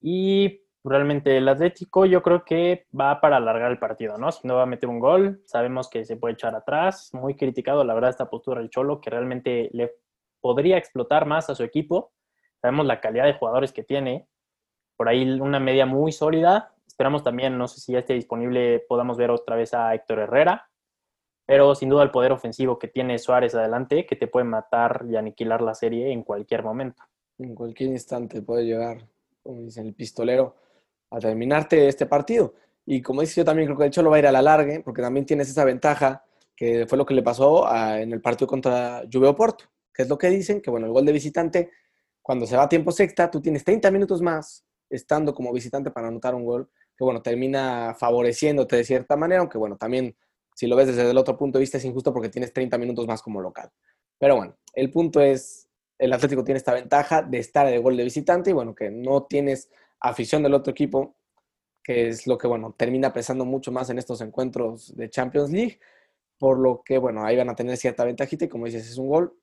Y 0.00 0.60
realmente 0.84 1.36
el 1.36 1.48
Atlético 1.48 2.04
yo 2.04 2.22
creo 2.22 2.44
que 2.44 2.86
va 2.98 3.20
para 3.20 3.38
alargar 3.38 3.70
el 3.70 3.78
partido, 3.78 4.18
¿no? 4.18 4.30
Si 4.30 4.46
no 4.46 4.56
va 4.56 4.62
a 4.62 4.66
meter 4.66 4.88
un 4.88 5.00
gol, 5.00 5.42
sabemos 5.46 5.88
que 5.88 6.04
se 6.04 6.16
puede 6.16 6.34
echar 6.34 6.54
atrás. 6.54 7.10
Muy 7.14 7.34
criticado, 7.34 7.82
la 7.84 7.94
verdad, 7.94 8.10
esta 8.10 8.30
postura 8.30 8.60
del 8.60 8.70
Cholo, 8.70 9.00
que 9.00 9.10
realmente 9.10 9.70
le 9.72 9.94
podría 10.40 10.76
explotar 10.76 11.26
más 11.26 11.48
a 11.50 11.54
su 11.54 11.64
equipo. 11.64 12.12
Sabemos 12.60 12.86
la 12.86 13.00
calidad 13.00 13.24
de 13.24 13.34
jugadores 13.34 13.72
que 13.72 13.82
tiene. 13.82 14.28
Por 14.96 15.08
ahí 15.08 15.40
una 15.40 15.58
media 15.58 15.86
muy 15.86 16.12
sólida. 16.12 16.74
Esperamos 16.86 17.22
también, 17.22 17.56
no 17.56 17.68
sé 17.68 17.80
si 17.80 17.92
ya 17.92 18.00
esté 18.00 18.14
disponible, 18.14 18.84
podamos 18.88 19.16
ver 19.16 19.30
otra 19.30 19.56
vez 19.56 19.72
a 19.72 19.94
Héctor 19.94 20.20
Herrera. 20.20 20.68
Pero 21.46 21.74
sin 21.74 21.88
duda 21.88 22.02
el 22.02 22.10
poder 22.10 22.32
ofensivo 22.32 22.78
que 22.78 22.88
tiene 22.88 23.18
Suárez 23.18 23.54
adelante, 23.54 24.04
que 24.04 24.16
te 24.16 24.26
puede 24.26 24.44
matar 24.44 25.06
y 25.08 25.16
aniquilar 25.16 25.62
la 25.62 25.74
serie 25.74 26.12
en 26.12 26.22
cualquier 26.22 26.62
momento 26.62 27.02
en 27.38 27.54
cualquier 27.54 27.90
instante 27.90 28.42
puede 28.42 28.64
llegar, 28.64 29.06
como 29.42 29.62
dicen, 29.62 29.86
el 29.86 29.94
pistolero 29.94 30.56
a 31.10 31.18
terminarte 31.18 31.88
este 31.88 32.06
partido. 32.06 32.54
Y 32.84 33.02
como 33.02 33.20
dice 33.20 33.40
yo 33.40 33.44
también 33.44 33.66
creo 33.66 33.78
que 33.78 33.84
el 33.84 33.90
Cholo 33.90 34.10
va 34.10 34.16
a 34.16 34.18
ir 34.18 34.26
a 34.26 34.32
la 34.32 34.42
larga, 34.42 34.80
porque 34.84 35.02
también 35.02 35.26
tienes 35.26 35.48
esa 35.48 35.64
ventaja 35.64 36.24
que 36.56 36.86
fue 36.86 36.98
lo 36.98 37.06
que 37.06 37.14
le 37.14 37.22
pasó 37.22 37.68
en 37.96 38.12
el 38.12 38.20
partido 38.20 38.48
contra 38.48 39.02
Juve 39.12 39.32
Porto, 39.34 39.64
que 39.94 40.02
es 40.02 40.08
lo 40.08 40.18
que 40.18 40.28
dicen, 40.28 40.60
que 40.60 40.70
bueno, 40.70 40.86
el 40.86 40.92
gol 40.92 41.04
de 41.04 41.12
visitante, 41.12 41.70
cuando 42.20 42.46
se 42.46 42.56
va 42.56 42.64
a 42.64 42.68
tiempo 42.68 42.90
sexta, 42.90 43.30
tú 43.30 43.40
tienes 43.40 43.62
30 43.62 43.90
minutos 43.90 44.20
más 44.20 44.64
estando 44.90 45.34
como 45.34 45.52
visitante 45.52 45.90
para 45.90 46.08
anotar 46.08 46.34
un 46.34 46.44
gol, 46.44 46.70
que 46.96 47.04
bueno, 47.04 47.22
termina 47.22 47.94
favoreciéndote 47.94 48.76
de 48.76 48.84
cierta 48.84 49.16
manera, 49.16 49.40
aunque 49.40 49.58
bueno, 49.58 49.76
también 49.76 50.16
si 50.54 50.66
lo 50.66 50.74
ves 50.74 50.88
desde 50.88 51.08
el 51.08 51.18
otro 51.18 51.36
punto 51.36 51.58
de 51.58 51.60
vista 51.60 51.78
es 51.78 51.84
injusto 51.84 52.12
porque 52.12 52.28
tienes 52.28 52.52
30 52.52 52.76
minutos 52.78 53.06
más 53.06 53.22
como 53.22 53.40
local. 53.40 53.70
Pero 54.18 54.34
bueno, 54.34 54.56
el 54.74 54.90
punto 54.90 55.20
es 55.20 55.67
el 55.98 56.12
Atlético 56.12 56.44
tiene 56.44 56.58
esta 56.58 56.74
ventaja 56.74 57.22
de 57.22 57.38
estar 57.38 57.66
de 57.66 57.78
gol 57.78 57.96
de 57.96 58.04
visitante 58.04 58.50
y 58.50 58.52
bueno, 58.52 58.74
que 58.74 58.90
no 58.90 59.24
tienes 59.24 59.70
afición 60.00 60.42
del 60.42 60.54
otro 60.54 60.70
equipo, 60.70 61.16
que 61.82 62.08
es 62.08 62.26
lo 62.26 62.38
que 62.38 62.46
bueno, 62.46 62.74
termina 62.76 63.12
pesando 63.12 63.44
mucho 63.44 63.72
más 63.72 63.90
en 63.90 63.98
estos 63.98 64.20
encuentros 64.20 64.94
de 64.96 65.10
Champions 65.10 65.50
League, 65.50 65.80
por 66.38 66.58
lo 66.58 66.82
que 66.84 66.98
bueno, 66.98 67.24
ahí 67.24 67.36
van 67.36 67.50
a 67.50 67.56
tener 67.56 67.76
cierta 67.76 68.04
ventajita 68.04 68.44
y 68.44 68.48
como 68.48 68.66
dices, 68.66 68.88
es 68.88 68.98
un 68.98 69.08
gol. 69.08 69.36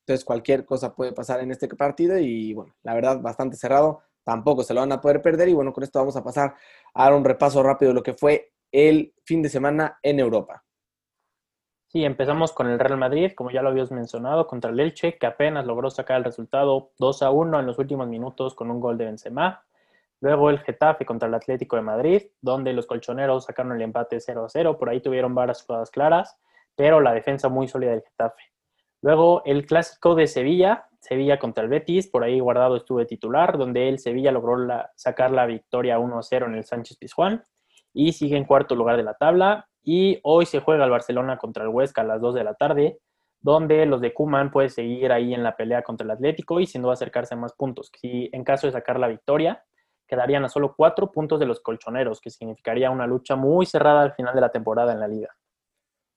Entonces 0.00 0.24
cualquier 0.24 0.64
cosa 0.64 0.94
puede 0.94 1.12
pasar 1.12 1.40
en 1.40 1.52
este 1.52 1.68
partido 1.68 2.18
y 2.18 2.54
bueno, 2.54 2.74
la 2.82 2.94
verdad 2.94 3.20
bastante 3.20 3.56
cerrado, 3.56 4.02
tampoco 4.24 4.64
se 4.64 4.74
lo 4.74 4.80
van 4.80 4.92
a 4.92 5.00
poder 5.00 5.22
perder 5.22 5.48
y 5.48 5.54
bueno, 5.54 5.72
con 5.72 5.84
esto 5.84 5.98
vamos 6.00 6.16
a 6.16 6.24
pasar 6.24 6.54
a 6.94 7.04
dar 7.04 7.14
un 7.14 7.24
repaso 7.24 7.62
rápido 7.62 7.90
de 7.90 7.94
lo 7.94 8.02
que 8.02 8.14
fue 8.14 8.52
el 8.72 9.14
fin 9.24 9.42
de 9.42 9.48
semana 9.48 9.98
en 10.02 10.18
Europa. 10.18 10.64
Sí, 11.92 12.04
empezamos 12.04 12.52
con 12.52 12.68
el 12.68 12.78
Real 12.78 12.96
Madrid, 12.98 13.32
como 13.34 13.50
ya 13.50 13.62
lo 13.62 13.68
habías 13.68 13.90
mencionado, 13.90 14.46
contra 14.46 14.70
el 14.70 14.78
Elche, 14.78 15.18
que 15.18 15.26
apenas 15.26 15.66
logró 15.66 15.90
sacar 15.90 16.18
el 16.18 16.24
resultado 16.24 16.92
2 17.00 17.22
a 17.24 17.32
1 17.32 17.58
en 17.58 17.66
los 17.66 17.80
últimos 17.80 18.06
minutos 18.06 18.54
con 18.54 18.70
un 18.70 18.78
gol 18.78 18.96
de 18.96 19.06
Benzema. 19.06 19.64
Luego 20.20 20.50
el 20.50 20.60
Getafe 20.60 21.04
contra 21.04 21.26
el 21.26 21.34
Atlético 21.34 21.74
de 21.74 21.82
Madrid, 21.82 22.22
donde 22.40 22.72
los 22.74 22.86
colchoneros 22.86 23.46
sacaron 23.46 23.72
el 23.72 23.82
empate 23.82 24.20
0 24.20 24.44
a 24.44 24.48
0. 24.48 24.78
Por 24.78 24.88
ahí 24.88 25.00
tuvieron 25.00 25.34
varias 25.34 25.64
jugadas 25.64 25.90
claras, 25.90 26.38
pero 26.76 27.00
la 27.00 27.12
defensa 27.12 27.48
muy 27.48 27.66
sólida 27.66 27.90
del 27.90 28.02
Getafe. 28.02 28.44
Luego 29.02 29.42
el 29.44 29.66
clásico 29.66 30.14
de 30.14 30.28
Sevilla, 30.28 30.86
Sevilla 31.00 31.40
contra 31.40 31.64
el 31.64 31.70
Betis, 31.70 32.06
por 32.06 32.22
ahí 32.22 32.38
guardado 32.38 32.76
estuve 32.76 33.04
titular, 33.04 33.58
donde 33.58 33.88
el 33.88 33.98
Sevilla 33.98 34.30
logró 34.30 34.56
sacar 34.94 35.32
la 35.32 35.44
victoria 35.44 35.98
1 35.98 36.18
a 36.20 36.22
0 36.22 36.46
en 36.46 36.54
el 36.54 36.62
Sánchez 36.62 36.98
Pizjuán 36.98 37.42
y 37.92 38.12
sigue 38.12 38.36
en 38.36 38.44
cuarto 38.44 38.76
lugar 38.76 38.96
de 38.96 39.02
la 39.02 39.14
tabla. 39.14 39.66
Y 39.82 40.20
hoy 40.22 40.46
se 40.46 40.60
juega 40.60 40.84
el 40.84 40.90
Barcelona 40.90 41.38
contra 41.38 41.64
el 41.64 41.70
Huesca 41.70 42.02
a 42.02 42.04
las 42.04 42.20
2 42.20 42.34
de 42.34 42.44
la 42.44 42.54
tarde, 42.54 42.98
donde 43.40 43.86
los 43.86 44.00
de 44.00 44.12
Kuman 44.12 44.50
pueden 44.50 44.70
seguir 44.70 45.12
ahí 45.12 45.32
en 45.32 45.42
la 45.42 45.56
pelea 45.56 45.82
contra 45.82 46.04
el 46.04 46.10
Atlético 46.10 46.60
y 46.60 46.66
sin 46.66 46.82
duda 46.82 46.92
acercarse 46.92 47.34
a 47.34 47.38
más 47.38 47.54
puntos. 47.54 47.90
Si 47.98 48.28
en 48.32 48.44
caso 48.44 48.66
de 48.66 48.72
sacar 48.72 48.98
la 49.00 49.08
victoria, 49.08 49.64
quedarían 50.06 50.44
a 50.44 50.48
solo 50.48 50.74
cuatro 50.76 51.10
puntos 51.10 51.38
de 51.38 51.46
los 51.46 51.60
colchoneros, 51.60 52.20
que 52.20 52.30
significaría 52.30 52.90
una 52.90 53.06
lucha 53.06 53.36
muy 53.36 53.64
cerrada 53.64 54.02
al 54.02 54.12
final 54.12 54.34
de 54.34 54.40
la 54.40 54.50
temporada 54.50 54.92
en 54.92 55.00
la 55.00 55.08
liga. 55.08 55.28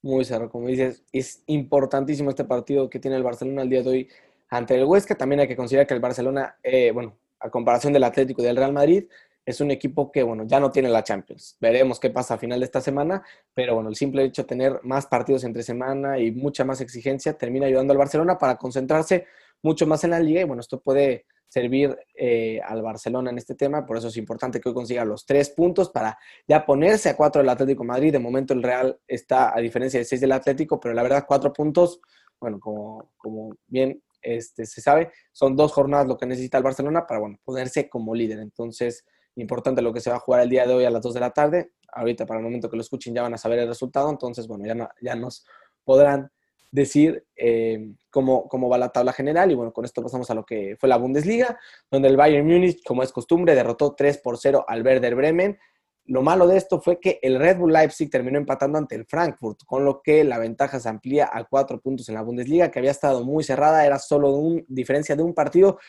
Muy 0.02 0.26
cerrado, 0.26 0.50
como 0.50 0.68
dices, 0.68 1.06
es 1.14 1.44
importantísimo 1.46 2.30
este 2.30 2.44
partido 2.44 2.90
que 2.90 3.00
tiene 3.00 3.16
el 3.16 3.24
Barcelona 3.24 3.62
el 3.62 3.70
día 3.70 3.84
de 3.84 3.90
hoy 3.90 4.10
ante 4.50 4.76
el 4.76 4.84
Huesca. 4.84 5.16
También 5.16 5.42
hay 5.42 5.48
que 5.48 5.56
considerar 5.56 5.88
que 5.88 5.94
el 5.94 6.02
Barcelona, 6.02 6.58
eh, 6.62 6.92
bueno, 6.92 7.16
a 7.40 7.50
comparación 7.50 7.94
del 7.94 8.04
Atlético 8.04 8.42
y 8.42 8.46
del 8.46 8.58
Real 8.58 8.74
Madrid, 8.74 9.06
es 9.46 9.62
un 9.62 9.72
equipo 9.72 10.12
que, 10.12 10.24
bueno, 10.24 10.46
ya 10.46 10.60
no 10.60 10.72
tiene 10.72 10.90
la 10.90 11.04
Champions. 11.04 11.58
Veremos 11.60 12.00
qué 12.00 12.10
pasa 12.10 12.36
a 12.36 12.38
final 12.38 12.60
de 12.60 12.66
esta 12.66 12.82
semana, 12.82 13.24
pero 13.54 13.76
bueno, 13.76 13.90
el 13.90 13.96
simple 13.96 14.24
hecho 14.24 14.44
de 14.44 14.48
tener 14.48 14.80
más 14.84 15.06
partidos 15.08 15.44
entre 15.44 15.64
semana 15.64 16.20
y 16.20 16.32
mucha 16.32 16.64
más 16.64 16.82
exigencia 16.82 17.38
termina 17.38 17.66
ayudando 17.66 17.92
al 17.92 17.98
Barcelona 17.98 18.38
para 18.38 18.58
concentrarse 18.58 19.26
mucho 19.62 19.88
más 19.88 20.04
en 20.04 20.12
la 20.12 20.20
liga 20.20 20.42
y 20.42 20.46
bueno, 20.46 20.62
esto 20.62 20.82
puede 20.82 21.26
servir 21.48 21.96
eh, 22.16 22.60
al 22.66 22.82
Barcelona 22.82 23.30
en 23.30 23.38
este 23.38 23.54
tema, 23.54 23.86
por 23.86 23.98
eso 23.98 24.08
es 24.08 24.18
importante 24.18 24.60
que 24.60 24.70
hoy 24.70 24.76
consiga 24.76 25.06
los 25.06 25.26
tres 25.26 25.52
puntos 25.52 25.90
para 25.92 26.18
ya 26.48 26.66
ponerse 26.66 27.10
a 27.10 27.16
cuatro 27.16 27.42
del 27.42 27.50
Atlético 27.50 27.84
Madrid. 27.84 28.12
De 28.12 28.18
momento 28.18 28.56
el 28.56 28.64
Real 28.64 29.00
está 29.08 29.56
a 29.56 29.62
diferencia 29.62 30.00
de 30.00 30.06
seis 30.06 30.20
del 30.20 30.32
Atlético, 30.32 30.80
pero 30.80 30.96
la 30.96 31.04
verdad 31.04 31.26
cuatro 31.28 31.54
puntos, 31.54 32.02
bueno, 32.42 32.60
como, 32.60 33.12
como 33.18 33.56
bien 33.68 34.02
este, 34.24 34.66
se 34.66 34.82
sabe, 34.82 35.12
son 35.32 35.56
dos 35.56 35.72
jornadas 35.74 36.08
lo 36.08 36.18
que 36.18 36.26
necesita 36.26 36.58
el 36.58 36.64
Barcelona 36.64 37.06
para 37.06 37.20
bueno, 37.20 37.38
ponerse 37.44 37.88
como 37.88 38.16
líder. 38.16 38.40
Entonces, 38.40 39.06
importante 39.36 39.82
lo 39.82 39.94
que 39.94 40.02
se 40.02 40.10
va 40.10 40.18
a 40.18 40.20
jugar 40.20 40.42
el 40.42 40.50
día 40.50 40.66
de 40.66 40.74
hoy 40.74 40.86
a 40.86 40.90
las 40.90 41.02
2 41.02 41.14
de 41.14 41.20
la 41.20 41.32
tarde. 41.32 41.72
Ahorita, 41.92 42.26
para 42.26 42.40
el 42.40 42.44
momento 42.44 42.70
que 42.70 42.76
lo 42.76 42.82
escuchen, 42.82 43.14
ya 43.14 43.22
van 43.22 43.34
a 43.34 43.38
saber 43.38 43.60
el 43.60 43.68
resultado. 43.68 44.10
Entonces, 44.10 44.48
bueno, 44.48 44.66
ya, 44.66 44.90
ya 45.02 45.16
nos 45.16 45.46
podrán 45.84 46.32
decir 46.74 47.24
eh, 47.36 47.94
cómo, 48.10 48.48
cómo, 48.48 48.68
va 48.68 48.80
la 48.80 48.90
tabla 48.90 49.14
general. 49.14 49.52
Y 49.52 49.56
bueno, 49.56 49.72
con 49.72 49.86
esto 49.86 50.02
pasamos 50.02 50.30
a 50.32 50.34
lo 50.34 50.44
que 50.44 50.76
fue 50.80 50.90
la 50.90 50.98
Bundesliga, 50.98 51.60
donde 51.92 52.08
el 52.08 52.18
Bayern 52.18 52.48
Múnich, 52.48 52.84
como 52.84 53.04
es 53.04 53.12
costumbre, 53.12 53.54
derrotó 53.54 53.94
3 53.94 54.18
por 54.18 54.38
0 54.40 54.66
al 54.68 54.84
Werder 54.84 55.16
Bremen. 55.16 55.60
Lo 56.06 56.22
malo 56.22 56.48
de 56.48 56.58
esto 56.58 56.82
fue 56.82 57.00
que 57.00 57.20
el 57.22 57.40
Red 57.40 57.58
Bull 57.60 57.72
Leipzig 57.72 58.10
terminó 58.10 58.38
empatando 58.38 58.78
ante 58.78 58.96
el 58.96 59.06
Frankfurt, 59.06 59.60
con 59.66 59.86
lo 59.86 60.02
que 60.02 60.24
la 60.24 60.40
ventaja 60.40 60.80
se 60.80 60.90
amplía 60.90 61.30
a 61.32 61.46
cuatro 61.46 61.80
puntos 61.80 62.10
en 62.10 62.16
la 62.16 62.24
Bundesliga, 62.24 62.72
que 62.72 62.80
había 62.80 62.92
estado 62.92 63.24
muy 63.24 63.44
cerrada, 63.44 63.86
era 63.86 64.00
solo 64.00 64.32
una 64.32 64.64
diferencia 64.68 65.16
de 65.16 65.24
un 65.24 65.34
partido, 65.34 65.80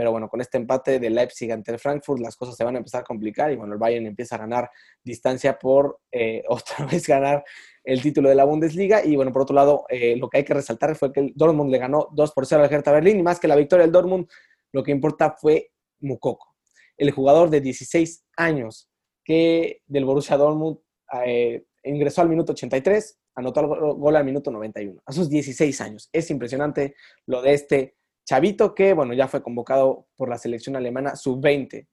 pero 0.00 0.12
bueno, 0.12 0.30
con 0.30 0.40
este 0.40 0.56
empate 0.56 0.98
de 0.98 1.10
Leipzig 1.10 1.52
ante 1.52 1.72
el 1.72 1.78
Frankfurt, 1.78 2.22
las 2.22 2.34
cosas 2.34 2.56
se 2.56 2.64
van 2.64 2.74
a 2.74 2.78
empezar 2.78 3.02
a 3.02 3.04
complicar 3.04 3.52
y 3.52 3.56
bueno, 3.56 3.74
el 3.74 3.78
Bayern 3.78 4.06
empieza 4.06 4.36
a 4.36 4.38
ganar 4.38 4.70
distancia 5.04 5.58
por 5.58 6.00
eh, 6.10 6.42
otra 6.48 6.86
vez 6.86 7.06
ganar 7.06 7.44
el 7.84 8.00
título 8.00 8.30
de 8.30 8.34
la 8.34 8.44
Bundesliga. 8.44 9.04
Y 9.04 9.14
bueno, 9.14 9.30
por 9.30 9.42
otro 9.42 9.54
lado, 9.54 9.84
eh, 9.90 10.16
lo 10.16 10.30
que 10.30 10.38
hay 10.38 10.44
que 10.44 10.54
resaltar 10.54 10.96
fue 10.96 11.12
que 11.12 11.20
el 11.20 11.32
Dortmund 11.36 11.70
le 11.70 11.76
ganó 11.76 12.08
2 12.12 12.32
por 12.32 12.46
0 12.46 12.64
al 12.64 12.72
Hertha 12.72 12.92
Berlín 12.92 13.18
y 13.18 13.22
más 13.22 13.38
que 13.38 13.46
la 13.46 13.56
victoria 13.56 13.84
del 13.84 13.92
Dortmund, 13.92 14.26
lo 14.72 14.82
que 14.82 14.90
importa 14.90 15.36
fue 15.38 15.70
Mukoko, 15.98 16.56
el 16.96 17.10
jugador 17.10 17.50
de 17.50 17.60
16 17.60 18.24
años 18.38 18.88
que 19.22 19.82
del 19.86 20.06
Borussia 20.06 20.38
Dortmund 20.38 20.78
eh, 21.26 21.66
ingresó 21.84 22.22
al 22.22 22.30
minuto 22.30 22.52
83, 22.52 23.18
anotó 23.34 23.60
el 23.60 23.66
gol 23.98 24.16
al 24.16 24.24
minuto 24.24 24.50
91, 24.50 25.02
a 25.04 25.12
sus 25.12 25.28
16 25.28 25.78
años. 25.82 26.08
Es 26.10 26.30
impresionante 26.30 26.94
lo 27.26 27.42
de 27.42 27.52
este 27.52 27.99
Chavito 28.30 28.76
que, 28.76 28.94
bueno, 28.94 29.12
ya 29.12 29.26
fue 29.26 29.42
convocado 29.42 30.06
por 30.14 30.28
la 30.28 30.38
selección 30.38 30.76
alemana 30.76 31.16
sub-20, 31.16 31.88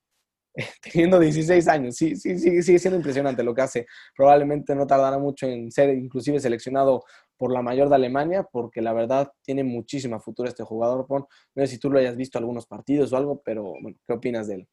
teniendo 0.83 1.17
16 1.17 1.67
años. 1.67 1.95
Sí, 1.95 2.15
sí, 2.15 2.37
sí, 2.37 2.61
sigue 2.61 2.77
siendo 2.77 2.97
impresionante 2.97 3.41
lo 3.41 3.55
que 3.55 3.63
hace. 3.63 3.87
Probablemente 4.15 4.75
no 4.75 4.85
tardará 4.85 5.17
mucho 5.17 5.47
en 5.47 5.71
ser 5.71 5.89
inclusive 5.97 6.39
seleccionado 6.39 7.03
por 7.37 7.51
la 7.51 7.63
mayor 7.63 7.89
de 7.89 7.95
Alemania, 7.95 8.43
porque 8.51 8.83
la 8.83 8.93
verdad 8.93 9.31
tiene 9.41 9.63
muchísima 9.63 10.19
futuro 10.19 10.47
este 10.47 10.63
jugador. 10.63 11.07
no 11.09 11.27
sé 11.55 11.65
si 11.65 11.79
tú 11.79 11.89
lo 11.89 11.97
hayas 11.97 12.15
visto 12.15 12.37
algunos 12.37 12.67
partidos 12.67 13.11
o 13.13 13.17
algo, 13.17 13.41
pero 13.43 13.73
bueno, 13.81 13.97
¿qué 14.05 14.13
opinas 14.13 14.47
de 14.47 14.53
él? 14.57 14.67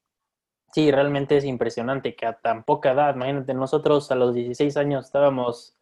Sí, 0.71 0.91
realmente 0.91 1.35
es 1.35 1.45
impresionante 1.45 2.15
que 2.15 2.27
a 2.27 2.39
tan 2.39 2.63
poca 2.63 2.91
edad, 2.91 3.15
imagínate, 3.15 3.55
nosotros 3.55 4.11
a 4.11 4.15
los 4.15 4.35
16 4.35 4.77
años 4.77 5.05
estábamos 5.05 5.75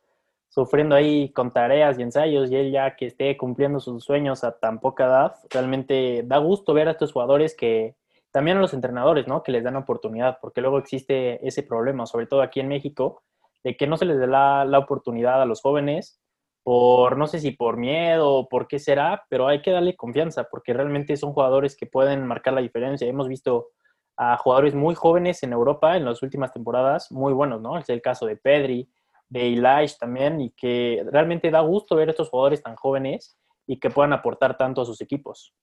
sufriendo 0.54 0.94
ahí 0.94 1.30
con 1.30 1.52
tareas 1.52 1.98
y 1.98 2.04
ensayos 2.04 2.52
y 2.52 2.56
él 2.56 2.72
ya 2.72 2.96
que 2.96 3.08
esté 3.08 3.36
cumpliendo 3.38 3.80
sus 3.80 4.04
sueños 4.04 4.44
a 4.44 4.60
tan 4.60 4.80
poca 4.80 5.06
edad, 5.06 5.36
realmente 5.50 6.22
da 6.26 6.38
gusto 6.38 6.76
ver 6.76 6.88
a 6.88 6.92
estos 6.92 7.12
jugadores 7.12 7.56
que 7.56 7.96
también 8.32 8.58
a 8.58 8.62
los 8.62 8.76
entrenadores, 8.76 9.28
¿no? 9.28 9.42
Que 9.42 9.52
les 9.52 9.64
dan 9.64 9.78
oportunidad, 9.78 10.38
porque 10.40 10.62
luego 10.62 10.78
existe 10.78 11.46
ese 11.48 11.64
problema, 11.64 12.06
sobre 12.06 12.28
todo 12.28 12.44
aquí 12.44 12.60
en 12.60 12.68
México, 12.68 13.24
de 13.64 13.76
que 13.76 13.88
no 13.88 13.98
se 13.98 14.06
les 14.06 14.20
da 14.20 14.64
la, 14.64 14.78
oportunidad 14.78 15.42
a 15.42 15.46
los 15.46 15.62
jóvenes 15.62 16.22
por, 16.62 17.18
no 17.18 17.26
sé 17.26 17.40
si 17.40 17.50
por 17.50 17.78
miedo 17.78 18.32
o 18.32 18.48
por 18.48 18.68
qué 18.68 18.78
será, 18.78 19.26
pero 19.30 19.48
hay 19.48 19.64
que 19.64 19.72
darle 19.72 19.96
confianza, 19.96 20.44
porque 20.52 20.74
realmente 20.74 21.18
son 21.18 21.34
jugadores 21.34 21.76
que 21.76 21.88
pueden 21.88 22.28
marcar 22.28 22.54
la 22.54 22.62
diferencia. 22.62 23.08
Hemos 23.08 23.28
visto 23.28 23.70
a 24.18 24.38
jugadores 24.38 24.76
muy 24.76 24.94
jóvenes 24.94 25.42
en 25.42 25.52
Europa 25.52 25.98
en 25.98 26.06
las 26.06 26.22
últimas 26.22 26.54
temporadas, 26.54 27.12
muy 27.12 27.34
buenos, 27.34 27.60
¿no? 27.60 27.80
Es 27.80 27.90
el 27.90 28.04
caso 28.04 28.28
de 28.28 28.36
Pedri, 28.36 28.88
de 29.30 29.54
Elish 29.54 29.98
también 29.98 30.42
y 30.42 30.52
que 30.52 31.04
realmente 31.12 31.50
da 31.50 31.62
gusto 31.62 31.96
ver 31.96 32.10
a 32.10 32.12
estos 32.12 32.30
jugadores 32.30 32.62
tan 32.62 32.76
jóvenes 32.76 33.38
y 33.66 33.80
que 33.80 33.90
puedan 33.90 34.14
aportar 34.14 34.58
tanto 34.58 34.82
a 34.82 34.86
sus 34.86 35.02
equipos. 35.02 35.54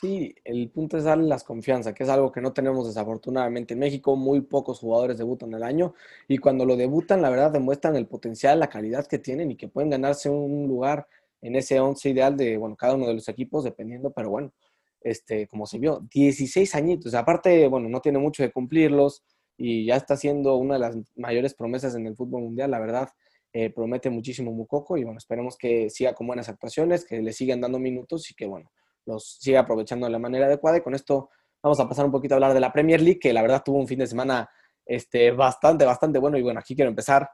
Sí, 0.00 0.34
el 0.44 0.70
punto 0.70 0.98
es 0.98 1.04
darle 1.04 1.26
las 1.26 1.42
confianza, 1.42 1.94
que 1.94 2.02
es 2.02 2.10
algo 2.10 2.30
que 2.30 2.42
no 2.42 2.52
tenemos 2.52 2.86
desafortunadamente 2.86 3.72
en 3.72 3.80
México. 3.80 4.14
Muy 4.14 4.42
pocos 4.42 4.80
jugadores 4.80 5.16
debutan 5.16 5.54
el 5.54 5.62
año 5.62 5.94
y 6.28 6.36
cuando 6.36 6.66
lo 6.66 6.76
debutan, 6.76 7.22
la 7.22 7.30
verdad, 7.30 7.50
demuestran 7.50 7.96
el 7.96 8.06
potencial, 8.06 8.60
la 8.60 8.68
calidad 8.68 9.06
que 9.06 9.18
tienen 9.18 9.50
y 9.50 9.56
que 9.56 9.68
pueden 9.68 9.88
ganarse 9.88 10.28
un 10.28 10.68
lugar 10.68 11.06
en 11.40 11.56
ese 11.56 11.80
once 11.80 12.10
ideal 12.10 12.36
de, 12.36 12.58
bueno, 12.58 12.76
cada 12.76 12.94
uno 12.94 13.06
de 13.06 13.14
los 13.14 13.28
equipos, 13.28 13.64
dependiendo, 13.64 14.10
pero 14.10 14.28
bueno, 14.28 14.52
este, 15.00 15.46
como 15.46 15.66
se 15.66 15.78
vio, 15.78 16.06
16 16.12 16.74
añitos. 16.74 17.14
Aparte, 17.14 17.66
bueno, 17.68 17.88
no 17.88 18.00
tiene 18.00 18.18
mucho 18.18 18.42
de 18.42 18.52
cumplirlos 18.52 19.22
y 19.56 19.86
ya 19.86 19.96
está 19.96 20.16
siendo 20.16 20.56
una 20.56 20.74
de 20.74 20.80
las 20.80 20.96
mayores 21.16 21.54
promesas 21.54 21.94
en 21.94 22.06
el 22.06 22.16
fútbol 22.16 22.42
mundial, 22.42 22.70
la 22.70 22.78
verdad. 22.78 23.08
Eh, 23.52 23.70
promete 23.70 24.10
muchísimo 24.10 24.52
Mukoko 24.52 24.98
y 24.98 25.04
bueno, 25.04 25.18
esperemos 25.18 25.56
que 25.56 25.88
siga 25.88 26.14
con 26.14 26.26
buenas 26.26 26.48
actuaciones, 26.48 27.06
que 27.06 27.22
le 27.22 27.32
sigan 27.32 27.60
dando 27.60 27.78
minutos 27.78 28.30
y 28.30 28.34
que 28.34 28.46
bueno, 28.46 28.70
los 29.06 29.38
siga 29.40 29.60
aprovechando 29.60 30.06
de 30.06 30.12
la 30.12 30.18
manera 30.18 30.46
adecuada. 30.46 30.78
Y 30.78 30.82
con 30.82 30.94
esto 30.94 31.30
vamos 31.62 31.80
a 31.80 31.88
pasar 31.88 32.04
un 32.04 32.12
poquito 32.12 32.34
a 32.34 32.36
hablar 32.36 32.52
de 32.52 32.60
la 32.60 32.72
Premier 32.72 33.00
League, 33.00 33.18
que 33.18 33.32
la 33.32 33.42
verdad 33.42 33.62
tuvo 33.64 33.78
un 33.78 33.88
fin 33.88 33.98
de 33.98 34.06
semana 34.06 34.50
este, 34.84 35.30
bastante, 35.30 35.86
bastante 35.86 36.18
bueno. 36.18 36.36
Y 36.36 36.42
bueno, 36.42 36.60
aquí 36.60 36.74
quiero 36.74 36.90
empezar 36.90 37.30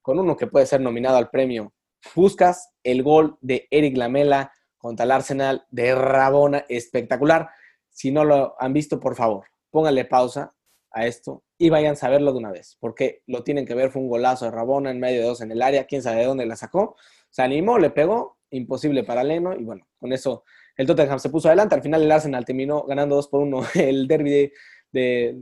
con 0.00 0.18
uno 0.18 0.36
que 0.36 0.46
puede 0.46 0.66
ser 0.66 0.80
nominado 0.80 1.16
al 1.16 1.30
premio. 1.30 1.72
Buscas 2.14 2.70
el 2.84 3.02
gol 3.02 3.36
de 3.40 3.66
Eric 3.70 3.96
Lamela 3.96 4.52
contra 4.76 5.04
el 5.04 5.10
Arsenal 5.10 5.66
de 5.70 5.94
Rabona, 5.94 6.66
espectacular. 6.68 7.48
Si 7.88 8.12
no 8.12 8.24
lo 8.24 8.54
han 8.60 8.72
visto, 8.72 9.00
por 9.00 9.16
favor, 9.16 9.46
pónganle 9.70 10.04
pausa 10.04 10.53
a 10.94 11.06
esto 11.06 11.42
y 11.58 11.70
vayan 11.70 11.96
a 12.00 12.08
verlo 12.08 12.32
de 12.32 12.38
una 12.38 12.52
vez, 12.52 12.76
porque 12.80 13.22
lo 13.26 13.42
tienen 13.42 13.66
que 13.66 13.74
ver, 13.74 13.90
fue 13.90 14.00
un 14.00 14.08
golazo 14.08 14.44
de 14.44 14.52
Rabona 14.52 14.90
en 14.90 15.00
medio 15.00 15.20
de 15.20 15.26
dos 15.26 15.40
en 15.40 15.50
el 15.50 15.60
área, 15.60 15.86
quién 15.86 16.02
sabe 16.02 16.20
de 16.20 16.26
dónde 16.26 16.46
la 16.46 16.56
sacó, 16.56 16.96
se 17.30 17.42
animó, 17.42 17.78
le 17.78 17.90
pegó, 17.90 18.38
imposible 18.50 19.02
para 19.02 19.24
Leno, 19.24 19.54
y 19.54 19.64
bueno, 19.64 19.86
con 19.98 20.12
eso 20.12 20.44
el 20.76 20.86
Tottenham 20.86 21.18
se 21.18 21.30
puso 21.30 21.48
adelante, 21.48 21.74
al 21.74 21.82
final 21.82 22.02
el 22.02 22.12
Arsenal 22.12 22.44
terminó 22.44 22.84
ganando 22.84 23.16
2 23.16 23.28
por 23.28 23.40
1 23.42 23.62
el 23.74 24.06
derby 24.06 24.52
de, 24.92 25.40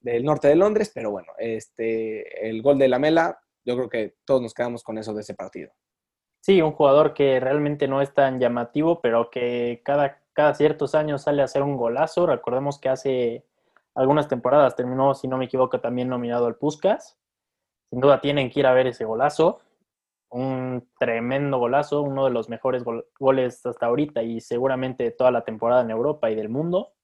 del 0.00 0.24
norte 0.24 0.48
de 0.48 0.56
Londres, 0.56 0.92
pero 0.94 1.10
bueno, 1.10 1.32
este, 1.38 2.48
el 2.48 2.60
gol 2.60 2.78
de 2.78 2.88
Lamela, 2.88 3.40
yo 3.64 3.76
creo 3.76 3.88
que 3.88 4.14
todos 4.26 4.42
nos 4.42 4.54
quedamos 4.54 4.82
con 4.82 4.98
eso 4.98 5.14
de 5.14 5.22
ese 5.22 5.34
partido. 5.34 5.72
Sí, 6.40 6.60
un 6.60 6.72
jugador 6.72 7.14
que 7.14 7.38
realmente 7.38 7.86
no 7.86 8.02
es 8.02 8.12
tan 8.12 8.40
llamativo, 8.40 9.00
pero 9.00 9.30
que 9.30 9.80
cada, 9.84 10.20
cada 10.32 10.54
ciertos 10.54 10.96
años 10.96 11.22
sale 11.22 11.40
a 11.40 11.44
hacer 11.44 11.62
un 11.62 11.76
golazo. 11.76 12.26
Recordemos 12.26 12.80
que 12.80 12.88
hace 12.88 13.46
algunas 13.94 14.28
temporadas. 14.28 14.76
Terminó, 14.76 15.14
si 15.14 15.28
no 15.28 15.36
me 15.36 15.46
equivoco, 15.46 15.80
también 15.80 16.08
nominado 16.08 16.46
al 16.46 16.56
Puskas. 16.56 17.18
Sin 17.90 18.00
duda 18.00 18.20
tienen 18.20 18.50
que 18.50 18.60
ir 18.60 18.66
a 18.66 18.72
ver 18.72 18.86
ese 18.86 19.04
golazo. 19.04 19.60
Un 20.30 20.88
tremendo 20.98 21.58
golazo, 21.58 22.02
uno 22.02 22.24
de 22.24 22.30
los 22.30 22.48
mejores 22.48 22.84
goles 23.18 23.66
hasta 23.66 23.86
ahorita 23.86 24.22
y 24.22 24.40
seguramente 24.40 25.04
de 25.04 25.10
toda 25.10 25.30
la 25.30 25.44
temporada 25.44 25.82
en 25.82 25.90
Europa 25.90 26.30
y 26.30 26.34
del 26.34 26.48
mundo. 26.48 26.94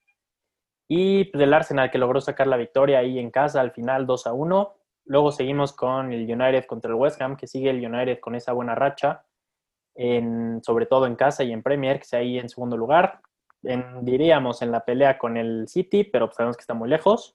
Y 0.88 1.24
pues, 1.24 1.38
del 1.38 1.52
Arsenal 1.52 1.90
que 1.90 1.98
logró 1.98 2.20
sacar 2.22 2.46
la 2.46 2.56
victoria 2.56 3.00
ahí 3.00 3.18
en 3.18 3.30
casa 3.30 3.60
al 3.60 3.72
final 3.72 4.06
2 4.06 4.26
a 4.26 4.32
1. 4.32 4.74
Luego 5.04 5.32
seguimos 5.32 5.74
con 5.74 6.12
el 6.12 6.22
United 6.22 6.64
contra 6.64 6.90
el 6.90 6.94
West 6.94 7.20
Ham, 7.20 7.36
que 7.36 7.46
sigue 7.46 7.68
el 7.70 7.84
United 7.84 8.20
con 8.20 8.34
esa 8.34 8.52
buena 8.52 8.74
racha, 8.74 9.24
en, 9.94 10.62
sobre 10.62 10.86
todo 10.86 11.06
en 11.06 11.16
casa 11.16 11.44
y 11.44 11.52
en 11.52 11.62
Premier, 11.62 11.96
que 11.96 12.04
está 12.04 12.16
ahí 12.18 12.38
en 12.38 12.48
segundo 12.48 12.76
lugar 12.78 13.20
diríamos, 14.02 14.62
en 14.62 14.70
la 14.70 14.84
pelea 14.84 15.18
con 15.18 15.36
el 15.36 15.68
City, 15.68 16.04
pero 16.04 16.30
sabemos 16.32 16.56
que 16.56 16.62
está 16.62 16.74
muy 16.74 16.88
lejos. 16.88 17.34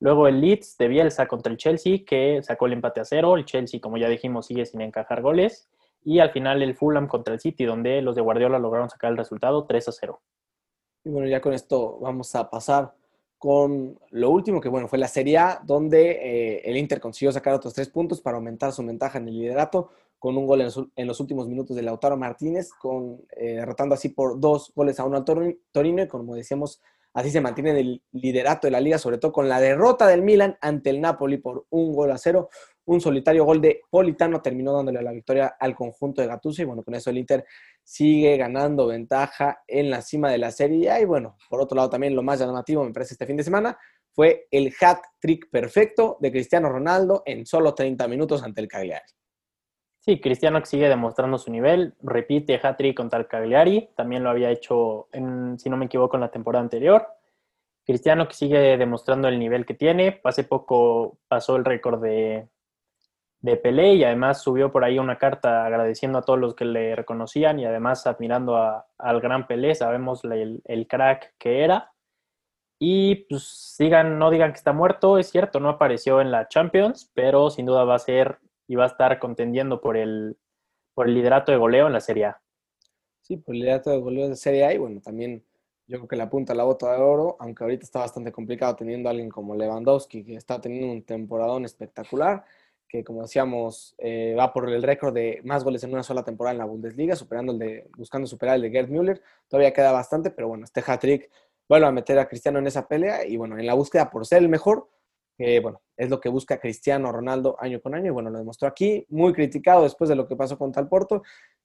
Luego 0.00 0.28
el 0.28 0.40
Leeds 0.40 0.76
de 0.76 0.88
Bielsa 0.88 1.26
contra 1.26 1.50
el 1.50 1.58
Chelsea, 1.58 1.98
que 2.06 2.42
sacó 2.42 2.66
el 2.66 2.74
empate 2.74 3.00
a 3.00 3.04
cero. 3.04 3.36
El 3.36 3.44
Chelsea, 3.44 3.80
como 3.80 3.96
ya 3.96 4.08
dijimos, 4.08 4.46
sigue 4.46 4.66
sin 4.66 4.80
encajar 4.80 5.22
goles. 5.22 5.68
Y 6.02 6.18
al 6.18 6.30
final 6.30 6.62
el 6.62 6.74
Fulham 6.74 7.08
contra 7.08 7.34
el 7.34 7.40
City, 7.40 7.64
donde 7.64 8.02
los 8.02 8.14
de 8.14 8.20
Guardiola 8.20 8.58
lograron 8.58 8.90
sacar 8.90 9.10
el 9.10 9.16
resultado 9.16 9.64
3 9.64 9.88
a 9.88 9.92
0. 9.92 10.22
Y 11.04 11.10
bueno, 11.10 11.28
ya 11.28 11.40
con 11.40 11.52
esto 11.52 11.98
vamos 12.00 12.34
a 12.34 12.50
pasar 12.50 12.94
con 13.38 13.98
lo 14.10 14.30
último, 14.30 14.60
que 14.60 14.68
bueno, 14.68 14.88
fue 14.88 14.98
la 14.98 15.08
Serie 15.08 15.38
A, 15.38 15.60
donde 15.64 16.12
eh, 16.12 16.62
el 16.64 16.76
Inter 16.76 17.00
consiguió 17.00 17.30
sacar 17.30 17.54
otros 17.54 17.74
tres 17.74 17.90
puntos 17.90 18.20
para 18.20 18.36
aumentar 18.36 18.72
su 18.72 18.84
ventaja 18.84 19.18
en 19.18 19.28
el 19.28 19.38
liderato 19.38 19.90
con 20.24 20.38
un 20.38 20.46
gol 20.46 20.62
en, 20.96 21.06
los 21.06 21.20
últimos 21.20 21.48
minutos 21.48 21.76
de 21.76 21.82
Lautaro 21.82 22.16
Martínez, 22.16 22.70
con, 22.72 23.20
eh, 23.36 23.56
derrotando 23.56 23.94
así 23.94 24.08
por 24.08 24.40
dos 24.40 24.72
goles 24.74 24.98
a 24.98 25.04
uno 25.04 25.18
al 25.18 25.24
Torino, 25.70 26.02
y 26.02 26.08
como 26.08 26.34
decíamos, 26.34 26.80
así 27.12 27.30
se 27.30 27.42
mantiene 27.42 27.72
en 27.72 27.76
el 27.76 28.02
liderato 28.12 28.66
de 28.66 28.70
la 28.70 28.80
liga, 28.80 28.96
sobre 28.96 29.18
todo 29.18 29.32
con 29.32 29.50
la 29.50 29.60
derrota 29.60 30.06
del 30.06 30.22
Milan 30.22 30.56
ante 30.62 30.88
el 30.88 31.02
Napoli 31.02 31.36
por 31.36 31.66
un 31.68 31.92
gol 31.92 32.10
a 32.10 32.16
cero. 32.16 32.48
Un 32.86 33.02
solitario 33.02 33.44
gol 33.44 33.60
de 33.60 33.82
Politano 33.90 34.40
terminó 34.40 34.72
dándole 34.72 35.02
la 35.02 35.12
victoria 35.12 35.56
al 35.60 35.74
conjunto 35.74 36.22
de 36.22 36.28
Gattuso 36.28 36.62
y 36.62 36.64
bueno, 36.64 36.82
con 36.82 36.94
eso 36.94 37.10
el 37.10 37.18
Inter 37.18 37.44
sigue 37.82 38.38
ganando 38.38 38.86
ventaja 38.86 39.62
en 39.66 39.90
la 39.90 40.00
cima 40.00 40.30
de 40.30 40.38
la 40.38 40.50
Serie 40.50 40.90
y 41.02 41.04
bueno, 41.04 41.36
por 41.50 41.60
otro 41.60 41.76
lado 41.76 41.90
también 41.90 42.16
lo 42.16 42.22
más 42.22 42.38
llamativo 42.40 42.82
me 42.82 42.94
parece 42.94 43.12
este 43.12 43.26
fin 43.26 43.36
de 43.36 43.44
semana 43.44 43.76
fue 44.10 44.48
el 44.50 44.72
hat-trick 44.80 45.50
perfecto 45.50 46.16
de 46.18 46.32
Cristiano 46.32 46.70
Ronaldo 46.70 47.22
en 47.26 47.44
solo 47.44 47.74
30 47.74 48.08
minutos 48.08 48.42
ante 48.42 48.62
el 48.62 48.68
Cagliari. 48.68 49.04
Sí, 50.04 50.20
Cristiano 50.20 50.62
sigue 50.66 50.90
demostrando 50.90 51.38
su 51.38 51.50
nivel, 51.50 51.94
repite 52.02 52.60
hat-trick 52.62 52.94
contra 52.94 53.18
el 53.18 53.26
Cagliari, 53.26 53.88
también 53.96 54.22
lo 54.22 54.28
había 54.28 54.50
hecho, 54.50 55.08
en, 55.12 55.58
si 55.58 55.70
no 55.70 55.78
me 55.78 55.86
equivoco, 55.86 56.18
en 56.18 56.20
la 56.20 56.30
temporada 56.30 56.62
anterior. 56.62 57.06
Cristiano 57.86 58.28
que 58.28 58.34
sigue 58.34 58.76
demostrando 58.76 59.28
el 59.28 59.38
nivel 59.38 59.64
que 59.64 59.72
tiene, 59.72 60.20
hace 60.24 60.44
poco 60.44 61.16
pasó 61.26 61.56
el 61.56 61.64
récord 61.64 62.02
de, 62.02 62.50
de 63.40 63.56
Pelé 63.56 63.94
y 63.94 64.04
además 64.04 64.42
subió 64.42 64.70
por 64.70 64.84
ahí 64.84 64.98
una 64.98 65.16
carta 65.16 65.64
agradeciendo 65.64 66.18
a 66.18 66.22
todos 66.22 66.38
los 66.38 66.54
que 66.54 66.66
le 66.66 66.94
reconocían 66.94 67.58
y 67.58 67.64
además 67.64 68.06
admirando 68.06 68.58
al 68.98 69.20
gran 69.22 69.46
Pelé, 69.46 69.74
sabemos 69.74 70.22
el, 70.24 70.60
el, 70.66 70.86
crack 70.86 71.34
que 71.38 71.64
era. 71.64 71.94
Y 72.78 73.26
pues 73.30 73.74
digan, 73.78 74.18
no 74.18 74.28
digan 74.28 74.52
que 74.52 74.58
está 74.58 74.74
muerto, 74.74 75.16
es 75.16 75.30
cierto, 75.30 75.60
no 75.60 75.70
apareció 75.70 76.20
en 76.20 76.30
la 76.30 76.46
Champions, 76.48 77.10
pero 77.14 77.48
sin 77.48 77.64
duda 77.64 77.84
va 77.84 77.94
a 77.94 77.98
ser 77.98 78.40
y 78.66 78.74
va 78.76 78.84
a 78.84 78.88
estar 78.88 79.18
contendiendo 79.18 79.80
por 79.80 79.96
el, 79.96 80.36
por 80.94 81.08
el 81.08 81.14
liderato 81.14 81.52
de 81.52 81.58
goleo 81.58 81.86
en 81.86 81.92
la 81.92 82.00
Serie 82.00 82.26
A. 82.26 82.40
Sí, 83.20 83.36
por 83.36 83.54
el 83.54 83.62
liderato 83.62 83.90
de 83.90 83.98
goleo 83.98 84.28
de 84.28 84.36
Serie 84.36 84.64
A 84.64 84.74
y 84.74 84.78
bueno, 84.78 85.00
también 85.00 85.44
yo 85.86 85.98
creo 85.98 86.08
que 86.08 86.16
la 86.16 86.30
punta 86.30 86.54
la 86.54 86.64
bota 86.64 86.92
de 86.92 87.02
oro, 87.02 87.36
aunque 87.40 87.62
ahorita 87.64 87.84
está 87.84 88.00
bastante 88.00 88.32
complicado 88.32 88.76
teniendo 88.76 89.08
a 89.08 89.12
alguien 89.12 89.28
como 89.28 89.54
Lewandowski, 89.54 90.24
que 90.24 90.36
está 90.36 90.60
teniendo 90.60 90.92
un 90.92 91.02
temporadón 91.02 91.64
espectacular 91.64 92.44
que 92.94 93.02
como 93.02 93.22
decíamos 93.22 93.96
eh, 93.98 94.36
va 94.38 94.52
por 94.52 94.70
el 94.70 94.80
récord 94.80 95.12
de 95.12 95.40
más 95.42 95.64
goles 95.64 95.82
en 95.82 95.92
una 95.92 96.04
sola 96.04 96.22
temporada 96.22 96.52
en 96.52 96.58
la 96.58 96.64
Bundesliga, 96.64 97.16
superando 97.16 97.52
el 97.52 97.58
de, 97.58 97.90
buscando 97.96 98.28
superar 98.28 98.54
el 98.54 98.62
de 98.62 98.70
Gerd 98.70 98.88
Müller. 98.88 99.20
Todavía 99.48 99.72
queda 99.72 99.90
bastante, 99.90 100.30
pero 100.30 100.46
bueno, 100.46 100.64
este 100.64 100.80
hat-trick 100.86 101.28
vuelve 101.68 101.88
a 101.88 101.90
meter 101.90 102.20
a 102.20 102.28
Cristiano 102.28 102.60
en 102.60 102.68
esa 102.68 102.86
pelea 102.86 103.26
y 103.26 103.36
bueno, 103.36 103.58
en 103.58 103.66
la 103.66 103.74
búsqueda 103.74 104.10
por 104.10 104.26
ser 104.26 104.42
el 104.42 104.48
mejor, 104.48 104.88
que 105.36 105.60
bueno, 105.60 105.80
es 105.96 106.10
lo 106.10 106.20
que 106.20 106.28
busca 106.28 106.58
Cristiano 106.58 107.10
Ronaldo 107.12 107.56
año 107.60 107.80
con 107.80 107.94
año 107.94 108.06
y 108.06 108.10
bueno, 108.10 108.30
lo 108.30 108.38
demostró 108.38 108.68
aquí, 108.68 109.04
muy 109.08 109.32
criticado 109.32 109.82
después 109.82 110.08
de 110.08 110.16
lo 110.16 110.26
que 110.26 110.36
pasó 110.36 110.58
contra 110.58 110.82
el 110.82 110.88
Porto 110.88 111.22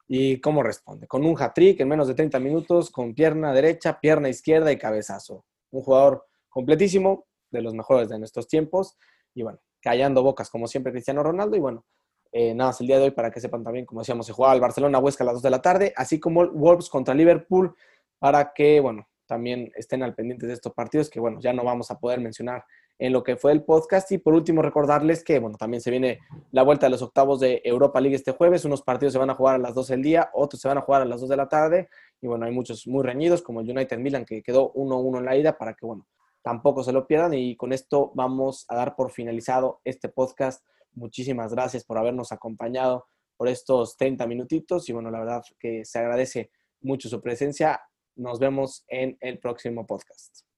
y 0.08 0.40
cómo 0.42 0.64
responde, 0.64 1.08
con 1.08 1.26
un 1.26 1.36
hat-trick 1.40 1.80
en 1.80 1.88
menos 1.88 2.08
de 2.08 2.16
30 2.16 2.40
minutos, 2.40 2.90
con 2.90 3.14
pierna 3.14 3.54
derecha, 3.54 4.00
pierna 4.00 4.30
izquierda 4.30 4.72
y 4.72 4.78
cabezazo. 4.78 5.46
Un 5.72 5.82
jugador 5.84 6.26
completísimo, 6.50 7.28
de 7.52 7.62
los 7.62 7.74
mejores 7.74 8.10
de 8.10 8.20
nuestros 8.20 8.48
tiempos 8.48 8.98
y 9.34 9.44
bueno, 9.44 9.60
callando 9.82 10.24
bocas, 10.24 10.50
como 10.50 10.68
siempre, 10.68 10.92
Cristiano 10.92 11.24
Ronaldo. 11.24 11.56
Y 11.56 11.60
bueno, 11.60 11.86
eh, 12.32 12.54
nada 12.54 12.72
más 12.72 12.82
el 12.82 12.88
día 12.88 12.98
de 12.98 13.06
hoy 13.06 13.12
para 13.12 13.32
que 13.32 13.40
sepan 13.40 13.64
también, 13.64 13.86
como 13.86 14.02
decíamos, 14.02 14.26
se 14.26 14.34
jugaba 14.34 14.54
el 14.54 14.62
Barcelona-Huesca 14.62 15.24
a 15.24 15.26
las 15.26 15.36
2 15.36 15.44
de 15.44 15.50
la 15.50 15.62
tarde, 15.62 15.94
así 15.96 16.20
como 16.20 16.44
el 16.44 16.50
Wolves 16.50 16.90
contra 16.90 17.14
Liverpool, 17.14 17.76
para 18.20 18.54
que, 18.54 18.80
bueno, 18.80 19.08
también 19.26 19.72
estén 19.76 20.04
al 20.04 20.16
pendiente 20.16 20.48
de 20.48 20.54
estos 20.54 20.74
partidos 20.74 21.10
que, 21.10 21.20
bueno, 21.20 21.40
ya 21.40 21.54
no 21.54 21.64
vamos 21.64 21.92
a 21.92 22.00
poder 22.00 22.20
mencionar 22.20 22.64
en 23.00 23.14
lo 23.14 23.24
que 23.24 23.38
fue 23.38 23.52
el 23.52 23.64
podcast. 23.64 24.12
Y 24.12 24.20
por 24.20 24.34
último, 24.34 24.62
recordarles 24.62 25.24
que, 25.24 25.40
bueno, 25.40 25.58
también 25.58 25.82
se 25.82 25.90
viene 25.90 26.20
la 26.52 26.64
vuelta 26.64 26.86
de 26.86 26.92
los 26.92 27.02
octavos 27.02 27.40
de 27.40 27.62
Europa 27.64 28.00
League 28.00 28.16
este 28.16 28.34
jueves. 28.34 28.66
Unos 28.66 28.84
partidos 28.84 29.14
se 29.14 29.20
van 29.20 29.30
a 29.30 29.36
jugar 29.36 29.56
a 29.56 29.58
las 29.58 29.74
12 29.74 29.94
del 29.94 30.04
día, 30.04 30.30
otros 30.34 30.62
se 30.62 30.68
van 30.68 30.78
a 30.78 30.82
jugar 30.82 31.02
a 31.02 31.06
las 31.06 31.22
2 31.22 31.30
de 31.30 31.38
la 31.38 31.48
tarde. 31.48 31.90
Y 32.22 32.28
bueno, 32.28 32.46
hay 32.46 32.52
muchos 32.52 32.86
muy 32.86 33.04
reñidos, 33.04 33.42
como 33.42 33.62
el 33.62 33.70
United 33.70 33.98
Milan, 33.98 34.26
que 34.26 34.44
quedó 34.44 34.74
1-1 34.74 35.18
en 35.18 35.26
la 35.26 35.38
ida, 35.38 35.58
para 35.58 35.74
que, 35.74 35.86
bueno, 35.86 36.06
tampoco 36.42 36.84
se 36.84 36.92
lo 36.92 37.08
pierdan 37.08 37.34
y 37.34 37.56
con 37.56 37.74
esto 37.74 38.12
vamos 38.16 38.66
a 38.70 38.76
dar 38.76 38.96
por 38.96 39.12
finalizado 39.12 39.82
este 39.84 40.10
podcast. 40.10 40.64
Muchísimas 40.94 41.54
gracias 41.54 41.84
por 41.84 41.98
habernos 41.98 42.32
acompañado 42.32 43.06
por 43.38 43.48
estos 43.48 43.96
30 43.98 44.28
minutitos 44.28 44.90
y 44.90 44.94
bueno, 44.94 45.12
la 45.12 45.20
verdad 45.20 45.44
que 45.60 45.86
se 45.86 46.00
agradece 46.00 46.52
mucho 46.82 47.08
su 47.08 47.22
presencia. 47.22 47.82
Nos 48.16 48.40
vemos 48.40 48.84
en 48.88 49.18
el 49.22 49.40
próximo 49.40 49.86
podcast. 49.86 50.49